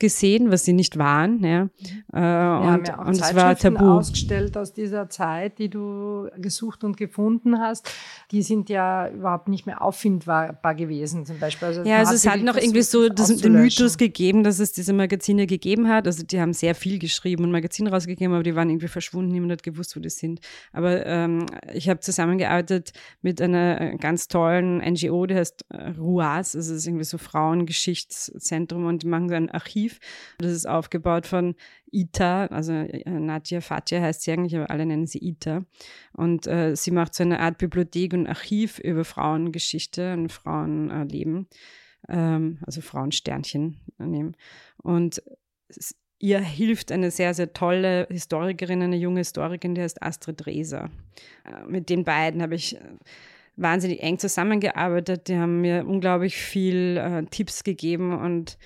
gesehen, 0.00 0.50
was 0.50 0.64
sie 0.64 0.72
nicht 0.72 0.98
waren. 0.98 1.44
Ja. 1.44 1.64
Mhm. 1.64 1.70
Äh, 2.12 2.16
und, 2.16 2.88
ja 2.88 3.02
und 3.02 3.20
es 3.20 3.34
war 3.34 3.56
tabu. 3.56 3.84
ausgestellt 3.84 4.56
aus 4.56 4.72
dieser 4.72 5.08
Zeit, 5.08 5.58
die 5.58 5.68
du 5.68 6.28
gesucht 6.38 6.82
und 6.82 6.96
gefunden 6.96 7.60
hast. 7.60 7.88
Die 8.32 8.42
sind 8.42 8.68
ja 8.68 9.08
überhaupt 9.08 9.48
nicht 9.48 9.66
mehr 9.66 9.82
auffindbar 9.82 10.74
gewesen, 10.74 11.26
zum 11.26 11.38
Beispiel. 11.38 11.68
Also 11.68 11.82
ja, 11.82 11.98
also 11.98 12.14
es 12.14 12.26
hat 12.26 12.42
noch 12.42 12.56
irgendwie 12.56 12.82
so 12.82 13.08
den 13.08 13.52
Mythos 13.52 13.98
gegeben, 13.98 14.42
dass 14.42 14.58
es 14.58 14.72
diese 14.72 14.92
Magazine 14.92 15.46
gegeben 15.46 15.88
hat. 15.88 16.06
Also 16.06 16.24
die 16.24 16.40
haben 16.40 16.52
sehr 16.52 16.74
viel 16.74 16.98
geschrieben 16.98 17.44
und 17.44 17.50
Magazine 17.50 17.90
rausgegeben, 17.90 18.34
aber 18.34 18.42
die 18.42 18.54
waren 18.54 18.70
irgendwie 18.70 18.88
verschwunden. 18.88 19.32
Niemand 19.32 19.52
hat 19.52 19.62
gewusst, 19.62 19.96
wo 19.96 20.00
die 20.00 20.10
sind. 20.10 20.40
Aber 20.72 21.04
ähm, 21.06 21.46
ich 21.72 21.88
habe 21.88 22.00
zusammengearbeitet 22.00 22.92
mit 23.22 23.40
einer 23.40 23.96
ganz 23.98 24.28
tollen 24.28 24.78
NGO, 24.78 25.26
die 25.26 25.34
heißt 25.34 25.66
äh, 25.70 25.90
RUAS, 25.98 26.56
also 26.56 26.72
das 26.72 26.78
ist 26.78 26.86
irgendwie 26.86 27.04
so 27.04 27.18
Frauengeschichtszentrum 27.18 28.86
und 28.86 29.02
die 29.02 29.06
machen 29.06 29.32
ein 29.32 29.50
Archiv 29.50 29.89
Archiv. 29.90 30.00
Das 30.38 30.52
ist 30.52 30.66
aufgebaut 30.66 31.26
von 31.26 31.54
Ita, 31.92 32.46
also 32.46 32.72
äh, 32.72 33.10
Nadja 33.10 33.60
Fatja 33.60 34.00
heißt 34.00 34.22
sie 34.22 34.32
eigentlich, 34.32 34.56
aber 34.56 34.70
alle 34.70 34.86
nennen 34.86 35.06
sie 35.06 35.18
Ita. 35.18 35.64
Und 36.12 36.46
äh, 36.46 36.76
sie 36.76 36.90
macht 36.90 37.14
so 37.14 37.22
eine 37.22 37.40
Art 37.40 37.58
Bibliothek 37.58 38.12
und 38.12 38.26
Archiv 38.26 38.78
über 38.78 39.04
Frauengeschichte 39.04 40.12
und 40.12 40.30
Frauenleben, 40.30 41.48
ähm, 42.08 42.58
also 42.64 42.80
Frauensternchen 42.80 43.80
nehmen. 43.98 44.36
Und 44.78 45.22
ihr 46.18 46.40
hilft 46.40 46.92
eine 46.92 47.10
sehr, 47.10 47.34
sehr 47.34 47.52
tolle 47.52 48.06
Historikerin, 48.10 48.82
eine 48.82 48.96
junge 48.96 49.20
Historikerin, 49.20 49.74
die 49.74 49.82
heißt 49.82 50.02
Astrid 50.02 50.46
Reser. 50.46 50.90
Äh, 51.44 51.66
mit 51.66 51.88
den 51.90 52.04
beiden 52.04 52.42
habe 52.42 52.54
ich 52.54 52.76
äh, 52.76 52.80
wahnsinnig 53.56 54.02
eng 54.02 54.18
zusammengearbeitet. 54.18 55.28
Die 55.28 55.36
haben 55.36 55.60
mir 55.60 55.86
unglaublich 55.86 56.36
viel 56.36 56.96
äh, 56.96 57.24
Tipps 57.30 57.64
gegeben 57.64 58.16
und 58.16 58.58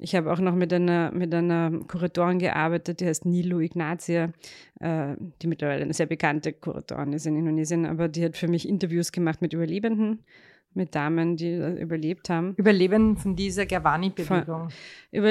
ich 0.00 0.14
habe 0.14 0.32
auch 0.32 0.40
noch 0.40 0.54
mit 0.54 0.72
einer, 0.72 1.12
mit 1.12 1.34
einer 1.34 1.70
Kuratorin 1.86 2.38
gearbeitet, 2.38 3.00
die 3.00 3.06
heißt 3.06 3.26
Nilu 3.26 3.60
Ignatia, 3.60 4.32
äh, 4.80 5.14
die 5.42 5.46
mittlerweile 5.46 5.82
eine 5.82 5.92
sehr 5.92 6.06
bekannte 6.06 6.52
Kuratorin 6.52 7.12
ist 7.12 7.26
in 7.26 7.36
Indonesien, 7.36 7.86
aber 7.86 8.08
die 8.08 8.24
hat 8.24 8.36
für 8.36 8.48
mich 8.48 8.68
Interviews 8.68 9.12
gemacht 9.12 9.42
mit 9.42 9.52
Überlebenden, 9.52 10.24
mit 10.72 10.94
Damen, 10.94 11.36
die 11.36 11.56
überlebt 11.56 12.30
haben. 12.30 12.54
Überlebenden 12.56 13.16
von 13.16 13.36
dieser 13.36 13.66
Gavani-Bewegung. 13.66 14.68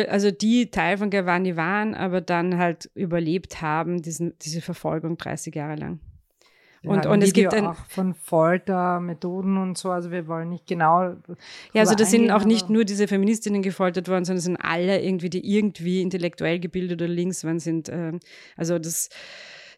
Also 0.09 0.31
die 0.31 0.69
Teil 0.69 0.97
von 0.97 1.09
Gavani 1.09 1.55
waren, 1.55 1.95
aber 1.95 2.21
dann 2.21 2.57
halt 2.57 2.91
überlebt 2.93 3.61
haben, 3.61 4.01
diesen, 4.01 4.37
diese 4.39 4.61
Verfolgung 4.61 5.17
30 5.17 5.55
Jahre 5.55 5.75
lang. 5.75 5.99
Und, 6.83 7.05
und 7.05 7.21
es 7.21 7.33
gibt 7.33 7.53
ein, 7.53 7.67
auch 7.67 7.85
von 7.87 8.13
Foltermethoden 8.13 9.57
und 9.57 9.77
so, 9.77 9.91
also 9.91 10.11
wir 10.11 10.27
wollen 10.27 10.49
nicht 10.49 10.65
genau. 10.65 11.15
Ja, 11.73 11.81
also 11.81 11.95
das 11.95 12.09
sind 12.09 12.31
auch 12.31 12.45
nicht 12.45 12.69
nur 12.69 12.85
diese 12.85 13.07
Feministinnen 13.07 13.61
gefoltert 13.61 14.07
worden, 14.07 14.23
sondern 14.23 14.37
es 14.37 14.45
sind 14.45 14.57
alle 14.57 15.01
irgendwie, 15.01 15.29
die 15.29 15.45
irgendwie 15.57 16.01
intellektuell 16.01 16.59
gebildet 16.59 17.01
oder 17.01 17.09
links 17.09 17.43
waren, 17.43 17.59
sind, 17.59 17.89
äh, 17.89 18.13
also 18.55 18.79
das, 18.79 19.09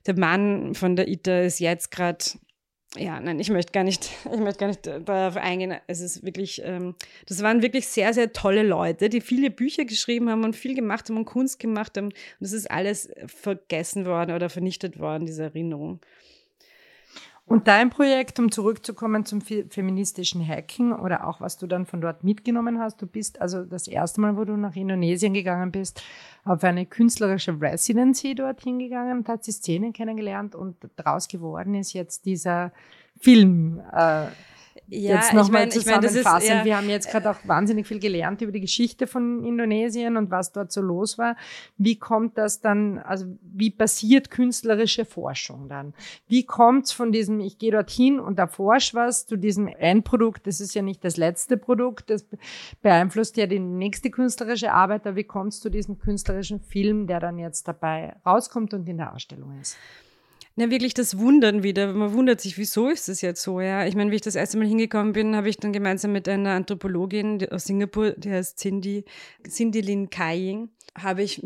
der 0.06 0.18
Mann 0.18 0.76
von 0.76 0.96
der 0.96 1.08
ITA 1.08 1.42
ist 1.42 1.60
jetzt 1.60 1.90
gerade 1.92 2.24
ja, 2.98 3.22
nein, 3.22 3.40
ich 3.40 3.50
möchte 3.50 3.72
gar 3.72 3.84
nicht, 3.84 4.10
ich 4.34 4.40
möchte 4.40 4.60
gar 4.60 4.68
nicht 4.68 4.86
darauf 4.86 5.38
eingehen. 5.38 5.76
Es 5.88 6.02
ist 6.02 6.26
wirklich, 6.26 6.62
ähm, 6.66 6.96
das 7.26 7.42
waren 7.42 7.62
wirklich 7.62 7.88
sehr, 7.88 8.14
sehr 8.14 8.34
tolle 8.34 8.64
Leute, 8.64 9.08
die 9.10 9.22
viele 9.22 9.50
Bücher 9.50 9.86
geschrieben 9.86 10.30
haben 10.30 10.44
und 10.44 10.56
viel 10.56 10.76
gemacht 10.76 11.10
haben 11.10 11.18
und 11.18 11.26
Kunst 11.26 11.60
gemacht 11.60 11.98
haben. 11.98 12.08
Und 12.08 12.16
das 12.40 12.52
ist 12.52 12.70
alles 12.70 13.10
vergessen 13.28 14.06
worden 14.06 14.36
oder 14.36 14.50
vernichtet 14.50 15.00
worden, 15.00 15.26
diese 15.26 15.44
Erinnerung. 15.44 16.02
Und 17.46 17.68
dein 17.68 17.90
Projekt, 17.90 18.40
um 18.40 18.50
zurückzukommen 18.50 19.26
zum 19.26 19.42
feministischen 19.42 20.48
Hacking 20.48 20.94
oder 20.94 21.28
auch 21.28 21.42
was 21.42 21.58
du 21.58 21.68
dann 21.68 21.86
von 21.86 22.00
dort 22.00 22.24
mitgenommen 22.24 22.80
hast, 22.80 23.02
du 23.02 23.08
bist 23.08 23.42
also 23.42 23.66
das 23.66 23.88
erste 23.88 24.22
Mal, 24.22 24.38
wo 24.38 24.46
du 24.46 24.56
nach 24.56 24.76
Indonesien 24.76 25.34
gegangen 25.34 25.72
bist, 25.72 26.02
auf 26.46 26.64
eine 26.64 26.86
künstlerische 26.86 27.60
Residency 27.60 28.36
dorthin 28.36 28.80
gegangen 28.80 29.26
hast 29.28 29.48
die 29.48 29.52
Szene 29.52 29.92
kennengelernt 29.92 30.56
und 30.56 30.78
daraus 30.96 31.28
geworden 31.28 31.76
ist 31.76 31.94
jetzt 31.94 32.26
dieser 32.26 32.72
Film. 33.20 33.82
Äh, 33.92 34.28
ja, 34.88 35.16
jetzt 35.16 35.34
nochmal 35.34 35.68
ich 35.68 35.76
mein, 35.76 36.02
zusammenfassen. 36.02 36.44
Ich 36.44 36.50
mein, 36.50 36.58
ja, 36.60 36.66
wir 36.66 36.78
haben 36.78 36.90
jetzt 36.90 37.10
gerade 37.10 37.30
auch 37.30 37.38
wahnsinnig 37.46 37.88
viel 37.88 38.00
gelernt 38.00 38.42
über 38.42 38.52
die 38.52 38.62
Geschichte 38.62 39.08
von 39.08 39.44
Indonesien 39.44 40.18
und 40.18 40.32
was 40.32 40.52
dort 40.52 40.72
so 40.72 40.82
los 40.82 41.18
war. 41.18 41.36
Wie 41.78 41.98
kommt 41.98 42.38
das 42.38 42.62
dann, 42.62 43.00
also 43.00 43.26
wie 43.42 43.70
passiert 43.70 44.32
künstlerische 44.32 45.06
Forschung 45.06 45.70
dann? 45.70 45.94
Wie 46.28 46.46
kommt 46.46 46.86
es 46.86 46.92
von 46.92 47.12
diesem, 47.12 47.40
ich 47.40 47.58
gehe 47.58 47.72
dorthin 47.72 48.20
und 48.20 48.40
erforsche 48.40 48.96
was, 48.96 49.26
zu 49.26 49.38
diesem 49.38 49.68
Endprodukt, 49.68 50.46
das 50.48 50.60
ist 50.60 50.76
ja 50.76 50.82
nicht 50.82 51.04
das 51.04 51.18
letzte 51.18 51.58
Produkt, 51.58 52.10
das 52.10 52.26
beeinflusst 52.82 53.38
ja 53.38 53.48
die 53.48 53.60
nächste 53.60 54.10
künstlerische 54.10 54.74
Arbeit, 54.74 55.06
aber 55.08 55.16
wie 55.16 55.24
kommt 55.24 55.54
es 55.54 55.62
zu 55.62 55.70
diesem 55.70 56.00
künstlerischen 56.00 56.60
Film, 56.60 57.08
der 57.08 57.20
dann 57.20 57.38
jetzt 57.38 57.68
dabei 57.68 58.16
rauskommt 58.26 58.74
und 58.74 58.88
in 58.88 58.98
der 58.98 59.14
Ausstellung 59.14 59.60
ist? 59.60 59.78
Ja, 60.56 60.70
wirklich 60.70 60.94
das 60.94 61.18
Wundern 61.18 61.64
wieder. 61.64 61.94
Man 61.94 62.14
wundert 62.14 62.42
sich, 62.42 62.58
wieso 62.58 62.90
ist 62.90 63.08
das 63.08 63.22
jetzt 63.22 63.42
so? 63.42 63.62
Ja, 63.62 63.86
ich 63.86 63.96
meine, 63.96 64.12
wie 64.12 64.16
ich 64.16 64.22
das 64.22 64.36
erste 64.36 64.58
Mal 64.58 64.68
hingekommen 64.68 65.14
bin, 65.14 65.36
habe 65.36 65.50
ich 65.50 65.58
dann 65.58 65.72
gemeinsam 65.72 66.12
mit 66.12 66.28
einer 66.28 66.52
Anthropologin 66.52 67.48
aus 67.52 67.66
Singapur, 67.66 68.12
die 68.12 68.32
heißt 68.32 68.60
Cindy, 68.60 69.06
Cindy 69.48 69.82
Lin 69.82 70.10
Kaiying, 70.10 70.70
habe 70.98 71.24
ich 71.24 71.42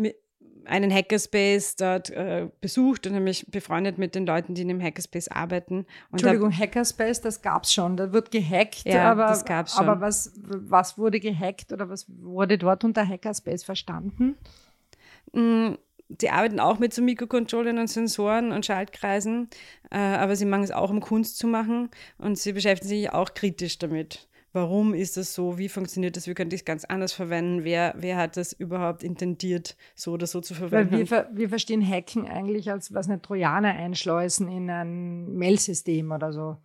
einen 0.66 0.92
Hackerspace 0.92 1.76
dort 1.76 2.10
äh, 2.10 2.50
besucht 2.62 3.08
und 3.08 3.14
habe 3.14 3.24
mich 3.24 3.46
befreundet 3.50 3.98
mit 3.98 4.16
den 4.16 4.26
Leuten, 4.26 4.56
die 4.56 4.64
in 4.64 4.68
dem 4.68 4.82
Hackerspace 4.82 5.28
arbeiten. 5.28 5.86
Und 6.10 6.14
Entschuldigung, 6.14 6.52
hab, 6.52 6.60
Hackerspace, 6.60 7.22
das 7.22 7.42
gab 7.42 7.64
es 7.64 7.74
schon. 7.74 7.98
Da 7.98 8.12
wird 8.12 8.32
gehackt, 8.32 8.84
ja, 8.86 9.12
aber, 9.12 9.28
das 9.28 9.46
gab's 9.46 9.76
schon. 9.76 9.88
aber 9.88 10.02
was, 10.02 10.34
was 10.36 10.98
wurde 10.98 11.20
gehackt 11.20 11.72
oder 11.72 11.90
was 11.90 12.08
wurde 12.10 12.58
dort 12.58 12.84
unter 12.84 13.08
Hackerspace 13.08 13.64
verstanden? 13.64 14.38
Mm, 15.34 15.74
die 16.10 16.30
arbeiten 16.30 16.60
auch 16.60 16.80
mit 16.80 16.94
so 16.94 17.02
Mikrocontrollern 17.02 17.80
und 17.80 17.88
Sensoren 17.88 18.52
und 18.52 18.66
Schaltkreisen, 18.66 19.50
äh, 19.92 19.98
aber 19.98 20.36
sie 20.36 20.46
machen 20.46 20.64
es 20.64 20.72
auch, 20.72 20.90
um 20.90 21.00
Kunst 21.00 21.38
zu 21.38 21.48
machen 21.48 21.90
und 22.18 22.38
sie 22.38 22.54
beschäftigen 22.54 22.90
sich 22.90 23.10
auch 23.12 23.34
kritisch 23.34 23.78
damit. 23.78 24.28
Warum 24.56 24.94
ist 24.94 25.18
das 25.18 25.34
so? 25.34 25.58
Wie 25.58 25.68
funktioniert 25.68 26.16
das? 26.16 26.28
Wie 26.28 26.34
könnte 26.34 26.56
ich 26.56 26.62
es 26.62 26.66
ganz 26.66 26.86
anders 26.86 27.12
verwenden? 27.12 27.66
Wer, 27.66 27.94
wer 27.98 28.16
hat 28.16 28.38
das 28.38 28.54
überhaupt 28.54 29.04
intendiert, 29.04 29.76
so 29.96 30.14
oder 30.14 30.28
so 30.28 30.40
zu 30.40 30.54
verwenden? 30.54 30.94
Weil 30.94 31.10
wir, 31.10 31.30
wir 31.34 31.50
verstehen 31.50 31.86
Hacken 31.86 32.26
eigentlich 32.26 32.72
als 32.72 32.94
was 32.94 33.10
eine 33.10 33.22
Trojaner 33.22 33.74
einschleusen 33.74 34.48
in 34.48 34.70
ein 34.70 35.34
Mail-System 35.34 36.10
oder 36.14 36.32
so. 36.32 36.56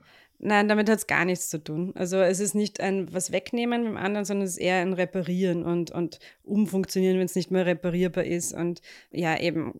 Nein, 0.42 0.68
damit 0.68 0.88
hat 0.88 0.96
es 0.96 1.06
gar 1.06 1.26
nichts 1.26 1.50
zu 1.50 1.62
tun. 1.62 1.92
Also 1.96 2.16
es 2.16 2.40
ist 2.40 2.54
nicht 2.54 2.80
ein 2.80 3.12
was 3.12 3.30
wegnehmen 3.30 3.84
beim 3.84 3.96
anderen, 3.98 4.24
sondern 4.24 4.46
es 4.46 4.52
ist 4.52 4.60
eher 4.60 4.80
ein 4.80 4.94
Reparieren 4.94 5.64
und, 5.64 5.90
und 5.90 6.18
umfunktionieren, 6.44 7.18
wenn 7.18 7.26
es 7.26 7.34
nicht 7.34 7.50
mehr 7.50 7.66
reparierbar 7.66 8.24
ist 8.24 8.54
und 8.54 8.80
ja 9.10 9.38
eben 9.38 9.74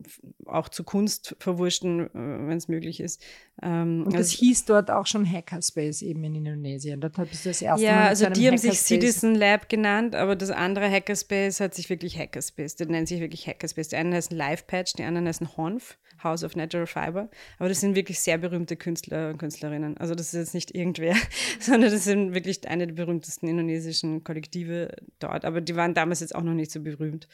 auch 0.45 0.69
zu 0.69 0.85
Kunst 0.85 1.35
verwurschen, 1.39 2.09
äh, 2.09 2.49
wenn 2.49 2.59
es 2.59 2.69
möglich 2.69 3.01
ist. 3.01 3.23
Ähm, 3.63 4.05
und 4.05 4.15
das 4.15 4.29
also, 4.29 4.39
hieß 4.39 4.65
dort 4.65 4.91
auch 4.91 5.07
schon 5.07 5.31
Hackerspace 5.31 6.03
eben 6.03 6.25
in 6.25 6.37
Indonesien. 6.37 7.01
Dort 7.01 7.17
bist 7.17 7.45
du 7.45 7.51
das 7.51 7.63
erste 7.63 7.85
ja, 7.85 7.93
Mal. 7.93 8.03
Ja, 8.03 8.09
also 8.09 8.31
die 8.31 8.47
haben 8.47 8.59
sich 8.59 8.79
Citizen 8.81 9.35
Lab 9.35 9.69
genannt, 9.69 10.15
aber 10.15 10.37
das 10.37 10.51
andere 10.51 10.91
Hackerspace 10.91 11.61
hat 11.61 11.75
sich 11.75 11.91
wirklich 11.91 12.19
Hackerspace. 12.19 12.77
Die 12.77 12.87
nennen 12.87 13.07
sich 13.07 13.21
wirklich 13.21 13.47
Hackerspace. 13.47 13.89
Die 13.89 13.97
einen 13.97 14.15
heißen 14.15 14.37
Livepatch, 14.37 14.95
die 14.95 15.05
anderen 15.05 15.29
heißen 15.29 15.57
Honf. 15.57 15.99
House 16.23 16.45
of 16.45 16.57
Natural 16.57 16.87
Fiber. 16.87 17.29
Aber 17.59 17.69
das 17.69 17.81
sind 17.81 17.95
wirklich 17.95 18.21
sehr 18.21 18.39
berühmte 18.39 18.77
Künstler 18.77 19.31
und 19.31 19.39
Künstlerinnen. 19.39 19.97
Also 19.97 20.15
das 20.15 20.29
ist 20.29 20.39
jetzt 20.39 20.55
nicht 20.55 20.75
irgendwer, 20.75 21.17
sondern 21.61 21.91
das 21.91 22.05
sind 22.05 22.35
wirklich 22.35 22.67
eine 22.69 22.87
der 22.87 22.95
berühmtesten 22.95 23.49
indonesischen 23.49 24.25
Kollektive 24.25 24.95
dort. 25.19 25.45
Aber 25.45 25.61
die 25.61 25.77
waren 25.77 25.95
damals 25.95 26.21
jetzt 26.21 26.35
auch 26.35 26.43
noch 26.43 26.55
nicht 26.55 26.71
so 26.71 26.81
berühmt. 26.81 27.29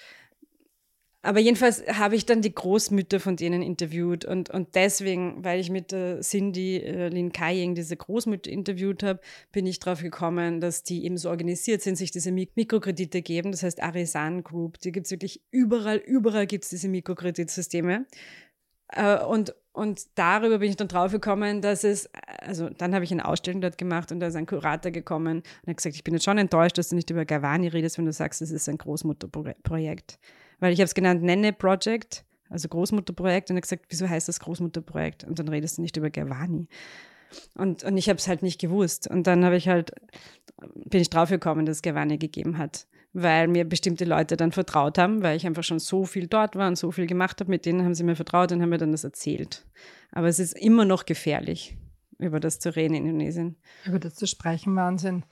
Aber 1.26 1.40
jedenfalls 1.40 1.82
habe 1.88 2.14
ich 2.14 2.24
dann 2.24 2.40
die 2.40 2.54
Großmütter 2.54 3.18
von 3.18 3.34
denen 3.34 3.60
interviewt 3.60 4.24
und, 4.24 4.48
und 4.50 4.76
deswegen, 4.76 5.42
weil 5.44 5.58
ich 5.58 5.70
mit 5.70 5.90
der 5.90 6.20
Cindy 6.20 6.76
äh, 6.76 7.08
Lin 7.08 7.32
Kaiying 7.32 7.74
diese 7.74 7.96
Großmütter 7.96 8.48
interviewt 8.48 9.02
habe, 9.02 9.18
bin 9.50 9.66
ich 9.66 9.80
darauf 9.80 10.02
gekommen, 10.02 10.60
dass 10.60 10.84
die 10.84 11.04
eben 11.04 11.16
so 11.16 11.28
organisiert 11.28 11.82
sind, 11.82 11.96
sich 11.96 12.12
diese 12.12 12.30
Mik 12.30 12.52
Mikrokredite 12.54 13.22
geben. 13.22 13.50
Das 13.50 13.64
heißt 13.64 13.82
Arisan 13.82 14.44
Group. 14.44 14.78
Die 14.78 14.92
gibt 14.92 15.06
es 15.06 15.10
wirklich 15.10 15.42
überall, 15.50 15.96
überall 15.96 16.46
gibt 16.46 16.62
es 16.62 16.70
diese 16.70 16.88
Mikrokreditsysteme. 16.88 18.06
Äh, 18.92 19.18
und, 19.24 19.52
und 19.72 20.06
darüber 20.14 20.58
bin 20.58 20.70
ich 20.70 20.76
dann 20.76 20.86
drauf 20.86 21.10
gekommen, 21.10 21.60
dass 21.60 21.82
es, 21.82 22.08
also 22.38 22.68
dann 22.68 22.94
habe 22.94 23.04
ich 23.04 23.10
eine 23.10 23.26
Ausstellung 23.26 23.60
dort 23.60 23.78
gemacht 23.78 24.12
und 24.12 24.20
da 24.20 24.28
ist 24.28 24.36
ein 24.36 24.46
Kurator 24.46 24.92
gekommen 24.92 25.38
und 25.38 25.68
hat 25.68 25.78
gesagt, 25.78 25.96
ich 25.96 26.04
bin 26.04 26.14
jetzt 26.14 26.24
schon 26.24 26.38
enttäuscht, 26.38 26.78
dass 26.78 26.90
du 26.90 26.94
nicht 26.94 27.10
über 27.10 27.24
Gavani 27.24 27.66
redest, 27.66 27.98
wenn 27.98 28.04
du 28.04 28.12
sagst, 28.12 28.42
es 28.42 28.52
ist 28.52 28.68
ein 28.68 28.78
Großmutterprojekt. 28.78 30.20
Weil 30.58 30.72
ich 30.72 30.80
habe 30.80 30.86
es 30.86 30.94
genannt 30.94 31.22
Nenne 31.22 31.52
Project, 31.52 32.24
also 32.48 32.68
Großmutterprojekt 32.68 33.50
und 33.50 33.56
er 33.56 33.58
hat 33.58 33.62
gesagt, 33.62 33.86
wieso 33.88 34.08
heißt 34.08 34.28
das 34.28 34.40
Großmutterprojekt? 34.40 35.24
Und 35.24 35.38
dann 35.38 35.48
redest 35.48 35.78
du 35.78 35.82
nicht 35.82 35.96
über 35.96 36.10
Gavani. 36.10 36.68
Und, 37.54 37.84
und 37.84 37.96
ich 37.96 38.08
habe 38.08 38.18
es 38.18 38.28
halt 38.28 38.42
nicht 38.42 38.60
gewusst. 38.60 39.08
Und 39.10 39.26
dann 39.26 39.44
habe 39.44 39.56
ich 39.56 39.68
halt, 39.68 39.92
bin 40.74 41.00
ich 41.00 41.10
drauf 41.10 41.28
gekommen, 41.28 41.66
dass 41.66 41.78
es 41.78 41.82
Gavani 41.82 42.18
gegeben 42.18 42.58
hat 42.58 42.86
weil 43.18 43.48
mir 43.48 43.64
bestimmte 43.64 44.04
Leute 44.04 44.36
dann 44.36 44.52
vertraut 44.52 44.98
haben, 44.98 45.22
weil 45.22 45.38
ich 45.38 45.46
einfach 45.46 45.64
schon 45.64 45.78
so 45.78 46.04
viel 46.04 46.26
dort 46.26 46.54
war 46.54 46.68
und 46.68 46.76
so 46.76 46.90
viel 46.90 47.06
gemacht 47.06 47.40
habe. 47.40 47.50
Mit 47.50 47.64
denen 47.64 47.82
haben 47.82 47.94
sie 47.94 48.04
mir 48.04 48.14
vertraut 48.14 48.52
und 48.52 48.60
haben 48.60 48.68
mir 48.68 48.76
dann 48.76 48.92
das 48.92 49.04
erzählt. 49.04 49.64
Aber 50.12 50.28
es 50.28 50.38
ist 50.38 50.52
immer 50.52 50.84
noch 50.84 51.06
gefährlich, 51.06 51.78
über 52.18 52.40
das 52.40 52.58
zu 52.58 52.76
reden 52.76 52.94
in 52.94 53.06
Indonesien. 53.06 53.56
Über 53.86 53.98
das 53.98 54.16
zu 54.16 54.26
sprechen, 54.26 54.76
Wahnsinn. 54.76 55.24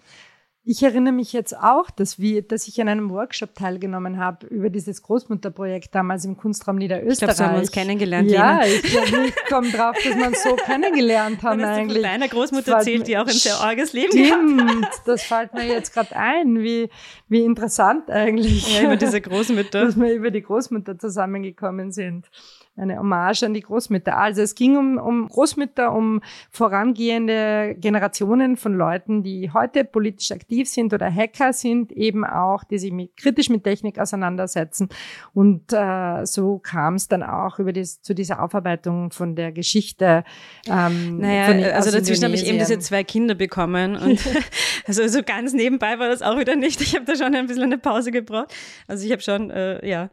Ich 0.67 0.83
erinnere 0.83 1.13
mich 1.13 1.35
jetzt 1.35 1.55
auch, 1.55 1.91
dass, 1.91 2.19
wir, 2.19 2.41
dass 2.41 2.67
ich 2.69 2.81
an 2.81 2.89
einem 2.89 3.11
Workshop 3.11 3.55
teilgenommen 3.55 4.19
habe 4.19 4.47
über 4.47 4.71
dieses 4.71 5.03
Großmutterprojekt 5.03 5.95
damals 5.95 6.25
im 6.25 6.39
Kunstraum 6.39 6.77
Niederösterreich. 6.77 7.13
Ich 7.13 7.19
glaube, 7.19 7.35
so 7.35 7.45
haben 7.45 7.53
wir 7.53 7.61
uns 7.61 7.71
kennengelernt. 7.71 8.31
Ja, 8.31 8.63
Lena. 8.63 8.67
ich, 8.67 8.83
glaube, 8.83 9.27
ich 9.27 9.45
komme 9.51 9.71
drauf, 9.71 9.95
dass 10.03 10.17
wir 10.17 10.27
uns 10.27 10.43
so 10.43 10.57
kennengelernt 10.57 11.43
haben 11.43 11.61
Und 11.61 11.67
eigentlich. 11.67 11.97
Von 11.99 12.03
deiner 12.03 12.29
Großmutter 12.29 12.73
erzählt, 12.73 13.07
die 13.07 13.19
auch 13.19 13.27
ein 13.27 13.35
sehr 13.35 13.57
arges 13.61 13.93
Leben 13.93 14.13
stimmt, 14.13 14.87
hat. 14.87 15.03
das 15.05 15.25
fällt 15.25 15.53
mir 15.53 15.67
jetzt 15.67 15.93
gerade 15.93 16.17
ein, 16.17 16.59
wie, 16.63 16.89
wie 17.29 17.43
interessant 17.45 18.11
eigentlich. 18.11 18.75
Ja, 18.75 18.85
über 18.85 18.97
diese 18.97 19.21
Großmutter. 19.21 19.81
Dass 19.85 20.01
wir 20.01 20.15
über 20.15 20.31
die 20.31 20.43
Großmutter 20.43 20.99
zusammengekommen 20.99 21.93
sind 21.93 22.31
eine 22.77 22.99
Hommage 22.99 23.45
an 23.45 23.55
die 23.55 23.61
Großmütter. 23.61 24.17
Also 24.17 24.43
es 24.43 24.55
ging 24.55 24.77
um, 24.77 24.99
um 24.99 25.29
Großmütter, 25.29 25.93
um 25.93 26.21
vorangehende 26.51 27.77
Generationen 27.79 28.57
von 28.57 28.75
Leuten, 28.75 29.23
die 29.23 29.51
heute 29.53 29.85
politisch 29.85 30.33
aktiv 30.33 30.69
sind 30.69 30.93
oder 30.93 31.13
Hacker 31.13 31.53
sind, 31.53 31.93
eben 31.93 32.25
auch, 32.25 32.65
die 32.65 32.79
sich 32.79 32.93
mit, 32.93 33.17
kritisch 33.17 33.49
mit 33.49 33.63
Technik 33.63 33.99
auseinandersetzen. 33.99 34.89
Und 35.33 35.73
äh, 35.73 36.27
so 36.27 36.59
kam 36.59 36.95
es 36.95 37.07
dann 37.07 37.23
auch 37.23 37.61
über 37.61 37.73
das, 37.73 38.03
zu 38.03 38.15
dieser 38.15 38.43
Aufarbeitung 38.43 39.13
von 39.13 39.37
der 39.37 39.53
Geschichte. 39.53 40.25
Ähm, 40.67 41.19
naja, 41.19 41.45
von, 41.47 41.65
also 41.65 41.93
dazwischen 41.93 42.25
habe 42.25 42.35
ich 42.35 42.47
eben 42.47 42.59
diese 42.59 42.79
zwei 42.81 43.05
Kinder 43.05 43.35
bekommen 43.35 43.97
und 43.97 44.21
also 44.87 45.07
so 45.07 45.23
ganz 45.23 45.53
nebenbei 45.53 45.99
war 46.01 46.09
das 46.09 46.23
auch 46.23 46.39
wieder 46.39 46.57
nicht. 46.57 46.81
Ich 46.81 46.97
habe 46.97 47.05
da 47.05 47.15
schon 47.15 47.35
ein 47.35 47.47
bisschen 47.47 47.63
eine 47.63 47.79
Pause 47.79 48.11
gebraucht. 48.11 48.53
Also 48.89 49.07
ich 49.07 49.13
habe 49.13 49.23
schon, 49.23 49.51
äh, 49.51 49.87
ja, 49.89 50.11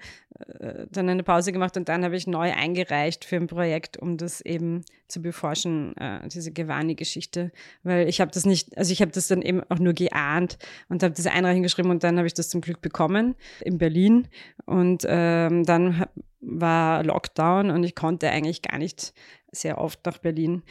äh, 0.59 0.85
dann 0.91 1.09
eine 1.09 1.23
Pause 1.23 1.51
gemacht 1.51 1.75
und 1.77 1.89
dann 1.89 2.03
habe 2.03 2.15
ich 2.15 2.27
neu 2.27 2.50
eingereicht 2.55 3.25
für 3.25 3.35
ein 3.35 3.47
Projekt, 3.47 3.97
um 3.97 4.17
das 4.17 4.41
eben 4.41 4.83
zu 5.07 5.21
beforschen, 5.21 5.95
äh, 5.97 6.27
diese 6.27 6.51
Gewani-Geschichte, 6.51 7.51
weil 7.83 8.07
ich 8.07 8.21
habe 8.21 8.31
das 8.31 8.45
nicht, 8.45 8.77
also 8.77 8.91
ich 8.91 9.01
habe 9.01 9.11
das 9.11 9.27
dann 9.27 9.41
eben 9.41 9.61
auch 9.69 9.79
nur 9.79 9.93
geahnt 9.93 10.57
und 10.89 11.03
habe 11.03 11.13
diese 11.13 11.31
Einreichung 11.31 11.63
geschrieben 11.63 11.89
und 11.89 12.03
dann 12.03 12.17
habe 12.17 12.27
ich 12.27 12.33
das 12.33 12.49
zum 12.49 12.61
Glück 12.61 12.81
bekommen 12.81 13.35
in 13.61 13.77
Berlin. 13.77 14.27
Und 14.65 15.05
ähm, 15.07 15.63
dann 15.65 16.05
war 16.39 17.03
Lockdown 17.03 17.69
und 17.69 17.83
ich 17.83 17.95
konnte 17.95 18.29
eigentlich 18.29 18.61
gar 18.61 18.77
nicht 18.77 19.13
sehr 19.51 19.77
oft 19.77 20.05
nach 20.05 20.17
Berlin. 20.17 20.63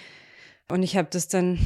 Und 0.68 0.82
ich 0.82 0.96
habe 0.96 1.08
das 1.10 1.28
dann 1.28 1.58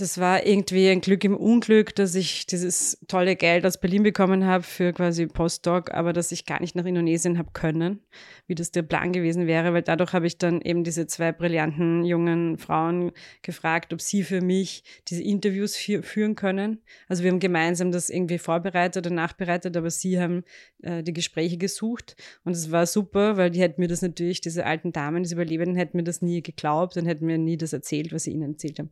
das 0.00 0.18
war 0.18 0.46
irgendwie 0.46 0.88
ein 0.88 1.00
Glück 1.00 1.24
im 1.24 1.36
Unglück, 1.36 1.92
dass 1.96 2.14
ich 2.14 2.46
dieses 2.46 2.98
tolle 3.08 3.34
Geld 3.34 3.66
aus 3.66 3.80
Berlin 3.80 4.04
bekommen 4.04 4.46
habe 4.46 4.62
für 4.62 4.92
quasi 4.92 5.26
Postdoc, 5.26 5.90
aber 5.90 6.12
dass 6.12 6.30
ich 6.30 6.46
gar 6.46 6.60
nicht 6.60 6.76
nach 6.76 6.84
Indonesien 6.84 7.36
habe 7.36 7.50
können, 7.52 8.00
wie 8.46 8.54
das 8.54 8.70
der 8.70 8.82
Plan 8.82 9.12
gewesen 9.12 9.48
wäre, 9.48 9.72
weil 9.72 9.82
dadurch 9.82 10.12
habe 10.12 10.28
ich 10.28 10.38
dann 10.38 10.60
eben 10.60 10.84
diese 10.84 11.08
zwei 11.08 11.32
brillanten 11.32 12.04
jungen 12.04 12.58
Frauen 12.58 13.10
gefragt, 13.42 13.92
ob 13.92 14.00
sie 14.00 14.22
für 14.22 14.40
mich 14.40 14.84
diese 15.08 15.24
Interviews 15.24 15.74
führen 15.76 16.36
können. 16.36 16.78
Also 17.08 17.24
wir 17.24 17.32
haben 17.32 17.40
gemeinsam 17.40 17.90
das 17.90 18.08
irgendwie 18.08 18.38
vorbereitet 18.38 19.04
oder 19.04 19.14
nachbereitet, 19.14 19.76
aber 19.76 19.90
sie 19.90 20.20
haben 20.20 20.44
äh, 20.82 21.02
die 21.02 21.12
Gespräche 21.12 21.56
gesucht 21.56 22.14
und 22.44 22.52
es 22.52 22.70
war 22.70 22.86
super, 22.86 23.36
weil 23.36 23.50
die 23.50 23.60
hätten 23.60 23.80
mir 23.80 23.88
das 23.88 24.02
natürlich, 24.02 24.40
diese 24.40 24.64
alten 24.64 24.92
Damen, 24.92 25.24
diese 25.24 25.34
Überlebenden 25.34 25.74
hätten 25.74 25.96
mir 25.96 26.04
das 26.04 26.22
nie 26.22 26.40
geglaubt 26.40 26.96
und 26.96 27.06
hätten 27.06 27.26
mir 27.26 27.38
nie 27.38 27.56
das 27.56 27.72
erzählt, 27.72 28.12
was 28.12 28.24
sie 28.24 28.30
ihnen 28.30 28.52
erzählt 28.52 28.78
haben. 28.78 28.90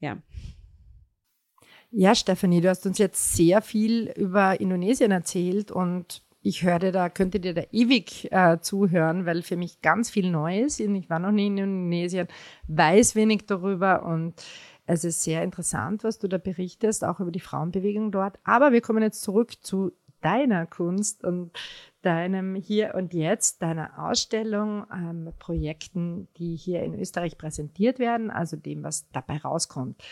Ja. 0.00 0.20
Ja, 1.90 2.14
Stefanie, 2.14 2.60
du 2.60 2.68
hast 2.68 2.84
uns 2.84 2.98
jetzt 2.98 3.34
sehr 3.34 3.62
viel 3.62 4.12
über 4.14 4.60
Indonesien 4.60 5.10
erzählt 5.10 5.70
und 5.70 6.22
ich 6.42 6.62
höre 6.62 6.92
da, 6.92 7.08
könnte 7.08 7.40
dir 7.40 7.54
da 7.54 7.62
ewig 7.72 8.30
äh, 8.30 8.58
zuhören, 8.60 9.24
weil 9.24 9.42
für 9.42 9.56
mich 9.56 9.80
ganz 9.80 10.10
viel 10.10 10.30
neu 10.30 10.60
ist. 10.60 10.80
Ich 10.80 11.08
war 11.08 11.18
noch 11.18 11.30
nie 11.30 11.46
in 11.46 11.56
Indonesien, 11.56 12.28
weiß 12.66 13.14
wenig 13.14 13.46
darüber 13.46 14.04
und 14.04 14.34
es 14.84 15.04
ist 15.04 15.22
sehr 15.22 15.42
interessant, 15.42 16.04
was 16.04 16.18
du 16.18 16.28
da 16.28 16.36
berichtest, 16.36 17.04
auch 17.04 17.20
über 17.20 17.30
die 17.30 17.40
Frauenbewegung 17.40 18.12
dort. 18.12 18.38
Aber 18.44 18.72
wir 18.72 18.82
kommen 18.82 19.02
jetzt 19.02 19.22
zurück 19.22 19.52
zu 19.62 19.92
deiner 20.20 20.66
Kunst 20.66 21.24
und 21.24 21.52
deinem 22.02 22.54
Hier 22.54 22.94
und 22.94 23.14
Jetzt, 23.14 23.62
deiner 23.62 23.98
Ausstellung, 23.98 24.86
ähm, 24.92 25.32
Projekten, 25.38 26.28
die 26.36 26.54
hier 26.54 26.82
in 26.82 26.98
Österreich 26.98 27.38
präsentiert 27.38 27.98
werden, 27.98 28.30
also 28.30 28.56
dem, 28.56 28.82
was 28.82 29.08
dabei 29.10 29.38
rauskommt. 29.38 30.02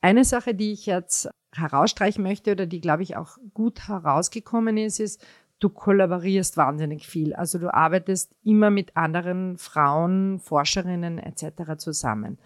Eine 0.00 0.24
Sache, 0.24 0.54
die 0.54 0.72
ich 0.72 0.86
jetzt 0.86 1.28
herausstreichen 1.54 2.22
möchte 2.22 2.52
oder 2.52 2.66
die, 2.66 2.80
glaube 2.80 3.02
ich, 3.02 3.16
auch 3.16 3.38
gut 3.52 3.88
herausgekommen 3.88 4.76
ist, 4.76 5.00
ist, 5.00 5.24
du 5.58 5.68
kollaborierst 5.68 6.56
wahnsinnig 6.56 7.06
viel. 7.06 7.34
Also 7.34 7.58
du 7.58 7.72
arbeitest 7.72 8.34
immer 8.44 8.70
mit 8.70 8.96
anderen 8.96 9.58
Frauen, 9.58 10.38
Forscherinnen 10.38 11.18
etc. 11.18 11.78
zusammen. 11.78 12.38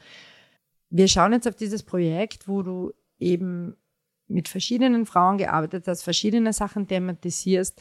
Wir 0.88 1.08
schauen 1.08 1.32
jetzt 1.32 1.48
auf 1.48 1.54
dieses 1.54 1.82
Projekt, 1.82 2.48
wo 2.48 2.62
du 2.62 2.92
eben 3.18 3.76
mit 4.28 4.48
verschiedenen 4.48 5.04
Frauen 5.04 5.38
gearbeitet 5.38 5.86
hast, 5.88 6.02
verschiedene 6.02 6.52
Sachen 6.52 6.86
thematisierst. 6.88 7.80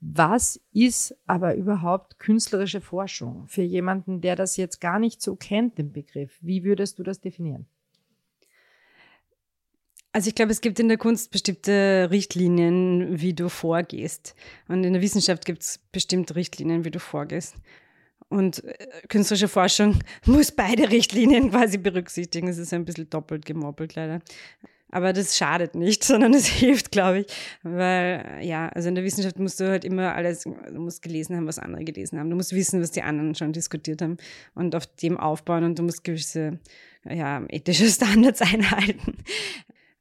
Was 0.00 0.60
ist 0.72 1.16
aber 1.26 1.54
überhaupt 1.54 2.18
künstlerische 2.18 2.80
Forschung 2.80 3.46
für 3.46 3.62
jemanden, 3.62 4.20
der 4.20 4.34
das 4.34 4.56
jetzt 4.56 4.80
gar 4.80 4.98
nicht 4.98 5.22
so 5.22 5.36
kennt, 5.36 5.78
den 5.78 5.92
Begriff? 5.92 6.36
Wie 6.40 6.64
würdest 6.64 6.98
du 6.98 7.04
das 7.04 7.20
definieren? 7.20 7.66
Also 10.14 10.28
ich 10.28 10.36
glaube, 10.36 10.52
es 10.52 10.60
gibt 10.60 10.78
in 10.78 10.86
der 10.86 10.96
Kunst 10.96 11.32
bestimmte 11.32 12.06
Richtlinien, 12.08 13.20
wie 13.20 13.32
du 13.32 13.48
vorgehst. 13.48 14.36
Und 14.68 14.84
in 14.84 14.92
der 14.92 15.02
Wissenschaft 15.02 15.44
gibt 15.44 15.62
es 15.62 15.80
bestimmte 15.90 16.36
Richtlinien, 16.36 16.84
wie 16.84 16.92
du 16.92 17.00
vorgehst. 17.00 17.56
Und 18.28 18.62
äh, 18.62 18.76
künstlerische 19.08 19.48
Forschung 19.48 19.98
muss 20.24 20.52
beide 20.52 20.88
Richtlinien 20.88 21.50
quasi 21.50 21.78
berücksichtigen. 21.78 22.46
Es 22.46 22.58
ist 22.58 22.72
ein 22.72 22.84
bisschen 22.84 23.10
doppelt 23.10 23.44
gemoppelt 23.44 23.96
leider. 23.96 24.20
Aber 24.92 25.12
das 25.12 25.36
schadet 25.36 25.74
nicht, 25.74 26.04
sondern 26.04 26.32
es 26.32 26.46
hilft, 26.46 26.92
glaube 26.92 27.22
ich. 27.22 27.26
Weil, 27.64 28.38
ja, 28.40 28.68
also 28.68 28.90
in 28.90 28.94
der 28.94 29.02
Wissenschaft 29.02 29.40
musst 29.40 29.58
du 29.58 29.68
halt 29.68 29.84
immer 29.84 30.14
alles, 30.14 30.44
du 30.44 30.78
musst 30.78 31.02
gelesen 31.02 31.34
haben, 31.34 31.48
was 31.48 31.58
andere 31.58 31.82
gelesen 31.82 32.20
haben. 32.20 32.30
Du 32.30 32.36
musst 32.36 32.54
wissen, 32.54 32.80
was 32.80 32.92
die 32.92 33.02
anderen 33.02 33.34
schon 33.34 33.52
diskutiert 33.52 34.00
haben 34.00 34.18
und 34.54 34.76
auf 34.76 34.86
dem 34.86 35.18
aufbauen 35.18 35.64
und 35.64 35.76
du 35.76 35.82
musst 35.82 36.04
gewisse, 36.04 36.60
ja, 37.04 37.44
ethische 37.48 37.86
Standards 37.90 38.42
einhalten. 38.42 39.16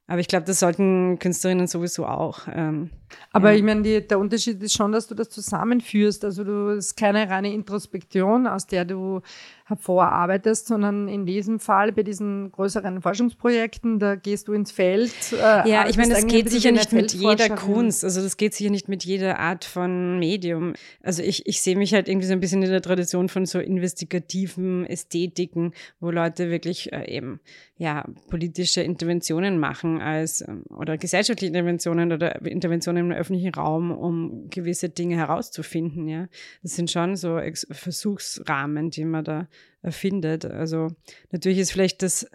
Aber 0.07 0.19
ich 0.19 0.27
glaube, 0.27 0.45
das 0.45 0.59
sollten 0.59 1.17
Künstlerinnen 1.17 1.67
sowieso 1.67 2.05
auch. 2.05 2.41
Ähm, 2.51 2.89
Aber 3.31 3.51
ja. 3.51 3.57
ich 3.57 3.63
meine, 3.63 4.01
der 4.01 4.19
Unterschied 4.19 4.61
ist 4.61 4.73
schon, 4.73 4.91
dass 4.91 5.07
du 5.07 5.15
das 5.15 5.29
zusammenführst. 5.29 6.25
Also 6.25 6.43
du 6.43 6.69
ist 6.69 6.97
keine 6.97 7.29
reine 7.29 7.53
Introspektion, 7.53 8.45
aus 8.45 8.67
der 8.67 8.83
du 8.83 9.21
hervorarbeitest, 9.65 10.67
sondern 10.67 11.07
in 11.07 11.25
diesem 11.25 11.59
Fall 11.59 11.93
bei 11.93 12.03
diesen 12.03 12.51
größeren 12.51 13.01
Forschungsprojekten, 13.01 13.97
da 13.97 14.15
gehst 14.15 14.49
du 14.49 14.53
ins 14.53 14.71
Feld. 14.71 15.13
Äh, 15.31 15.69
ja, 15.69 15.87
ich 15.87 15.97
meine, 15.97 16.13
das 16.13 16.27
geht 16.27 16.49
sicher 16.49 16.71
nicht 16.71 16.91
mit 16.91 17.13
jeder 17.13 17.49
Kunst, 17.49 18.03
also 18.03 18.21
das 18.21 18.35
geht 18.35 18.53
sicher 18.53 18.69
nicht 18.69 18.89
mit 18.89 19.05
jeder 19.05 19.39
Art 19.39 19.63
von 19.63 20.19
Medium. 20.19 20.73
Also 21.01 21.23
ich, 21.23 21.47
ich 21.47 21.61
sehe 21.61 21.77
mich 21.77 21.93
halt 21.93 22.09
irgendwie 22.09 22.27
so 22.27 22.33
ein 22.33 22.41
bisschen 22.41 22.61
in 22.61 22.71
der 22.71 22.81
Tradition 22.81 23.29
von 23.29 23.45
so 23.45 23.59
investigativen 23.59 24.85
Ästhetiken, 24.85 25.73
wo 26.01 26.11
Leute 26.11 26.49
wirklich 26.49 26.91
äh, 26.91 27.09
eben 27.09 27.39
ja 27.77 28.05
politische 28.29 28.81
Interventionen 28.81 29.59
machen 29.59 30.01
als 30.01 30.41
ähm, 30.47 30.63
oder 30.69 30.97
gesellschaftliche 30.97 31.47
Interventionen 31.47 32.11
oder 32.11 32.41
Interventionen 32.45 33.11
im 33.11 33.17
öffentlichen 33.17 33.53
Raum, 33.53 33.91
um 33.91 34.49
gewisse 34.49 34.89
Dinge 34.89 35.15
herauszufinden. 35.15 36.07
Ja, 36.07 36.27
das 36.61 36.75
sind 36.75 36.91
schon 36.91 37.15
so 37.15 37.39
Versuchsrahmen, 37.71 38.89
die 38.89 39.05
man 39.05 39.23
da 39.23 39.47
erfindet. 39.83 40.45
Also 40.45 40.87
natürlich 41.31 41.59
ist 41.59 41.71
vielleicht 41.73 42.01
das 42.01 42.25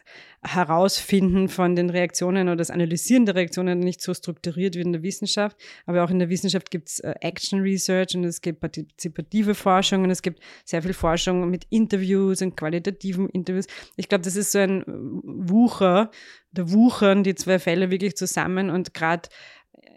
Herausfinden 0.42 1.48
von 1.48 1.74
den 1.74 1.90
Reaktionen 1.90 2.46
oder 2.46 2.56
das 2.56 2.70
Analysieren 2.70 3.24
der 3.26 3.34
Reaktionen 3.34 3.80
nicht 3.80 4.02
so 4.02 4.12
strukturiert 4.14 4.76
wie 4.76 4.82
in 4.82 4.92
der 4.92 5.02
Wissenschaft, 5.02 5.56
aber 5.86 6.04
auch 6.04 6.10
in 6.10 6.18
der 6.18 6.28
Wissenschaft 6.28 6.70
gibt 6.70 6.88
es 6.88 7.00
äh, 7.00 7.14
Action 7.20 7.60
Research 7.60 8.14
und 8.14 8.24
es 8.24 8.42
gibt 8.42 8.60
partizipative 8.60 9.54
Forschung 9.54 10.04
und 10.04 10.10
es 10.10 10.22
gibt 10.22 10.40
sehr 10.64 10.82
viel 10.82 10.92
Forschung 10.92 11.48
mit 11.50 11.66
Interviews 11.70 12.42
und 12.42 12.54
qualitativen 12.54 13.28
Interviews. 13.30 13.66
Ich 13.96 14.08
glaube, 14.08 14.22
das 14.22 14.36
ist 14.36 14.52
so 14.52 14.58
ein 14.58 14.84
Wucher, 14.86 16.10
da 16.52 16.70
wuchern 16.70 17.24
die 17.24 17.34
zwei 17.34 17.58
Fälle 17.58 17.90
wirklich 17.90 18.14
zusammen 18.14 18.68
und 18.68 18.92
gerade 18.92 19.28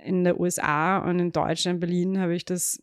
in 0.04 0.24
der 0.24 0.40
USA 0.40 1.00
und 1.00 1.20
in 1.20 1.32
Deutschland, 1.32 1.80
Berlin 1.80 2.20
habe 2.20 2.34
ich 2.34 2.46
das 2.46 2.82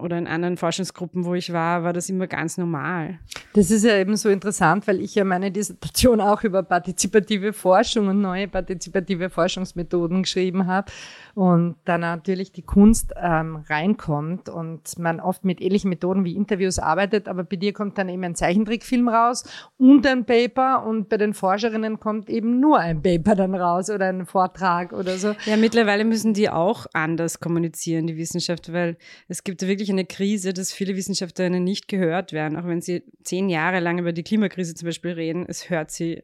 oder 0.00 0.16
in 0.16 0.26
anderen 0.26 0.56
Forschungsgruppen, 0.56 1.24
wo 1.24 1.34
ich 1.34 1.52
war, 1.52 1.82
war 1.84 1.92
das 1.92 2.08
immer 2.08 2.26
ganz 2.26 2.56
normal. 2.56 3.18
Das 3.52 3.70
ist 3.70 3.84
ja 3.84 3.96
eben 3.98 4.16
so 4.16 4.30
interessant, 4.30 4.86
weil 4.86 5.00
ich 5.00 5.14
ja 5.14 5.24
meine 5.24 5.50
Dissertation 5.50 6.20
auch 6.20 6.44
über 6.44 6.62
partizipative 6.62 7.52
Forschung 7.52 8.08
und 8.08 8.20
neue 8.22 8.48
partizipative 8.48 9.28
Forschungsmethoden 9.28 10.22
geschrieben 10.22 10.66
habe 10.66 10.90
und 11.34 11.76
da 11.84 11.98
natürlich 11.98 12.52
die 12.52 12.62
Kunst 12.62 13.12
ähm, 13.20 13.64
reinkommt 13.68 14.48
und 14.48 14.98
man 14.98 15.20
oft 15.20 15.44
mit 15.44 15.60
ähnlichen 15.60 15.90
Methoden 15.90 16.24
wie 16.24 16.36
Interviews 16.36 16.78
arbeitet, 16.78 17.28
aber 17.28 17.44
bei 17.44 17.56
dir 17.56 17.74
kommt 17.74 17.98
dann 17.98 18.08
eben 18.08 18.24
ein 18.24 18.34
Zeichentrickfilm 18.34 19.08
raus 19.08 19.44
und 19.76 20.06
ein 20.06 20.24
Paper 20.24 20.86
und 20.86 21.10
bei 21.10 21.18
den 21.18 21.34
Forscherinnen 21.34 22.00
kommt 22.00 22.30
eben 22.30 22.60
nur 22.60 22.78
ein 22.78 23.02
Paper 23.02 23.34
dann 23.34 23.54
raus 23.54 23.90
oder 23.90 24.06
ein 24.06 24.24
Vortrag 24.24 24.94
oder 24.94 25.18
so. 25.18 25.34
Ja, 25.44 25.56
mittlerweile 25.58 26.04
müssen 26.04 26.32
die 26.32 26.48
auch 26.48 26.86
anders 26.94 27.40
kommunizieren, 27.40 28.06
die 28.06 28.16
Wissenschaft, 28.16 28.72
weil 28.72 28.96
es 29.28 29.44
gibt 29.44 29.49
wirklich 29.60 29.90
eine 29.90 30.04
Krise, 30.04 30.52
dass 30.52 30.72
viele 30.72 30.96
Wissenschaftlerinnen 30.96 31.62
nicht 31.62 31.88
gehört 31.88 32.32
werden, 32.32 32.56
auch 32.56 32.66
wenn 32.66 32.80
sie 32.80 33.02
zehn 33.24 33.48
Jahre 33.48 33.80
lang 33.80 33.98
über 33.98 34.12
die 34.12 34.22
Klimakrise 34.22 34.74
zum 34.74 34.86
Beispiel 34.86 35.12
reden, 35.12 35.46
es 35.48 35.70
hört 35.70 35.90
sie 35.90 36.22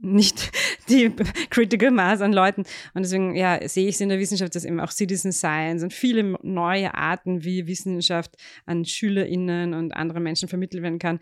nicht 0.00 0.50
die 0.88 1.10
Critical 1.50 1.90
Mass 1.90 2.20
an 2.20 2.32
Leuten. 2.32 2.64
Und 2.94 3.02
deswegen 3.02 3.34
ja, 3.34 3.66
sehe 3.68 3.88
ich 3.88 3.96
es 3.96 4.00
in 4.00 4.08
der 4.08 4.18
Wissenschaft, 4.18 4.54
dass 4.54 4.64
eben 4.64 4.80
auch 4.80 4.90
Citizen 4.90 5.32
Science 5.32 5.82
und 5.82 5.92
viele 5.92 6.36
neue 6.42 6.94
Arten, 6.94 7.44
wie 7.44 7.66
Wissenschaft 7.66 8.36
an 8.66 8.84
SchülerInnen 8.84 9.74
und 9.74 9.92
andere 9.92 10.20
Menschen 10.20 10.48
vermittelt 10.48 10.82
werden 10.82 10.98
kann, 10.98 11.18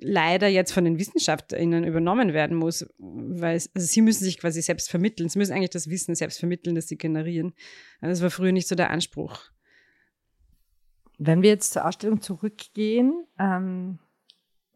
leider 0.00 0.48
jetzt 0.48 0.72
von 0.72 0.84
den 0.84 0.98
WissenschaftlerInnen 0.98 1.84
übernommen 1.84 2.32
werden 2.32 2.56
muss, 2.56 2.86
weil 2.98 3.56
es, 3.56 3.70
also 3.74 3.86
sie 3.86 4.02
müssen 4.02 4.24
sich 4.24 4.38
quasi 4.38 4.60
selbst 4.60 4.90
vermitteln. 4.90 5.28
Sie 5.28 5.38
müssen 5.38 5.52
eigentlich 5.52 5.70
das 5.70 5.88
Wissen 5.88 6.14
selbst 6.14 6.38
vermitteln, 6.38 6.74
das 6.74 6.88
sie 6.88 6.98
generieren. 6.98 7.54
Also 8.00 8.12
das 8.12 8.22
war 8.22 8.30
früher 8.30 8.52
nicht 8.52 8.68
so 8.68 8.74
der 8.74 8.90
Anspruch. 8.90 9.50
Wenn 11.18 11.42
wir 11.42 11.50
jetzt 11.50 11.72
zur 11.72 11.86
Ausstellung 11.86 12.20
zurückgehen, 12.20 13.26
ähm, 13.38 13.98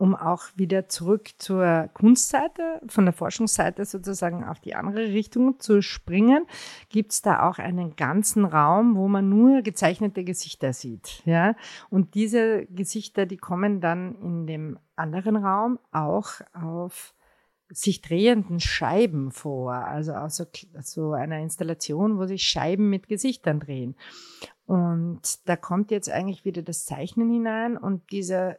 um 0.00 0.16
auch 0.16 0.44
wieder 0.56 0.88
zurück 0.88 1.28
zur 1.36 1.90
Kunstseite, 1.92 2.80
von 2.88 3.04
der 3.04 3.12
Forschungsseite 3.12 3.84
sozusagen 3.84 4.44
auf 4.44 4.58
die 4.58 4.74
andere 4.74 5.08
Richtung 5.08 5.60
zu 5.60 5.82
springen, 5.82 6.46
gibt 6.88 7.12
es 7.12 7.20
da 7.20 7.46
auch 7.46 7.58
einen 7.58 7.96
ganzen 7.96 8.46
Raum, 8.46 8.96
wo 8.96 9.08
man 9.08 9.28
nur 9.28 9.60
gezeichnete 9.60 10.24
Gesichter 10.24 10.72
sieht. 10.72 11.22
Ja? 11.26 11.54
Und 11.90 12.14
diese 12.14 12.64
Gesichter, 12.70 13.26
die 13.26 13.36
kommen 13.36 13.82
dann 13.82 14.14
in 14.22 14.46
dem 14.46 14.78
anderen 14.96 15.36
Raum 15.36 15.78
auch 15.92 16.30
auf 16.54 17.14
sich 17.68 18.00
drehenden 18.00 18.58
Scheiben 18.58 19.30
vor, 19.30 19.74
also 19.74 20.14
auch 20.14 20.30
so, 20.30 20.44
so 20.80 21.12
einer 21.12 21.38
Installation, 21.40 22.18
wo 22.18 22.24
sich 22.24 22.42
Scheiben 22.42 22.88
mit 22.88 23.06
Gesichtern 23.06 23.60
drehen. 23.60 23.96
Und 24.70 25.48
da 25.48 25.56
kommt 25.56 25.90
jetzt 25.90 26.08
eigentlich 26.08 26.44
wieder 26.44 26.62
das 26.62 26.84
Zeichnen 26.84 27.28
hinein 27.28 27.76
und 27.76 28.12
dieser 28.12 28.56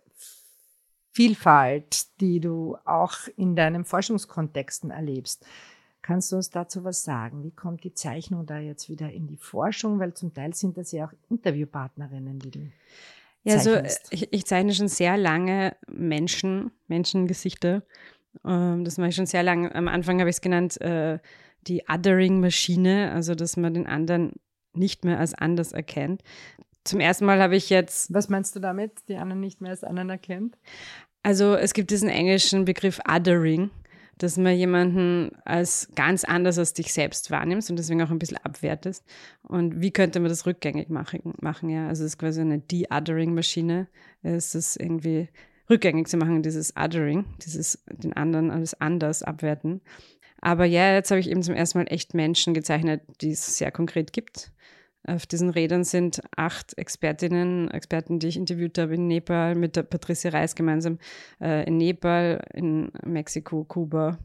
Vielfalt, 1.14 2.20
die 2.20 2.42
du 2.42 2.76
auch 2.84 3.14
in 3.38 3.56
deinen 3.56 3.86
Forschungskontexten 3.86 4.92
erlebst. 4.92 5.46
Kannst 6.02 6.34
du 6.34 6.36
uns 6.36 6.50
dazu 6.50 6.84
was 6.84 7.06
sagen? 7.06 7.46
Wie 7.46 7.52
kommt 7.52 7.86
die 7.86 7.94
Zeichnung 7.94 8.46
da 8.46 8.60
jetzt 8.60 8.90
wieder 8.90 9.10
in 9.10 9.26
die 9.26 9.38
Forschung? 9.38 10.00
Weil 10.00 10.14
zum 10.14 10.34
Teil 10.34 10.54
sind 10.54 10.76
das 10.76 10.92
ja 10.92 11.06
auch 11.06 11.14
Interviewpartnerinnen, 11.30 12.40
die 12.40 12.52
du 12.52 12.60
ja, 13.46 13.54
also 13.54 13.78
ich, 14.10 14.34
ich, 14.34 14.46
zeichne 14.46 14.74
schon 14.74 14.90
sehr 14.90 15.16
lange 15.16 15.78
Menschen, 15.88 16.72
Menschengesichter. 16.90 17.84
Ähm, 18.46 18.84
das 18.84 18.98
mache 18.98 19.10
ich 19.10 19.16
schon 19.16 19.28
sehr 19.28 19.44
lange. 19.44 19.74
Am 19.74 19.88
Anfang 19.88 20.20
habe 20.20 20.30
ich 20.30 20.36
es 20.36 20.42
genannt, 20.42 20.80
äh, 20.82 21.20
die 21.68 21.84
Othering-Maschine, 21.88 23.14
also 23.14 23.34
dass 23.34 23.56
man 23.56 23.74
den 23.74 23.88
anderen 23.88 24.34
nicht 24.74 25.06
mehr 25.06 25.20
als 25.20 25.34
anders 25.34 25.72
erkennt 25.72 26.22
zum 26.84 27.00
ersten 27.00 27.26
Mal 27.26 27.42
habe 27.42 27.56
ich 27.56 27.70
jetzt. 27.70 28.14
Was 28.14 28.30
meinst 28.30 28.56
du 28.56 28.60
damit, 28.60 28.92
die 29.08 29.18
anderen 29.18 29.42
nicht 29.42 29.62
mehr 29.62 29.72
als 29.72 29.84
anderen 29.84 30.10
erkennt? 30.10 30.58
Also 31.24 31.56
es 31.56 31.74
gibt 31.74 31.92
diesen 31.92 32.10
englischen 32.10 32.66
Begriff 32.66 33.00
Othering, 33.08 33.70
dass 34.18 34.38
man 34.38 34.56
jemanden 34.56 35.32
als 35.46 35.90
ganz 35.96 36.24
anders 36.24 36.58
als 36.58 36.74
dich 36.74 36.92
selbst 36.92 37.30
wahrnimmst 37.30 37.70
und 37.70 37.78
deswegen 37.78 38.02
auch 38.02 38.10
ein 38.10 38.20
bisschen 38.20 38.38
abwertest. 38.38 39.06
Und 39.44 39.82
wie 39.82 39.92
könnte 39.92 40.20
man 40.20 40.30
das 40.30 40.46
rückgängig 40.46 40.90
machen? 40.90 41.34
machen 41.42 41.70
ja? 41.70 41.88
Also 41.88 42.04
es 42.04 42.14
ist 42.14 42.18
quasi 42.18 42.42
eine 42.42 42.60
De-Othering-Maschine. 42.60 43.88
Es 44.24 44.56
ist 44.56 44.78
irgendwie 44.78 45.30
rückgängig 45.70 46.08
zu 46.08 46.18
machen, 46.18 46.42
dieses 46.42 46.76
Othering, 46.76 47.26
dieses 47.46 47.84
den 47.92 48.14
anderen 48.14 48.50
als 48.50 48.80
anders 48.82 49.22
abwerten. 49.22 49.82
Aber 50.44 50.66
ja, 50.66 50.94
jetzt 50.96 51.12
habe 51.12 51.20
ich 51.20 51.30
eben 51.30 51.44
zum 51.44 51.54
ersten 51.54 51.78
Mal 51.78 51.86
echt 51.88 52.16
Menschen 52.16 52.56
gezeichnet, 52.56 53.04
die 53.22 53.32
es 53.32 53.60
sehr 53.60 53.72
konkret 53.72 54.12
gibt 54.12 54.52
Auf 55.04 55.26
diesen 55.26 55.50
Rädern 55.50 55.84
sind 55.84 56.22
acht 56.36 56.78
Expertinnen, 56.78 57.72
Experten, 57.72 58.20
die 58.20 58.28
ich 58.28 58.38
interviewt 58.38 58.78
habe 58.78 58.94
in 58.94 59.08
Nepal 59.08 59.56
mit 59.56 59.76
der 59.76 59.84
Patricia 59.84 60.30
Reis 60.30 60.54
gemeinsam 60.54 61.00
äh, 61.40 61.66
in 61.66 61.78
Nepal, 61.78 62.46
in 62.54 62.92
Mexiko, 63.04 63.64
Kuba, 63.64 64.20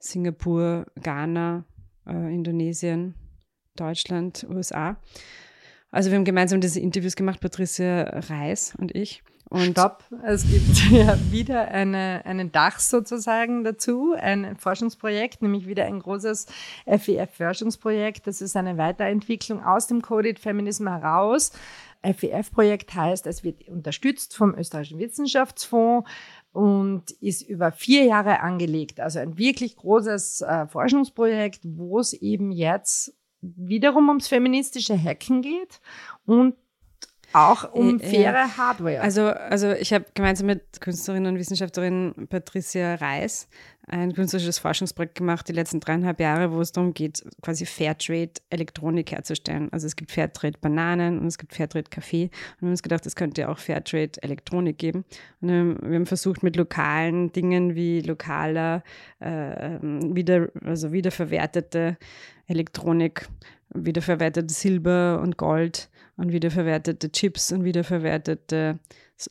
Singapur, 0.00 0.86
Ghana, 1.00 1.64
äh, 2.06 2.34
Indonesien, 2.34 3.14
Deutschland, 3.76 4.44
USA. 4.50 5.00
Also 5.90 6.10
wir 6.10 6.18
haben 6.18 6.24
gemeinsam 6.24 6.60
diese 6.60 6.80
Interviews 6.80 7.14
gemacht, 7.14 7.40
Patricia 7.40 8.02
Reis 8.28 8.74
und 8.76 8.94
ich. 8.94 9.22
Und 9.48 9.72
Stopp, 9.72 10.02
es 10.24 10.42
gibt 10.48 10.90
ja 10.90 11.16
wieder 11.30 11.68
eine, 11.68 12.22
einen 12.24 12.50
Dach 12.50 12.80
sozusagen 12.80 13.62
dazu, 13.62 14.14
ein 14.18 14.56
Forschungsprojekt, 14.56 15.40
nämlich 15.40 15.66
wieder 15.66 15.84
ein 15.84 16.00
großes 16.00 16.46
FEF-Forschungsprojekt. 16.86 18.26
Das 18.26 18.40
ist 18.40 18.56
eine 18.56 18.76
Weiterentwicklung 18.76 19.64
aus 19.64 19.86
dem 19.86 20.02
Coded 20.02 20.40
Feminism 20.40 20.88
heraus. 20.88 21.52
FEF-Projekt 22.02 22.94
heißt, 22.94 23.26
es 23.26 23.44
wird 23.44 23.68
unterstützt 23.68 24.36
vom 24.36 24.54
Österreichischen 24.54 24.98
Wissenschaftsfonds 24.98 26.08
und 26.52 27.10
ist 27.20 27.42
über 27.42 27.70
vier 27.72 28.04
Jahre 28.04 28.40
angelegt. 28.40 29.00
Also 29.00 29.18
ein 29.18 29.38
wirklich 29.38 29.76
großes 29.76 30.42
äh, 30.42 30.66
Forschungsprojekt, 30.66 31.60
wo 31.64 32.00
es 32.00 32.12
eben 32.12 32.50
jetzt 32.50 33.14
wiederum 33.40 34.08
ums 34.08 34.28
feministische 34.28 35.00
Hacken 35.00 35.42
geht 35.42 35.80
und 36.24 36.54
auch 37.36 37.72
um 37.72 38.00
äh, 38.00 38.06
faire 38.06 38.56
Hardware. 38.56 39.00
Also, 39.00 39.26
also 39.26 39.72
ich 39.72 39.92
habe 39.92 40.06
gemeinsam 40.14 40.46
mit 40.46 40.80
Künstlerin 40.80 41.26
und 41.26 41.38
Wissenschaftlerin 41.38 42.26
Patricia 42.28 42.94
Reis 42.94 43.48
ein 43.88 44.14
künstlerisches 44.14 44.58
Forschungsprojekt 44.58 45.14
gemacht, 45.14 45.46
die 45.48 45.52
letzten 45.52 45.78
dreieinhalb 45.78 46.18
Jahre, 46.18 46.52
wo 46.52 46.60
es 46.60 46.72
darum 46.72 46.92
geht, 46.92 47.24
quasi 47.40 47.66
Fairtrade-Elektronik 47.66 49.12
herzustellen. 49.12 49.68
Also 49.72 49.86
es 49.86 49.94
gibt 49.94 50.10
Fairtrade-Bananen 50.10 51.20
und 51.20 51.26
es 51.26 51.38
gibt 51.38 51.54
Fairtrade-Kaffee. 51.54 52.24
Und 52.24 52.30
wir 52.30 52.66
haben 52.66 52.70
uns 52.70 52.82
gedacht, 52.82 53.06
es 53.06 53.14
könnte 53.14 53.48
auch 53.48 53.58
Fairtrade-Elektronik 53.58 54.78
geben. 54.78 55.04
Und 55.40 55.48
wir 55.82 55.94
haben 55.94 56.06
versucht, 56.06 56.42
mit 56.42 56.56
lokalen 56.56 57.30
Dingen 57.32 57.76
wie 57.76 58.00
lokaler, 58.00 58.82
äh, 59.20 59.76
ähm, 59.76 60.16
wieder, 60.16 60.48
also 60.64 60.90
wiederverwertete 60.90 61.96
Elektronik, 62.48 63.28
wiederverwertete 63.72 64.52
Silber 64.52 65.20
und 65.22 65.36
Gold 65.36 65.90
und 66.16 66.32
wiederverwertete 66.32 67.10
Chips 67.12 67.52
und 67.52 67.64
wiederverwertete 67.64 68.78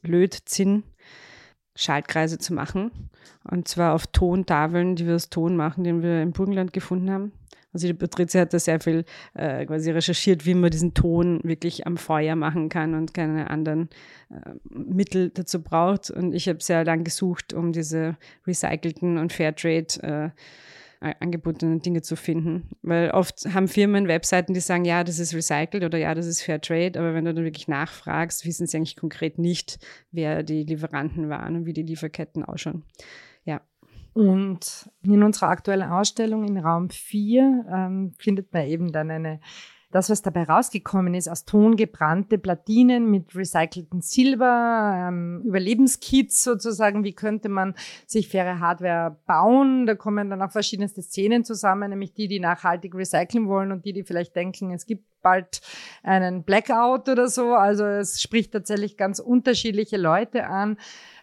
Lötzinn 0.04 0.84
Schaltkreise 1.76 2.38
zu 2.38 2.54
machen. 2.54 3.10
Und 3.44 3.68
zwar 3.68 3.94
auf 3.94 4.08
Tontafeln, 4.08 4.96
die 4.96 5.06
wir 5.06 5.16
aus 5.16 5.30
Ton 5.30 5.56
machen, 5.56 5.84
den 5.84 6.02
wir 6.02 6.22
im 6.22 6.32
Burgenland 6.32 6.74
gefunden 6.74 7.12
haben. 7.12 7.34
Also 7.74 7.88
die 7.88 7.94
Patricia 7.94 8.40
hat 8.40 8.54
da 8.54 8.60
sehr 8.60 8.80
viel 8.80 9.04
äh, 9.34 9.66
quasi 9.66 9.92
recherchiert, 9.92 10.46
wie 10.46 10.54
man 10.54 10.72
diesen 10.72 10.94
Ton 10.94 11.42
wirklich 11.44 11.86
am 11.86 11.98
Feuer 11.98 12.38
machen 12.38 12.70
kann 12.70 12.94
und 12.94 13.14
keine 13.14 13.50
anderen 13.50 13.90
äh, 14.30 14.52
Mittel 14.70 15.30
dazu 15.30 15.62
braucht. 15.62 16.10
Und 16.10 16.34
ich 16.34 16.48
habe 16.48 16.64
sehr 16.64 16.86
lang 16.86 17.04
gesucht, 17.04 17.54
um 17.54 17.74
diese 17.74 18.16
recycelten 18.48 19.18
und 19.18 19.34
Fairtrade 19.34 20.02
äh, 20.04 20.30
angebotenen 21.20 21.82
Dinge 21.82 22.02
zu 22.02 22.16
finden. 22.16 22.70
Weil 22.82 23.12
oft 23.12 23.46
haben 23.54 23.68
Firmen 23.68 24.08
Webseiten, 24.08 24.54
die 24.54 24.60
sagen, 24.60 24.86
ja, 24.86 25.04
das 25.04 25.20
ist 25.20 25.34
recycelt 25.34 25.84
oder 25.84 25.98
ja, 25.98 26.16
das 26.16 26.26
ist 26.26 26.42
Fair 26.42 26.62
Trade, 26.62 27.00
aber 27.00 27.14
wenn 27.14 27.26
du 27.26 27.34
dann 27.34 27.44
wirklich 27.44 27.68
nachfragst, 27.68 28.46
wissen 28.46 28.68
sie 28.68 28.78
eigentlich 28.78 28.96
konkret 28.96 29.38
nicht, 29.38 29.80
wer 30.12 30.44
die 30.44 30.64
Lieferanten 30.64 31.30
waren 31.30 31.56
und 31.56 31.66
wie 31.66 31.74
die 31.74 31.84
Lieferketten 31.84 32.44
ausschauen. 32.44 32.84
Ja. 33.44 33.62
Und 34.14 34.90
in 35.04 35.24
unserer 35.24 35.50
aktuellen 35.50 35.90
Ausstellung 35.90 36.46
in 36.46 36.58
Raum 36.58 36.90
4 36.90 37.66
ähm, 37.70 38.14
findet 38.18 38.54
man 38.54 38.66
eben 38.66 38.92
dann 38.92 39.12
eine 39.12 39.42
das, 39.96 40.10
was 40.10 40.22
dabei 40.22 40.44
rausgekommen 40.44 41.14
ist, 41.14 41.30
aus 41.30 41.46
Ton 41.46 41.78
gebrannte 41.78 42.38
Platinen 42.38 43.10
mit 43.10 43.34
recyceltem 43.34 44.02
Silber, 44.02 45.08
ähm, 45.08 45.42
Überlebenskits 45.46 46.44
sozusagen, 46.44 47.06
wie 47.06 47.14
könnte 47.14 47.48
man 47.48 47.76
sich 48.06 48.28
faire 48.28 48.60
Hardware 48.60 49.18
bauen. 49.26 49.86
Da 49.86 49.96
kommen 49.96 50.30
dann 50.30 50.42
auch 50.42 50.52
verschiedenste 50.52 51.02
Szenen 51.02 51.46
zusammen, 51.46 51.92
nämlich 51.92 52.14
die, 52.14 52.28
die 52.28 52.42
nachhaltig 52.42 52.94
recyceln 52.94 53.48
wollen 53.48 53.72
und 53.72 53.86
die, 53.86 53.94
die 53.94 54.04
vielleicht 54.04 54.36
denken, 54.36 54.72
es 54.72 54.86
gibt 54.86 55.06
bald 55.26 55.62
einen 56.04 56.44
Blackout 56.44 57.10
oder 57.10 57.28
so. 57.28 57.56
Also 57.56 57.84
es 57.84 58.22
spricht 58.22 58.54
tatsächlich 58.54 58.96
ganz 58.96 59.18
unterschiedliche 59.18 59.98
Leute 59.98 60.46
an. 60.46 60.78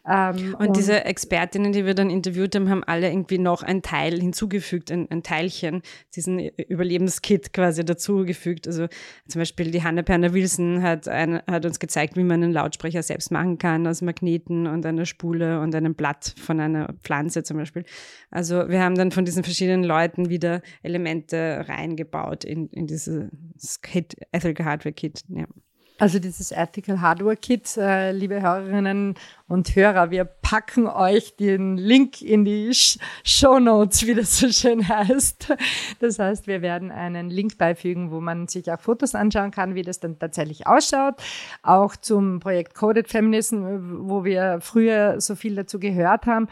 Ähm, 0.04 0.56
und, 0.58 0.66
und, 0.66 0.76
diese 0.76 1.04
Expertinnen, 1.04 1.72
die 1.72 1.86
wir 1.86 1.94
dann 1.94 2.10
interviewt 2.10 2.56
haben, 2.56 2.68
haben 2.68 2.82
alle 2.82 3.08
irgendwie 3.08 3.38
noch 3.38 3.62
ein 3.62 3.82
Teil 3.82 4.20
hinzugefügt, 4.20 4.90
ein, 4.90 5.08
ein 5.10 5.22
Teilchen, 5.22 5.82
diesen 6.16 6.40
Überlebenskit 6.40 7.52
quasi 7.52 7.84
dazugefügt. 7.84 8.66
Also 8.66 8.88
zum 9.28 9.40
Beispiel 9.40 9.70
die 9.70 9.84
Hanne 9.84 10.02
Perner 10.02 10.34
Wilson 10.34 10.82
hat, 10.82 11.06
ein, 11.06 11.40
hat 11.48 11.64
uns 11.64 11.78
gezeigt, 11.78 12.16
wie 12.16 12.24
man 12.24 12.42
einen 12.42 12.52
Lautsprecher 12.52 13.02
selbst 13.04 13.30
machen 13.30 13.58
kann 13.58 13.86
aus 13.86 14.02
Magneten 14.02 14.66
und 14.66 14.84
einer 14.84 15.06
Spule 15.06 15.60
und 15.60 15.72
einem 15.74 15.94
Blatt 15.94 16.34
von 16.36 16.58
einer 16.58 16.94
Pflanze 17.04 17.44
zum 17.44 17.58
Beispiel. 17.58 17.84
Also 18.32 18.68
wir 18.68 18.82
haben 18.82 18.96
dann 18.96 19.12
von 19.12 19.24
diesen 19.24 19.44
verschiedenen 19.44 19.84
Leuten 19.84 20.28
wieder 20.28 20.62
Elemente 20.82 21.64
reingebaut 21.68 22.42
in, 22.44 22.66
in 22.70 22.88
dieses 23.62 23.80
Kit, 23.80 24.16
Ethical 24.32 24.66
Hardware 24.66 24.92
Kit. 24.92 25.22
Ja. 25.28 25.46
Also 25.98 26.18
dieses 26.18 26.50
Ethical 26.50 27.00
Hardware 27.00 27.36
Kit, 27.36 27.76
äh, 27.76 28.10
liebe 28.10 28.42
Hörerinnen 28.42 29.14
und 29.46 29.76
Hörer, 29.76 30.10
wir 30.10 30.24
packen 30.24 30.88
euch 30.88 31.36
den 31.36 31.76
Link 31.76 32.20
in 32.22 32.44
die 32.44 32.72
Show 32.72 33.60
Notes, 33.60 34.04
wie 34.06 34.14
das 34.14 34.38
so 34.38 34.48
schön 34.48 34.88
heißt. 34.88 35.54
Das 36.00 36.18
heißt, 36.18 36.48
wir 36.48 36.60
werden 36.60 36.90
einen 36.90 37.30
Link 37.30 37.56
beifügen, 37.56 38.10
wo 38.10 38.20
man 38.20 38.48
sich 38.48 38.72
auch 38.72 38.80
Fotos 38.80 39.14
anschauen 39.14 39.52
kann, 39.52 39.76
wie 39.76 39.82
das 39.82 40.00
dann 40.00 40.18
tatsächlich 40.18 40.66
ausschaut. 40.66 41.22
Auch 41.62 41.94
zum 41.94 42.40
Projekt 42.40 42.74
Coded 42.74 43.08
Feminism, 43.08 43.62
wo 44.08 44.24
wir 44.24 44.58
früher 44.60 45.20
so 45.20 45.36
viel 45.36 45.54
dazu 45.54 45.78
gehört 45.78 46.26
haben 46.26 46.48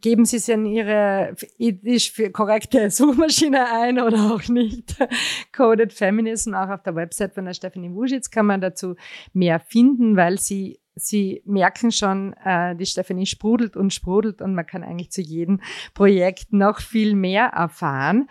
geben 0.00 0.24
Sie 0.24 0.36
es 0.36 0.48
in 0.48 0.66
Ihre 0.66 1.34
ethisch 1.58 2.12
korrekte 2.32 2.90
Suchmaschine 2.90 3.66
ein 3.72 4.00
oder 4.00 4.32
auch 4.32 4.48
nicht. 4.48 4.96
Coded 5.56 5.92
Feminism, 5.92 6.54
auch 6.54 6.68
auf 6.68 6.82
der 6.82 6.94
Website 6.94 7.34
von 7.34 7.44
der 7.44 7.54
Stephanie 7.54 7.94
Wuschitz 7.94 8.30
kann 8.30 8.46
man 8.46 8.60
dazu 8.60 8.94
mehr 9.32 9.60
finden, 9.60 10.16
weil 10.16 10.38
sie 10.38 10.80
Sie 10.98 11.42
merken 11.44 11.92
schon, 11.92 12.34
äh, 12.44 12.74
die 12.76 12.86
Stephanie 12.86 13.26
sprudelt 13.26 13.76
und 13.76 13.94
sprudelt 13.94 14.42
und 14.42 14.54
man 14.54 14.66
kann 14.66 14.82
eigentlich 14.82 15.10
zu 15.10 15.20
jedem 15.20 15.60
Projekt 15.94 16.52
noch 16.52 16.80
viel 16.80 17.14
mehr 17.14 17.46
erfahren. 17.46 18.28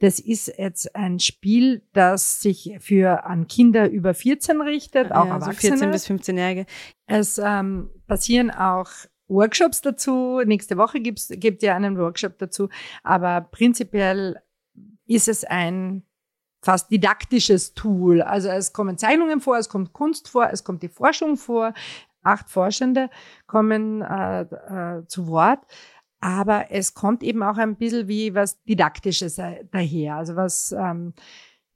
Das 0.00 0.18
ist 0.18 0.52
jetzt 0.58 0.96
ein 0.96 1.20
Spiel, 1.20 1.82
das 1.92 2.40
sich 2.42 2.74
für 2.80 3.24
an 3.24 3.46
Kinder 3.46 3.88
über 3.88 4.14
14 4.14 4.60
richtet, 4.60 5.12
auch 5.12 5.26
ja, 5.26 5.36
Erwachsene. 5.36 5.74
Also 5.74 5.86
14 5.86 5.90
bis 5.92 6.10
15-Jährige. 6.10 6.66
Es 7.06 7.38
ähm, 7.38 7.90
passieren 8.08 8.50
auch 8.50 8.88
Workshops 9.28 9.80
dazu. 9.80 10.40
Nächste 10.44 10.76
Woche 10.76 10.98
gibt's, 11.00 11.28
gibt 11.30 11.62
ja 11.62 11.76
einen 11.76 11.96
Workshop 11.98 12.36
dazu. 12.38 12.68
Aber 13.04 13.42
prinzipiell 13.42 14.42
ist 15.06 15.28
es 15.28 15.44
ein 15.44 16.02
fast 16.62 16.90
didaktisches 16.90 17.74
Tool. 17.74 18.22
Also 18.22 18.48
es 18.48 18.72
kommen 18.72 18.96
Zeichnungen 18.96 19.40
vor, 19.40 19.58
es 19.58 19.68
kommt 19.68 19.92
Kunst 19.92 20.28
vor, 20.28 20.48
es 20.50 20.64
kommt 20.64 20.82
die 20.82 20.88
Forschung 20.88 21.36
vor. 21.36 21.74
Acht 22.22 22.48
Forschende 22.48 23.10
kommen 23.46 24.00
äh, 24.00 24.42
äh, 24.42 25.06
zu 25.08 25.26
Wort. 25.26 25.60
aber 26.22 26.70
es 26.70 26.94
kommt 26.94 27.24
eben 27.24 27.42
auch 27.42 27.58
ein 27.58 27.74
bisschen 27.74 28.06
wie 28.06 28.32
was 28.32 28.62
Didaktisches 28.62 29.40
daher, 29.72 30.16
also 30.16 30.36
was 30.36 30.72
ähm, 30.72 31.14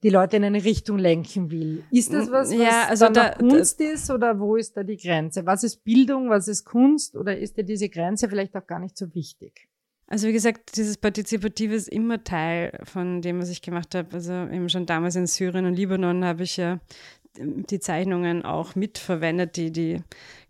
die 0.04 0.08
Leute 0.10 0.36
in 0.36 0.44
eine 0.44 0.62
Richtung 0.62 0.98
lenken 0.98 1.50
will. 1.50 1.82
Ist 1.90 2.12
das 2.12 2.30
was, 2.30 2.50
was 2.50 2.56
ja, 2.56 2.86
also 2.88 3.08
da, 3.08 3.30
Kunst 3.30 3.80
ist 3.80 4.08
oder 4.08 4.38
wo 4.38 4.54
ist 4.54 4.76
da 4.76 4.84
die 4.84 4.98
Grenze? 4.98 5.46
Was 5.46 5.64
ist 5.64 5.82
Bildung, 5.82 6.30
was 6.30 6.46
ist 6.46 6.64
Kunst 6.64 7.16
oder 7.16 7.36
ist 7.36 7.56
dir 7.56 7.64
diese 7.64 7.88
Grenze 7.88 8.28
vielleicht 8.28 8.56
auch 8.56 8.66
gar 8.66 8.78
nicht 8.78 8.96
so 8.96 9.12
wichtig? 9.14 9.68
Also 10.08 10.28
wie 10.28 10.32
gesagt, 10.32 10.76
dieses 10.76 10.96
Partizipative 10.96 11.74
ist 11.74 11.88
immer 11.88 12.22
Teil 12.22 12.78
von 12.84 13.22
dem, 13.22 13.40
was 13.40 13.48
ich 13.48 13.60
gemacht 13.60 13.94
habe. 13.94 14.14
Also 14.14 14.32
eben 14.32 14.68
schon 14.68 14.86
damals 14.86 15.16
in 15.16 15.26
Syrien 15.26 15.66
und 15.66 15.74
Libanon 15.74 16.24
habe 16.24 16.44
ich 16.44 16.56
ja 16.56 16.78
die 17.38 17.80
Zeichnungen 17.80 18.44
auch 18.44 18.74
mitverwendet, 18.74 19.56
die 19.56 19.70
die 19.70 20.02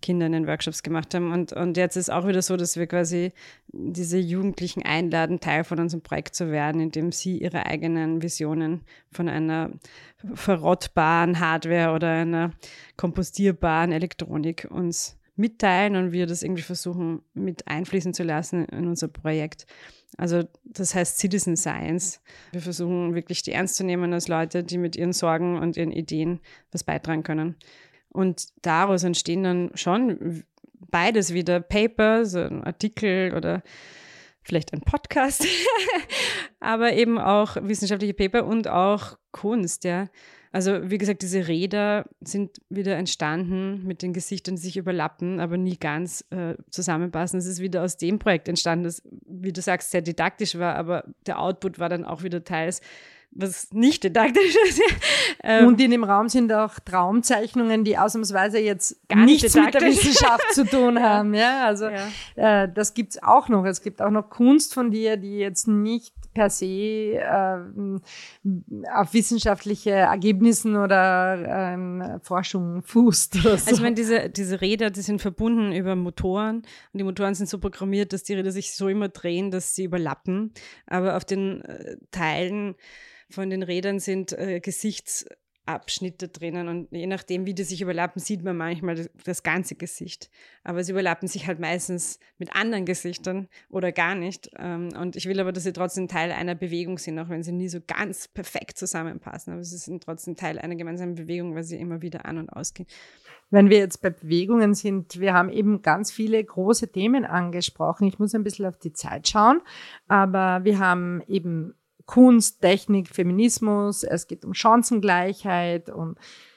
Kinder 0.03 0.27
in 0.27 0.33
den 0.33 0.47
Workshops 0.47 0.83
gemacht 0.83 1.15
haben. 1.15 1.33
Und, 1.33 1.53
und 1.53 1.77
jetzt 1.77 1.97
ist 1.97 2.11
auch 2.11 2.27
wieder 2.27 2.43
so, 2.43 2.57
dass 2.57 2.77
wir 2.77 2.87
quasi 2.87 3.33
diese 3.69 4.19
Jugendlichen 4.19 4.83
einladen, 4.83 5.41
Teil 5.41 5.65
von 5.65 5.81
unserem 5.81 6.03
Projekt 6.03 6.35
zu 6.35 6.51
werden, 6.51 6.81
indem 6.81 7.13
sie 7.13 7.39
ihre 7.39 7.67
eigenen 7.67 8.23
Visionen 8.23 8.83
von 9.11 9.29
einer 9.29 9.71
verrottbaren 10.35 11.41
Hardware 11.41 11.95
oder 11.95 12.11
einer 12.11 12.53
kompostierbaren 12.97 13.93
Elektronik 13.93 14.69
uns 14.71 15.17
mitteilen 15.37 15.97
und 15.97 16.13
wir 16.13 16.27
das 16.27 16.43
irgendwie 16.43 16.63
versuchen 16.63 17.23
mit 17.35 17.69
einfließen 17.69 18.15
zu 18.15 18.23
lassen 18.23 18.65
in 18.67 18.87
unser 18.89 19.09
Projekt. 19.09 19.67
Also 20.17 20.45
das 20.65 20.95
heißt 20.95 21.19
Citizen 21.19 21.57
Science. 21.57 22.21
Wir 22.53 22.63
versuchen 22.63 23.15
wirklich 23.15 23.43
die 23.43 23.53
ernst 23.53 23.77
zu 23.77 23.85
nehmen 23.85 24.13
als 24.13 24.29
Leute, 24.29 24.65
die 24.65 24.79
mit 24.79 24.97
ihren 24.97 25.13
Sorgen 25.13 25.59
und 25.59 25.77
ihren 25.77 25.93
Ideen 25.93 26.41
was 26.73 26.85
beitragen 26.85 27.23
können. 27.23 27.57
Und 28.09 28.47
daraus 28.63 29.05
entstehen 29.05 29.43
dann 29.43 29.71
schon 29.75 30.45
beides 30.91 31.35
wieder 31.35 31.61
Paper, 31.61 32.25
so 32.25 32.41
ein 32.41 32.65
Artikel 32.65 33.35
oder 33.35 33.63
vielleicht 34.43 34.73
ein 34.73 34.81
Podcast, 34.81 35.47
aber 36.61 36.93
eben 36.95 37.19
auch 37.19 37.57
wissenschaftliche 37.61 38.15
Paper 38.15 38.47
und 38.47 38.69
auch 38.69 39.19
Kunst, 39.33 39.85
ja. 39.85 40.09
Also 40.57 40.91
wie 40.91 40.97
gesagt, 40.97 41.21
diese 41.21 41.49
Räder 41.49 42.07
sind 42.23 42.63
wieder 42.71 42.97
entstanden 42.97 43.87
mit 43.87 44.01
den 44.01 44.15
Gesichtern, 44.15 44.57
die 44.57 44.63
sich 44.63 44.79
überlappen, 44.79 45.39
aber 45.39 45.59
nie 45.59 45.77
ganz 45.77 46.25
äh, 46.31 46.55
zusammenpassen. 46.71 47.39
Es 47.39 47.45
ist 47.45 47.61
wieder 47.61 47.85
aus 47.85 47.99
dem 47.99 48.19
Projekt 48.19 48.49
entstanden, 48.49 48.85
das, 48.85 49.03
wie 49.27 49.53
du 49.53 49.61
sagst, 49.61 49.91
sehr 49.91 50.01
didaktisch 50.01 50.59
war, 50.59 50.77
aber 50.77 51.05
der 51.27 51.41
Output 51.41 51.79
war 51.79 51.91
dann 51.91 52.07
auch 52.07 52.23
wieder 52.23 52.43
teils 52.43 52.81
was 53.39 53.73
nicht 53.73 54.03
didaktisch 54.05 54.57
ist. 54.69 54.81
ähm, 55.43 55.67
und 55.67 55.81
in 55.81 55.91
dem 55.91 56.05
Raum 56.05 56.29
sind 56.29 56.53
auch 56.53 56.79
Traumzeichnungen, 56.85 57.85
die 57.85 57.99
ausnahmsweise 57.99 58.59
jetzt 58.59 58.97
gar 59.09 59.25
nichts 59.25 59.55
mit 59.55 59.75
der 59.75 59.83
Wissenschaft 59.83 60.55
zu 60.55 60.65
tun 60.65 60.99
haben. 61.03 61.35
Ja, 61.35 61.67
also 61.67 61.89
ja. 61.89 62.63
Äh, 62.63 62.73
das 62.73 62.95
gibt's 62.95 63.23
auch 63.23 63.49
noch. 63.49 63.65
Es 63.65 63.83
gibt 63.83 64.01
auch 64.01 64.11
noch 64.11 64.31
Kunst 64.31 64.75
von 64.75 64.91
dir, 64.91 65.17
die 65.17 65.37
jetzt 65.37 65.69
nicht 65.69 66.15
per 66.37 66.51
se 66.51 67.15
äh, 67.15 67.99
auf 68.93 69.15
wissenschaftliche 69.15 69.93
Ergebnissen 69.93 70.77
oder 70.77 71.73
ähm, 71.73 72.21
Forschung 72.21 72.83
fußt. 72.83 73.39
So. 73.43 73.51
Also 73.53 73.71
ich 73.71 73.81
meine, 73.81 73.95
diese, 73.95 74.29
diese 74.29 74.61
Räder, 74.61 74.91
die 74.91 75.01
sind 75.01 75.23
verbunden 75.23 75.73
über 75.73 75.97
Motoren 75.97 76.57
und 76.57 76.99
die 76.99 77.05
Motoren 77.05 77.35
sind 77.35 77.49
so 77.49 77.59
programmiert, 77.59 78.13
dass 78.13 78.23
die 78.23 78.35
Räder 78.35 78.53
sich 78.53 78.75
so 78.75 78.89
immer 78.89 79.09
drehen, 79.09 79.51
dass 79.51 79.75
sie 79.75 79.85
überlappen. 79.85 80.53
Aber 80.87 81.17
auf 81.17 81.25
den 81.25 81.63
äh, 81.63 81.97
Teilen 82.11 82.75
von 83.31 83.49
den 83.49 83.63
Rädern 83.63 83.99
sind 83.99 84.33
äh, 84.33 84.61
Gesichts 84.61 85.25
Abschnitte 85.67 86.29
drinnen 86.29 86.69
und 86.69 86.93
je 86.93 87.07
nachdem, 87.07 87.47
wie 87.47 87.55
die 87.55 87.65
sich 87.65 87.83
überlappen, 87.83 88.21
sieht 88.21 88.43
man 88.43 88.57
manchmal 88.57 89.09
das, 89.25 89.43
ganze 89.43 89.75
Gesicht. 89.75 90.31
Aber 90.65 90.83
sie 90.83 90.93
überlappen 90.93 91.29
sich 91.29 91.47
halt 91.47 91.59
meistens 91.59 92.19
mit 92.39 92.55
anderen 92.55 92.85
Gesichtern 92.85 93.49
oder 93.69 93.93
gar 93.93 94.15
nicht. 94.15 94.51
Ähm, 94.59 94.91
und 95.01 95.17
ich 95.17 95.27
will 95.27 95.41
aber, 95.41 95.53
dass 95.53 95.65
sie 95.65 95.73
trotzdem 95.73 96.09
Teil 96.09 96.33
einer 96.33 96.55
Bewegung 96.55 96.99
sind, 96.99 97.19
auch 97.19 97.29
wenn 97.29 97.43
sie 97.43 97.53
nie 97.53 97.69
so 97.69 97.81
ganz 97.87 98.29
perfekt 98.29 98.79
zusammenpassen. 98.79 99.53
Aber 99.53 99.65
sie 99.65 99.77
sind 99.77 100.05
trotzdem 100.05 100.37
Teil 100.37 100.59
einer 100.59 100.77
gemeinsamen 100.77 101.15
Bewegung, 101.15 101.55
weil 101.55 101.65
sie 101.65 101.77
immer 101.77 102.03
wieder 102.03 102.27
an 102.27 102.39
und 102.39 102.51
ausgehen. 102.51 102.89
Wenn 103.51 103.71
wir 103.71 103.79
jetzt 103.79 104.03
bei 104.03 104.11
Bewegungen 104.11 104.75
sind, 104.75 105.21
wir 105.21 105.33
haben 105.33 105.51
eben 105.51 105.83
ganz 105.83 106.11
viele 106.11 106.43
große 106.43 106.91
Themen 106.91 107.25
angesprochen. 107.25 108.09
Ich 108.09 108.19
muss 108.19 108.35
ein 108.35 108.43
bisschen 108.43 108.67
auf 108.67 108.77
die 108.77 108.93
Zeit 108.93 109.29
schauen, 109.29 109.61
aber 110.09 110.65
wir 110.65 110.81
haben 110.81 111.23
eben 111.29 111.75
Kunst, 112.07 112.61
Technik, 112.61 113.09
Feminismus, 113.09 114.05
es 114.05 114.27
geht 114.27 114.45
um 114.45 114.55
Chancengleichheit, 114.55 115.91
um 115.91 116.17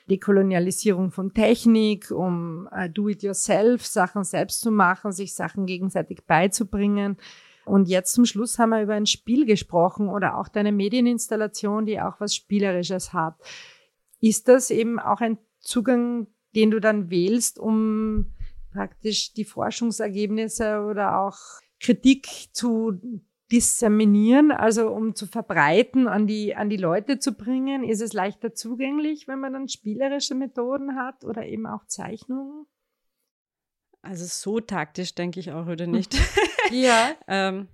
Dekolonialisierung 0.09 1.11
von 1.11 1.33
Technik, 1.33 2.11
um 2.11 2.67
uh, 2.71 2.87
Do-it-yourself, 2.87 3.85
Sachen 3.85 4.23
selbst 4.23 4.61
zu 4.61 4.71
machen, 4.71 5.11
sich 5.11 5.33
Sachen 5.33 5.65
gegenseitig 5.65 6.25
beizubringen. 6.25 7.17
Und 7.65 7.87
jetzt 7.87 8.13
zum 8.13 8.25
Schluss 8.25 8.57
haben 8.57 8.71
wir 8.71 8.81
über 8.81 8.95
ein 8.95 9.05
Spiel 9.05 9.45
gesprochen 9.45 10.09
oder 10.09 10.37
auch 10.37 10.47
deine 10.47 10.71
Medieninstallation, 10.71 11.85
die 11.85 12.01
auch 12.01 12.19
was 12.19 12.35
Spielerisches 12.35 13.13
hat. 13.13 13.35
Ist 14.19 14.47
das 14.47 14.71
eben 14.71 14.99
auch 14.99 15.21
ein 15.21 15.37
Zugang, 15.59 16.27
den 16.55 16.71
du 16.71 16.79
dann 16.79 17.11
wählst, 17.11 17.59
um 17.59 18.33
praktisch 18.73 19.33
die 19.33 19.45
Forschungsergebnisse 19.45 20.81
oder 20.81 21.19
auch 21.19 21.37
Kritik 21.79 22.27
zu 22.53 22.99
disseminieren, 23.51 24.51
also 24.51 24.89
um 24.89 25.15
zu 25.15 25.25
verbreiten, 25.25 26.07
an 26.07 26.27
die, 26.27 26.55
an 26.55 26.69
die 26.69 26.77
Leute 26.77 27.19
zu 27.19 27.33
bringen? 27.33 27.83
Ist 27.83 28.01
es 28.01 28.13
leichter 28.13 28.53
zugänglich, 28.53 29.27
wenn 29.27 29.39
man 29.39 29.53
dann 29.53 29.67
spielerische 29.67 30.35
Methoden 30.35 30.95
hat 30.95 31.23
oder 31.23 31.45
eben 31.45 31.65
auch 31.65 31.85
Zeichnungen? 31.85 32.65
Also 34.01 34.25
so 34.25 34.59
taktisch 34.59 35.13
denke 35.15 35.39
ich 35.39 35.51
auch 35.51 35.67
oder 35.67 35.87
nicht. 35.87 36.15
ja. 36.71 37.15
ähm, 37.27 37.67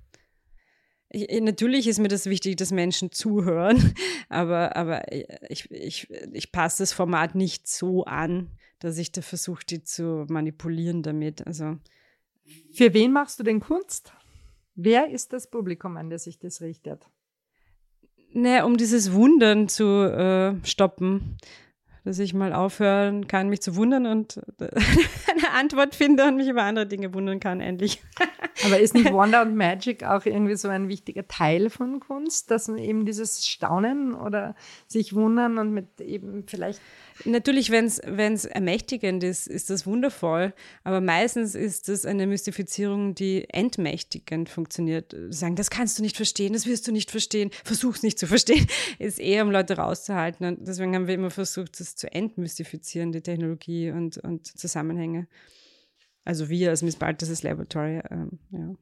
ich, 1.09 1.41
natürlich 1.41 1.88
ist 1.88 1.99
mir 1.99 2.07
das 2.07 2.26
wichtig, 2.26 2.55
dass 2.55 2.71
Menschen 2.71 3.11
zuhören, 3.11 3.93
aber, 4.30 4.76
aber 4.76 5.11
ich, 5.11 5.69
ich, 5.71 6.09
ich 6.34 6.51
passe 6.51 6.84
das 6.84 6.93
Format 6.93 7.36
nicht 7.36 7.67
so 7.67 8.05
an, 8.05 8.51
dass 8.80 8.97
ich 8.97 9.11
da 9.11 9.21
versuche, 9.21 9.65
die 9.65 9.84
zu 9.84 10.26
manipulieren 10.30 11.03
damit. 11.03 11.45
Also, 11.45 11.78
Für 12.73 12.93
wen 12.93 13.11
machst 13.11 13.39
du 13.39 13.43
denn 13.43 13.59
Kunst? 13.59 14.13
Wer 14.76 15.09
ist 15.09 15.34
das 15.34 15.49
Publikum, 15.49 15.97
an 15.97 16.09
das 16.09 16.26
sich 16.26 16.38
das 16.38 16.61
richtet? 16.61 17.09
Naja, 18.34 18.65
um 18.65 18.76
dieses 18.76 19.13
Wundern 19.13 19.69
zu 19.69 19.86
äh, 19.86 20.55
stoppen, 20.65 21.38
dass 22.06 22.20
ich 22.20 22.34
mal 22.34 22.53
aufhören 22.53 23.28
kann, 23.28 23.49
mich 23.49 23.62
zu 23.62 23.76
wundern 23.76 24.06
und 24.06 24.38
äh, 24.60 24.70
eine 25.36 25.51
Antwort 25.51 25.95
finde 25.95 26.24
und 26.26 26.38
mich 26.38 26.47
über 26.47 26.64
andere 26.64 26.88
Dinge 26.88 27.14
wundern 27.14 27.39
kann, 27.39 27.60
endlich. 27.60 28.01
Aber 28.66 28.80
ist 28.80 28.93
nicht 28.93 29.12
Wonder 29.12 29.41
und 29.41 29.56
Magic 29.56 30.03
auch 30.06 30.26
irgendwie 30.26 30.56
so 30.56 30.70
ein 30.70 30.88
wichtiger 30.88 31.28
Teil 31.28 31.70
von 31.70 31.99
Kunst, 31.99 32.51
dass 32.51 32.70
man 32.70 32.78
eben 32.78 33.06
dieses 33.06 33.45
Staunen 33.45 34.14
oder 34.14 34.56
sich 34.88 35.14
wundern 35.14 35.58
und 35.58 35.72
mit 35.72 35.99
eben 35.99 36.45
vielleicht 36.47 36.80
Natürlich, 37.24 37.72
wenn 37.72 37.86
es 37.86 38.45
ermächtigend 38.45 39.24
ist, 39.24 39.47
ist 39.47 39.70
das 39.70 39.86
wundervoll, 39.86 40.53
aber 40.84 40.99
meistens 40.99 41.56
ist 41.56 41.88
das 41.88 42.06
eine 42.06 42.28
Mystifizierung, 42.28 43.16
die 43.16 43.49
entmächtigend 43.49 44.49
funktioniert. 44.49 45.16
Sagen, 45.30 45.56
das 45.56 45.70
kannst 45.70 45.97
du 45.97 46.03
nicht 46.03 46.18
verstehen, 46.18 46.51
das 46.51 46.66
wirst 46.66 46.88
du 46.88 46.91
nicht 46.91 47.12
verstehen, 47.12 47.51
versuch 47.64 47.95
es 47.95 48.03
nicht 48.03 48.20
zu 48.20 48.28
verstehen, 48.28 48.68
ist 48.99 49.20
eher, 49.20 49.45
um 49.45 49.51
Leute 49.51 49.78
rauszuhalten. 49.78 50.45
Und 50.45 50.68
deswegen 50.68 50.93
haben 50.93 51.08
wir 51.08 51.14
immer 51.14 51.32
versucht, 51.32 51.80
das 51.80 51.95
zu 51.96 52.12
entmystifizieren, 52.12 53.12
die 53.12 53.22
Technologie 53.22 53.91
und, 53.91 54.18
und 54.18 54.46
Zusammenhänge. 54.46 55.28
Also 56.24 56.50
wir 56.50 56.70
als 56.70 56.82
Miss 56.82 56.96
Balthas's 56.96 57.43
Laboratory, 57.43 58.02
ähm, 58.10 58.39
ja. 58.52 58.74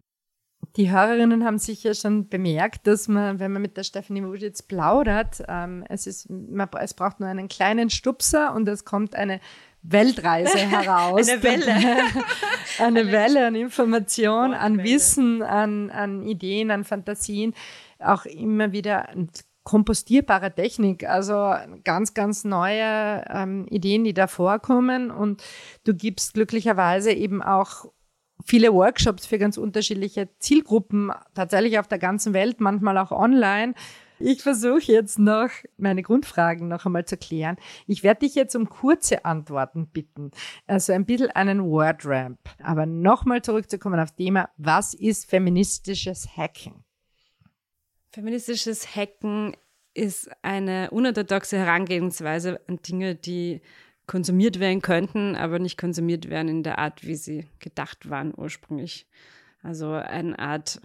Die 0.77 0.91
Hörerinnen 0.91 1.43
haben 1.43 1.57
sicher 1.57 1.93
schon 1.93 2.29
bemerkt, 2.29 2.87
dass 2.87 3.07
man, 3.07 3.39
wenn 3.39 3.51
man 3.51 3.61
mit 3.61 3.77
der 3.77 3.83
Stephanie 3.83 4.23
Wujitz 4.23 4.63
plaudert, 4.63 5.43
ähm, 5.47 5.83
es, 5.89 6.07
ist, 6.07 6.29
man, 6.29 6.69
es 6.79 6.93
braucht 6.93 7.19
nur 7.19 7.29
einen 7.29 7.47
kleinen 7.47 7.89
Stupser 7.89 8.55
und 8.55 8.67
es 8.67 8.85
kommt 8.85 9.13
eine 9.15 9.39
Weltreise 9.81 10.57
heraus. 10.57 11.29
eine 11.29 11.43
Welle. 11.43 11.65
eine, 12.79 13.01
eine 13.01 13.11
Welle 13.11 13.47
an 13.47 13.55
Information, 13.55 14.53
an 14.53 14.83
Wissen, 14.83 15.43
an, 15.43 15.89
an 15.91 16.23
Ideen, 16.23 16.71
an 16.71 16.85
Fantasien, 16.85 17.53
auch 17.99 18.25
immer 18.25 18.71
wieder 18.71 19.09
kompostierbare 19.63 20.53
Technik, 20.53 21.07
also 21.07 21.53
ganz, 21.83 22.13
ganz 22.13 22.43
neue 22.43 23.23
ähm, 23.29 23.65
Ideen, 23.69 24.03
die 24.03 24.13
da 24.13 24.27
vorkommen. 24.27 25.11
Und 25.11 25.43
du 25.85 25.93
gibst 25.93 26.33
glücklicherweise 26.33 27.11
eben 27.11 27.41
auch 27.41 27.85
viele 28.43 28.73
Workshops 28.73 29.25
für 29.25 29.37
ganz 29.37 29.57
unterschiedliche 29.57 30.29
Zielgruppen, 30.39 31.11
tatsächlich 31.33 31.79
auf 31.79 31.87
der 31.87 31.99
ganzen 31.99 32.33
Welt, 32.33 32.59
manchmal 32.59 32.97
auch 32.97 33.11
online. 33.11 33.73
Ich 34.19 34.41
versuche 34.41 34.91
jetzt 34.91 35.19
noch 35.19 35.49
meine 35.77 36.01
Grundfragen 36.01 36.67
noch 36.67 36.85
einmal 36.85 37.05
zu 37.05 37.17
klären. 37.17 37.57
Ich 37.87 38.03
werde 38.03 38.21
dich 38.21 38.35
jetzt 38.35 38.55
um 38.55 38.69
kurze 38.69 39.25
Antworten 39.25 39.87
bitten. 39.87 40.31
Also 40.65 40.93
ein 40.93 41.05
bisschen 41.05 41.31
einen 41.31 41.63
Wordramp. 41.63 42.39
Aber 42.61 42.85
nochmal 42.85 43.41
zurückzukommen 43.41 43.99
auf 43.99 44.11
Thema, 44.11 44.49
was 44.57 44.93
ist 44.93 45.29
feministisches 45.29 46.37
Hacken? 46.37 46.85
Feministisches 48.13 48.95
Hacken 48.95 49.57
ist 49.95 50.29
eine 50.43 50.91
unorthodoxe 50.91 51.57
Herangehensweise 51.57 52.61
an 52.67 52.79
Dinge, 52.83 53.15
die 53.15 53.61
konsumiert 54.05 54.59
werden 54.59 54.83
könnten, 54.83 55.35
aber 55.35 55.57
nicht 55.57 55.79
konsumiert 55.79 56.29
werden 56.29 56.47
in 56.47 56.63
der 56.63 56.77
Art, 56.77 57.07
wie 57.07 57.15
sie 57.15 57.47
gedacht 57.57 58.11
waren 58.11 58.31
ursprünglich. 58.37 59.07
Also 59.63 59.93
eine 59.93 60.37
Art 60.37 60.79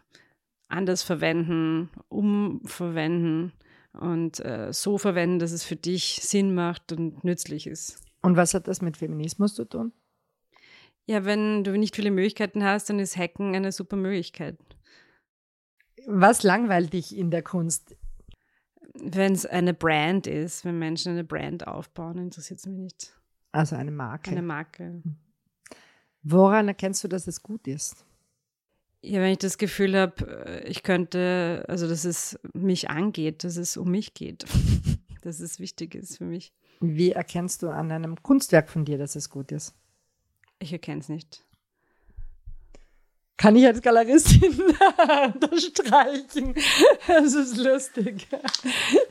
anders 0.68 1.02
verwenden, 1.02 1.90
umverwenden 2.08 3.52
und 3.92 4.40
äh, 4.40 4.72
so 4.72 4.96
verwenden, 4.96 5.38
dass 5.38 5.52
es 5.52 5.64
für 5.64 5.76
dich 5.76 6.20
Sinn 6.22 6.54
macht 6.54 6.92
und 6.92 7.24
nützlich 7.24 7.66
ist. 7.66 8.00
Und 8.22 8.36
was 8.36 8.54
hat 8.54 8.68
das 8.68 8.80
mit 8.80 8.96
Feminismus 8.96 9.54
zu 9.54 9.66
tun? 9.66 9.92
Ja, 11.06 11.26
wenn 11.26 11.62
du 11.62 11.76
nicht 11.76 11.94
viele 11.94 12.10
Möglichkeiten 12.10 12.64
hast, 12.64 12.88
dann 12.88 12.98
ist 12.98 13.18
Hacken 13.18 13.54
eine 13.54 13.72
super 13.72 13.96
Möglichkeit. 13.96 14.56
Was 16.10 16.42
langweilt 16.42 16.94
dich 16.94 17.14
in 17.14 17.30
der 17.30 17.42
Kunst? 17.42 17.94
Wenn 18.94 19.34
es 19.34 19.44
eine 19.44 19.74
Brand 19.74 20.26
ist, 20.26 20.64
wenn 20.64 20.78
Menschen 20.78 21.12
eine 21.12 21.22
Brand 21.22 21.66
aufbauen, 21.66 22.16
interessiert 22.16 22.60
es 22.60 22.66
mich 22.66 22.78
nicht. 22.78 23.14
Also 23.52 23.76
eine 23.76 23.90
Marke. 23.90 24.30
Eine 24.30 24.40
Marke. 24.40 25.02
Woran 26.22 26.66
erkennst 26.66 27.04
du, 27.04 27.08
dass 27.08 27.26
es 27.26 27.42
gut 27.42 27.68
ist? 27.68 28.06
Ja, 29.02 29.20
wenn 29.20 29.32
ich 29.32 29.38
das 29.38 29.58
Gefühl 29.58 29.94
habe, 29.96 30.46
äh, 30.46 30.66
ich 30.66 30.82
könnte, 30.82 31.66
also 31.68 31.86
dass 31.86 32.06
es 32.06 32.38
mich 32.54 32.88
angeht, 32.88 33.44
dass 33.44 33.56
es 33.58 33.76
um 33.76 33.90
mich 33.90 34.14
geht, 34.14 34.46
dass 35.20 35.40
es 35.40 35.60
wichtig 35.60 35.94
ist 35.94 36.16
für 36.16 36.24
mich. 36.24 36.54
Wie 36.80 37.12
erkennst 37.12 37.62
du 37.62 37.68
an 37.68 37.92
einem 37.92 38.22
Kunstwerk 38.22 38.70
von 38.70 38.86
dir, 38.86 38.96
dass 38.96 39.14
es 39.14 39.28
gut 39.28 39.52
ist? 39.52 39.74
Ich 40.58 40.72
erkenne 40.72 41.00
es 41.00 41.10
nicht. 41.10 41.44
Kann 43.38 43.56
ich 43.56 43.64
als 43.64 43.80
Galeristin 43.80 44.60
unterstreichen? 45.32 46.54
Das 47.06 47.34
ist 47.34 47.56
lustig. 47.56 48.28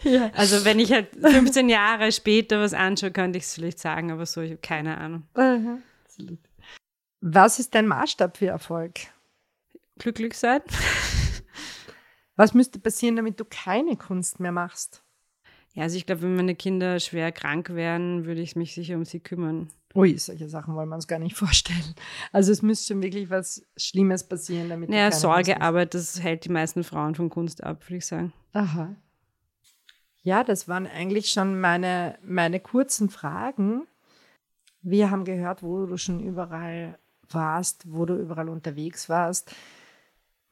ja. 0.04 0.30
Also 0.36 0.64
wenn 0.66 0.80
ich 0.80 0.92
halt 0.92 1.08
15 1.20 1.70
Jahre 1.70 2.12
später 2.12 2.60
was 2.60 2.74
anschaue, 2.76 3.12
könnte 3.12 3.40
ich 3.40 3.46
es 3.46 3.56
vielleicht 3.56 3.80
sagen, 3.80 4.12
aber 4.12 4.26
so, 4.28 4.42
ich 4.42 4.52
habe 4.52 4.62
keine 4.62 4.98
Ahnung. 4.98 5.24
Was 7.22 7.58
ist 7.58 7.74
dein 7.74 7.88
Maßstab 7.88 8.38
für 8.38 8.48
Erfolg? 8.48 9.00
glücklich 9.98 10.38
sein. 10.38 10.62
Was 12.36 12.54
müsste 12.54 12.80
passieren, 12.80 13.16
damit 13.16 13.40
du 13.40 13.46
keine 13.46 13.98
Kunst 13.98 14.40
mehr 14.40 14.52
machst? 14.52 15.04
Ja, 15.78 15.84
also 15.84 15.96
ich 15.96 16.08
glaube, 16.08 16.24
wenn 16.24 16.36
meine 16.36 16.56
Kinder 16.56 17.00
schwer 17.00 17.32
krank 17.32 17.70
wären, 17.70 18.26
würde 18.26 18.42
ich 18.42 18.56
mich 18.56 18.74
sicher 18.74 18.96
um 18.96 19.06
sie 19.06 19.20
kümmern. 19.20 19.70
Ui, 19.94 20.18
solche 20.18 20.50
Sachen 20.50 20.74
wollen 20.74 20.90
wir 20.90 20.96
uns 20.96 21.08
gar 21.08 21.20
nicht 21.20 21.38
vorstellen. 21.38 21.94
Also 22.32 22.52
es 22.52 22.64
müsste 22.64 22.94
schon 22.94 23.04
wirklich 23.04 23.30
was 23.30 23.62
Schlimmes 23.78 24.28
passieren, 24.28 24.70
damit. 24.70 24.90
Naja, 24.90 25.12
Sorgearbeit, 25.12 25.94
das 25.94 26.20
hält 26.20 26.46
die 26.46 26.50
meisten 26.50 26.84
Frauen 26.84 27.14
von 27.14 27.30
Kunst 27.30 27.64
ab, 27.64 27.84
würde 27.86 27.98
ich 27.98 28.08
sagen. 28.08 28.34
Aha. 28.54 28.96
Ja, 30.24 30.44
das 30.44 30.68
waren 30.68 30.88
eigentlich 30.88 31.30
schon 31.30 31.60
meine, 31.60 32.18
meine 32.24 32.60
kurzen 32.60 33.12
Fragen. 33.12 33.84
Wir 34.82 35.12
haben 35.12 35.26
gehört, 35.26 35.62
wo 35.62 35.86
du 35.86 35.98
schon 35.98 36.22
überall 36.22 36.98
warst, 37.30 37.84
wo 37.86 38.08
du 38.08 38.16
überall 38.16 38.50
unterwegs 38.50 39.10
warst 39.10 39.54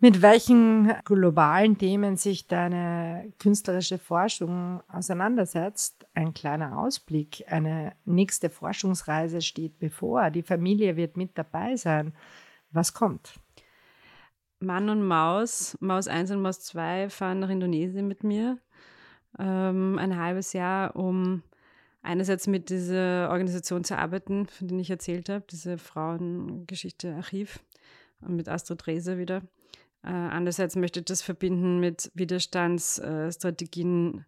mit 0.06 0.22
welchen 0.22 0.93
globalen 1.03 1.80
Themen 1.80 2.16
sich 2.16 2.45
deine 2.45 3.34
künstlerische 3.39 3.97
Forschung 3.97 4.84
auseinandersetzt. 4.88 6.06
Ein 6.14 6.36
kleiner 6.36 6.78
Ausblick. 6.78 7.43
Eine 7.47 7.93
nächste 8.06 8.51
Forschungsreise 8.51 9.41
steht 9.41 9.80
bevor. 9.80 10.30
Die 10.30 10.43
Familie 10.43 10.95
wird 10.95 11.18
mit 11.18 11.36
dabei 11.36 11.76
sein. 11.76 12.14
Was 12.70 12.93
kommt? 12.93 13.39
Mann 14.60 14.89
und 14.89 15.01
Maus, 15.01 15.76
Maus 15.80 16.08
1 16.08 16.30
und 16.30 16.41
Maus 16.43 16.60
2 16.60 17.10
fahren 17.10 17.39
nach 17.39 17.49
Indonesien 17.49 18.08
mit 18.08 18.24
mir. 18.24 18.60
Ähm, 19.39 19.97
ein 19.97 20.20
halbes 20.20 20.53
Jahr, 20.53 20.95
um 20.95 21.41
einerseits 22.03 22.45
mit 22.45 22.70
dieser 22.70 23.32
Organisation 23.32 23.84
zu 23.84 23.97
arbeiten, 23.97 24.45
von 24.45 24.68
der 24.68 24.78
ich 24.78 24.91
erzählt 24.91 25.30
habe, 25.30 25.45
diese 25.49 25.80
Frauengeschichte 25.80 27.16
Archiv 27.16 27.60
und 28.22 28.36
mit 28.36 28.47
Astrid 28.47 28.86
Rehse 28.86 29.18
wieder. 29.18 29.41
Äh, 30.06 30.10
andererseits 30.10 30.76
möchte 30.76 30.99
ich 30.99 31.06
das 31.06 31.24
verbinden 31.24 31.80
mit 31.80 32.12
Widerstandsstrategien 32.14 34.26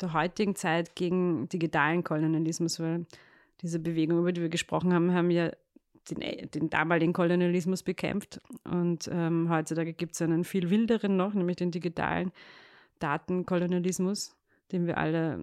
der 0.00 0.14
heutigen 0.14 0.56
Zeit 0.56 0.94
gegen 0.94 1.48
digitalen 1.48 2.04
Kolonialismus, 2.04 2.80
weil 2.80 3.04
diese 3.60 3.78
Bewegung, 3.78 4.20
über 4.20 4.32
die 4.32 4.40
wir 4.40 4.48
gesprochen 4.48 4.94
haben, 4.94 5.12
haben 5.12 5.30
ja 5.30 5.50
den, 6.10 6.50
den 6.50 6.70
damaligen 6.70 7.12
Kolonialismus 7.12 7.82
bekämpft. 7.82 8.40
Und 8.64 9.10
ähm, 9.12 9.50
heutzutage 9.50 9.92
gibt 9.92 10.14
es 10.14 10.22
einen 10.22 10.44
viel 10.44 10.70
wilderen 10.70 11.18
noch, 11.18 11.34
nämlich 11.34 11.56
den 11.56 11.72
digitalen 11.72 12.32
Datenkolonialismus, 12.98 14.34
den 14.72 14.86
wir 14.86 14.96
alle, 14.96 15.42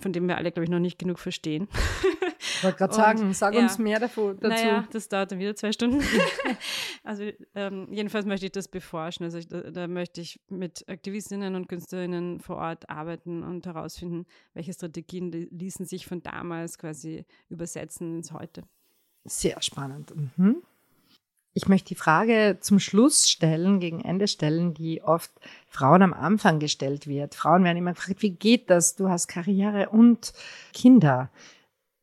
von 0.00 0.12
dem 0.12 0.28
wir 0.28 0.36
alle, 0.36 0.52
glaube 0.52 0.64
ich, 0.64 0.70
noch 0.70 0.78
nicht 0.78 0.98
genug 0.98 1.18
verstehen. 1.18 1.68
Ich 2.58 2.64
wollte 2.64 2.78
gerade 2.78 2.94
sagen, 2.94 3.34
sag 3.34 3.54
ja, 3.54 3.60
uns 3.60 3.78
mehr 3.78 4.00
davon, 4.00 4.36
dazu. 4.40 4.48
Naja, 4.48 4.88
das 4.92 5.08
dauert 5.08 5.32
dann 5.32 5.38
wieder 5.38 5.54
zwei 5.54 5.72
Stunden. 5.72 6.02
also 7.04 7.24
ähm, 7.54 7.88
jedenfalls 7.90 8.26
möchte 8.26 8.46
ich 8.46 8.52
das 8.52 8.68
beforschen. 8.68 9.24
Also 9.24 9.38
ich, 9.38 9.48
da, 9.48 9.62
da, 9.62 9.88
möchte 9.88 10.20
ich 10.20 10.40
mit 10.48 10.88
Aktivistinnen 10.88 11.54
und 11.54 11.68
Künstlerinnen 11.68 12.40
vor 12.40 12.56
Ort 12.56 12.88
arbeiten 12.90 13.42
und 13.42 13.66
herausfinden, 13.66 14.26
welche 14.54 14.72
Strategien 14.72 15.30
ließen 15.32 15.86
sich 15.86 16.06
von 16.06 16.22
damals 16.22 16.78
quasi 16.78 17.24
übersetzen 17.48 18.16
ins 18.16 18.32
Heute. 18.32 18.62
Sehr 19.24 19.60
spannend. 19.62 20.14
Mhm. 20.36 20.62
Ich 21.54 21.66
möchte 21.68 21.88
die 21.88 21.94
Frage 21.94 22.58
zum 22.60 22.78
Schluss 22.78 23.28
stellen, 23.28 23.80
gegen 23.80 24.00
Ende 24.00 24.28
stellen, 24.28 24.74
die 24.74 25.02
oft 25.02 25.32
Frauen 25.66 26.02
am 26.02 26.12
Anfang 26.12 26.60
gestellt 26.60 27.06
wird. 27.06 27.34
Frauen 27.34 27.64
werden 27.64 27.78
immer 27.78 27.94
gefragt, 27.94 28.22
wie 28.22 28.30
geht 28.30 28.70
das? 28.70 28.96
Du 28.96 29.08
hast 29.08 29.28
Karriere 29.28 29.88
und 29.88 30.32
Kinder. 30.72 31.30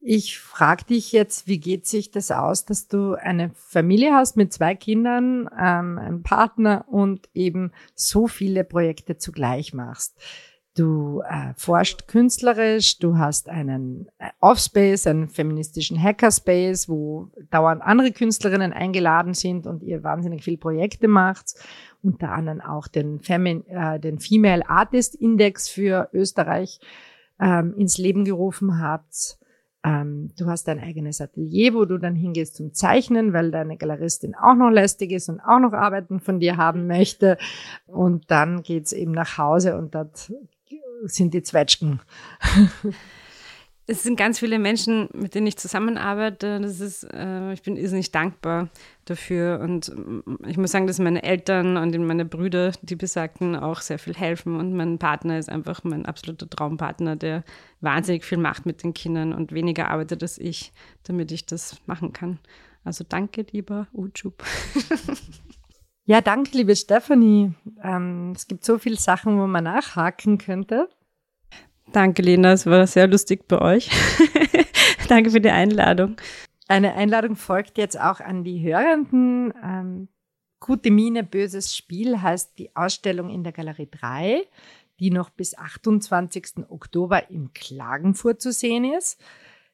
Ich 0.08 0.38
frage 0.40 0.86
dich 0.86 1.12
jetzt, 1.14 1.48
wie 1.48 1.60
geht 1.60 1.88
sich 1.88 2.12
das 2.12 2.30
aus, 2.30 2.66
dass 2.66 2.88
du 2.88 3.16
eine 3.16 3.52
Familie 3.56 4.14
hast 4.14 4.38
mit 4.38 4.54
zwei 4.54 4.76
Kindern, 4.76 5.50
ähm, 5.60 5.98
einem 5.98 6.22
Partner 6.22 6.86
und 6.88 7.28
eben 7.34 7.72
so 7.96 8.28
viele 8.28 8.64
Projekte 8.64 9.18
zugleich 9.18 9.74
machst? 9.74 10.16
Du 10.76 11.22
äh, 11.22 11.54
forschst 11.56 12.10
künstlerisch, 12.10 13.00
du 13.00 13.18
hast 13.18 13.48
einen 13.48 14.10
äh, 14.20 14.28
Offspace, 14.42 15.08
einen 15.08 15.30
feministischen 15.30 16.02
Hackerspace, 16.02 16.90
wo 16.90 17.32
dauernd 17.50 17.82
andere 17.82 18.12
Künstlerinnen 18.12 18.74
eingeladen 18.74 19.34
sind 19.34 19.68
und 19.68 19.84
ihr 19.84 20.04
wahnsinnig 20.04 20.44
viele 20.44 20.58
Projekte 20.58 21.08
macht. 21.08 21.54
Unter 22.04 22.34
anderem 22.34 22.60
auch 22.60 22.90
den, 22.90 23.22
Femin 23.22 23.66
äh, 23.68 24.02
den 24.02 24.20
Female 24.20 24.70
Artist 24.70 25.16
Index 25.16 25.70
für 25.70 26.10
Österreich 26.12 26.82
ähm, 27.40 27.74
ins 27.78 27.98
Leben 27.98 28.26
gerufen 28.26 28.82
habt. 28.82 29.38
Ähm, 29.86 30.32
du 30.38 30.48
hast 30.48 30.68
dein 30.68 30.82
eigenes 30.82 31.22
Atelier, 31.22 31.74
wo 31.74 31.86
du 31.86 31.98
dann 31.98 32.16
hingehst 32.16 32.56
zum 32.58 32.74
Zeichnen, 32.74 33.32
weil 33.32 33.50
deine 33.50 33.78
Galeristin 33.78 34.36
auch 34.36 34.56
noch 34.56 34.72
lästig 34.72 35.12
ist 35.12 35.30
und 35.30 35.40
auch 35.40 35.60
noch 35.60 35.72
Arbeiten 35.72 36.20
von 36.20 36.42
dir 36.42 36.58
haben 36.58 36.86
möchte. 36.86 37.38
Und 37.86 38.30
dann 38.30 38.62
geht's 38.62 38.92
eben 38.92 39.14
nach 39.14 39.38
Hause 39.38 39.78
und 39.78 39.96
dort 39.96 40.34
sind 41.08 41.34
die 41.34 41.44
Zwetschgen. 41.44 42.02
es 43.88 44.02
sind 44.02 44.18
ganz 44.18 44.40
viele 44.40 44.58
Menschen, 44.58 45.10
mit 45.14 45.36
denen 45.36 45.46
ich 45.46 45.58
zusammenarbeite. 45.58 46.60
Das 46.60 46.80
ist, 46.80 47.04
äh, 47.04 47.54
ich 47.54 47.62
bin 47.62 47.78
irrsinnig 47.78 48.12
dankbar 48.12 48.70
dafür. 49.06 49.60
Und 49.62 49.90
äh, 49.90 50.50
ich 50.50 50.58
muss 50.58 50.72
sagen, 50.72 50.88
dass 50.88 51.00
meine 51.00 51.24
Eltern 51.24 51.78
und 51.78 51.96
meine 52.06 52.26
Brüder, 52.26 52.72
die 52.82 52.96
besagten, 52.96 53.56
auch 53.56 53.82
sehr 53.82 54.00
viel 54.00 54.16
helfen. 54.16 54.60
Und 54.60 54.74
mein 54.74 54.98
Partner 54.98 55.38
ist 55.38 55.50
einfach 55.50 55.84
mein 55.84 56.06
absoluter 56.06 56.50
Traumpartner, 56.50 57.16
der 57.16 57.44
wahnsinnig 57.82 58.26
viel 58.26 58.40
macht 58.40 58.66
mit 58.66 58.84
den 58.84 58.94
Kindern 58.94 59.34
und 59.34 59.52
weniger 59.52 59.90
arbeitet 59.92 60.24
als 60.24 60.40
ich, 60.40 60.74
damit 61.04 61.32
ich 61.32 61.46
das 61.46 61.78
machen 61.86 62.12
kann. 62.12 62.40
Also 62.84 63.04
danke, 63.08 63.46
lieber 63.52 63.88
Utschub. 63.94 64.44
Ja, 66.08 66.22
danke, 66.22 66.56
liebe 66.56 66.76
Stephanie. 66.76 67.56
Ähm, 67.82 68.34
es 68.36 68.48
gibt 68.48 68.64
so 68.64 68.78
viele 68.78 68.98
Sachen, 68.98 69.40
wo 69.40 69.48
man 69.48 69.64
nachhaken 69.64 70.38
könnte. 70.38 70.88
Danke, 71.92 72.22
Lena. 72.22 72.54
Es 72.54 72.66
war 72.66 72.86
sehr 72.88 73.08
lustig 73.08 73.48
bei 73.48 73.60
euch. 73.60 73.90
Danke 75.08 75.32
für 75.32 75.42
die 75.42 75.50
Einladung. 75.50 76.18
Eine 76.68 76.96
Einladung 76.96 77.36
folgt 77.36 77.78
jetzt 77.78 78.00
auch 78.00 78.20
an 78.20 78.44
die 78.44 78.62
Hörenden. 78.62 79.54
Ähm, 79.64 80.08
Gute 80.66 80.90
Miene, 80.90 81.24
böses 81.24 81.76
Spiel 81.76 82.24
heißt 82.24 82.58
die 82.58 82.76
Ausstellung 82.76 83.30
in 83.30 83.44
der 83.44 83.54
Galerie 83.54 83.88
3, 83.88 84.48
die 85.00 85.12
noch 85.12 85.30
bis 85.30 85.56
28. 85.56 86.70
Oktober 86.70 87.30
in 87.30 87.54
Klagenfurt 87.54 88.42
zu 88.42 88.52
sehen 88.52 88.84
ist. 88.84 89.22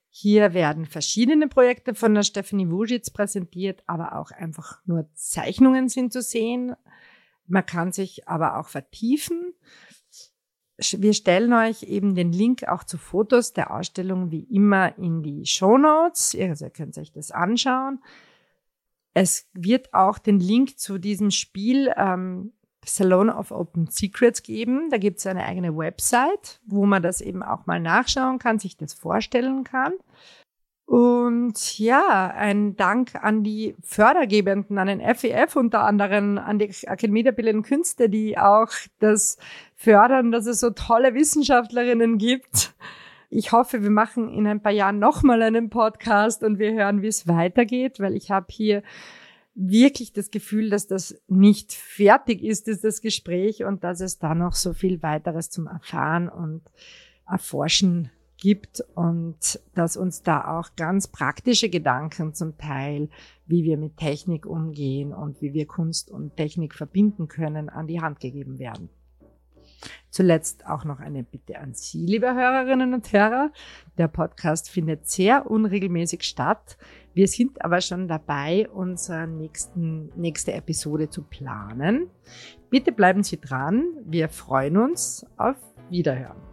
Hier 0.10 0.54
werden 0.54 0.86
verschiedene 0.86 1.48
Projekte 1.48 1.96
von 1.96 2.14
der 2.14 2.24
Stephanie 2.24 2.70
Wujitz 2.70 3.10
präsentiert, 3.10 3.84
aber 3.88 4.18
auch 4.18 4.32
einfach 4.32 4.82
nur 4.86 5.08
Zeichnungen 5.14 5.88
sind 5.88 6.12
zu 6.12 6.22
sehen. 6.22 6.76
Man 7.48 7.66
kann 7.66 7.94
sich 7.94 8.28
aber 8.28 8.60
auch 8.60 8.68
vertiefen. 8.68 9.54
Wir 10.82 11.14
stellen 11.14 11.54
euch 11.54 11.84
eben 11.84 12.16
den 12.16 12.32
Link 12.32 12.68
auch 12.68 12.84
zu 12.84 12.98
Fotos 12.98 13.54
der 13.54 13.72
Ausstellung 13.72 14.32
wie 14.32 14.44
immer 14.50 14.98
in 14.98 15.22
die 15.22 15.46
Show 15.46 15.78
Notes. 15.78 16.36
Also 16.40 16.66
ihr 16.66 16.72
könnt 16.72 16.98
euch 16.98 17.12
das 17.12 17.32
anschauen. 17.32 18.00
Es 19.14 19.48
wird 19.54 19.94
auch 19.94 20.18
den 20.18 20.40
Link 20.40 20.80
zu 20.80 20.98
diesem 20.98 21.32
Spiel 21.32 21.94
ähm, 21.98 22.54
Salon 22.84 23.30
of 23.30 23.52
Open 23.52 23.88
Secrets 23.88 24.42
geben. 24.42 24.90
Da 24.90 24.98
gibt 24.98 25.20
es 25.20 25.28
eine 25.28 25.46
eigene 25.46 25.78
Website, 25.78 26.60
wo 26.66 26.86
man 26.86 27.04
das 27.04 27.22
eben 27.22 27.44
auch 27.44 27.66
mal 27.68 27.80
nachschauen 27.80 28.40
kann, 28.40 28.58
sich 28.58 28.78
das 28.78 28.94
vorstellen 28.94 29.64
kann. 29.64 29.94
Und 30.92 31.80
ja, 31.80 32.34
ein 32.36 32.76
Dank 32.76 33.16
an 33.16 33.46
die 33.46 33.78
Fördergebenden, 33.82 34.78
an 34.78 34.88
den 34.88 35.00
FEF, 35.00 35.56
e 35.56 35.58
unter 35.60 35.86
anderem 35.86 36.38
an 36.38 36.60
die 36.60 36.70
Akademie 36.86 37.24
der 37.24 37.32
Bildenden 37.32 37.64
Künste, 37.64 38.10
die 38.10 38.38
auch 38.38 38.68
das 39.00 39.38
fördern, 39.78 40.34
dass 40.34 40.48
es 40.48 40.60
so 40.60 40.72
tolle 40.72 41.14
Wissenschaftlerinnen 41.14 42.18
gibt. 42.18 42.74
Ich 43.30 43.54
hoffe, 43.54 43.84
wir 43.84 43.90
machen 43.90 44.34
in 44.34 44.46
ein 44.46 44.62
paar 44.62 44.74
Jahren 44.74 45.00
nochmal 45.00 45.42
einen 45.44 45.70
Podcast 45.70 46.44
und 46.44 46.60
wir 46.60 46.74
hören, 46.74 47.02
wie 47.02 47.08
es 47.08 47.26
weitergeht, 47.26 48.02
weil 48.02 48.18
ich 48.18 48.30
habe 48.30 48.48
hier 48.50 48.84
wirklich 49.56 50.12
das 50.12 50.30
Gefühl, 50.30 50.70
dass 50.70 50.88
das 50.88 51.22
nicht 51.30 51.72
fertig 51.72 52.44
ist, 52.44 52.68
ist 52.68 52.84
das 52.84 53.00
Gespräch 53.00 53.64
und 53.64 53.86
dass 53.86 54.02
es 54.02 54.20
da 54.20 54.36
noch 54.36 54.56
so 54.56 54.74
viel 54.74 55.02
weiteres 55.02 55.50
zum 55.50 55.68
Erfahren 55.68 56.28
und 56.28 56.64
Erforschen 57.26 58.12
gibt 58.42 58.84
und 58.96 59.62
dass 59.76 59.96
uns 59.96 60.24
da 60.24 60.60
auch 60.60 60.76
ganz 60.76 61.08
praktische 61.08 61.70
Gedanken 61.70 62.34
zum 62.34 62.58
Teil, 62.58 63.08
wie 63.46 63.64
wir 63.64 63.78
mit 63.78 63.96
Technik 63.96 64.46
umgehen 64.46 65.14
und 65.14 65.42
wie 65.42 65.54
wir 65.54 65.68
Kunst 65.68 66.12
und 66.12 66.36
Technik 66.36 66.74
verbinden 66.74 67.30
können, 67.30 67.70
an 67.70 67.88
die 67.88 68.02
Hand 68.02 68.20
gegeben 68.20 68.60
werden. 68.60 68.90
Zuletzt 70.10 70.68
auch 70.68 70.84
noch 70.84 71.00
eine 71.00 71.24
Bitte 71.24 71.60
an 71.60 71.74
Sie, 71.74 72.06
liebe 72.06 72.34
Hörerinnen 72.34 72.94
und 72.94 73.14
Hörer. 73.14 73.52
Der 73.98 74.08
Podcast 74.08 74.70
findet 74.70 75.08
sehr 75.08 75.50
unregelmäßig 75.50 76.24
statt. 76.24 76.78
Wir 77.14 77.28
sind 77.28 77.64
aber 77.64 77.80
schon 77.82 78.08
dabei, 78.08 78.70
unsere 78.70 79.28
nächsten, 79.28 80.12
nächste 80.20 80.54
Episode 80.54 81.10
zu 81.10 81.24
planen. 81.24 82.10
Bitte 82.70 82.92
bleiben 82.92 83.24
Sie 83.24 83.40
dran. 83.40 83.86
Wir 84.04 84.30
freuen 84.30 84.78
uns 84.78 85.26
auf 85.38 85.58
Wiederhören. 85.90 86.51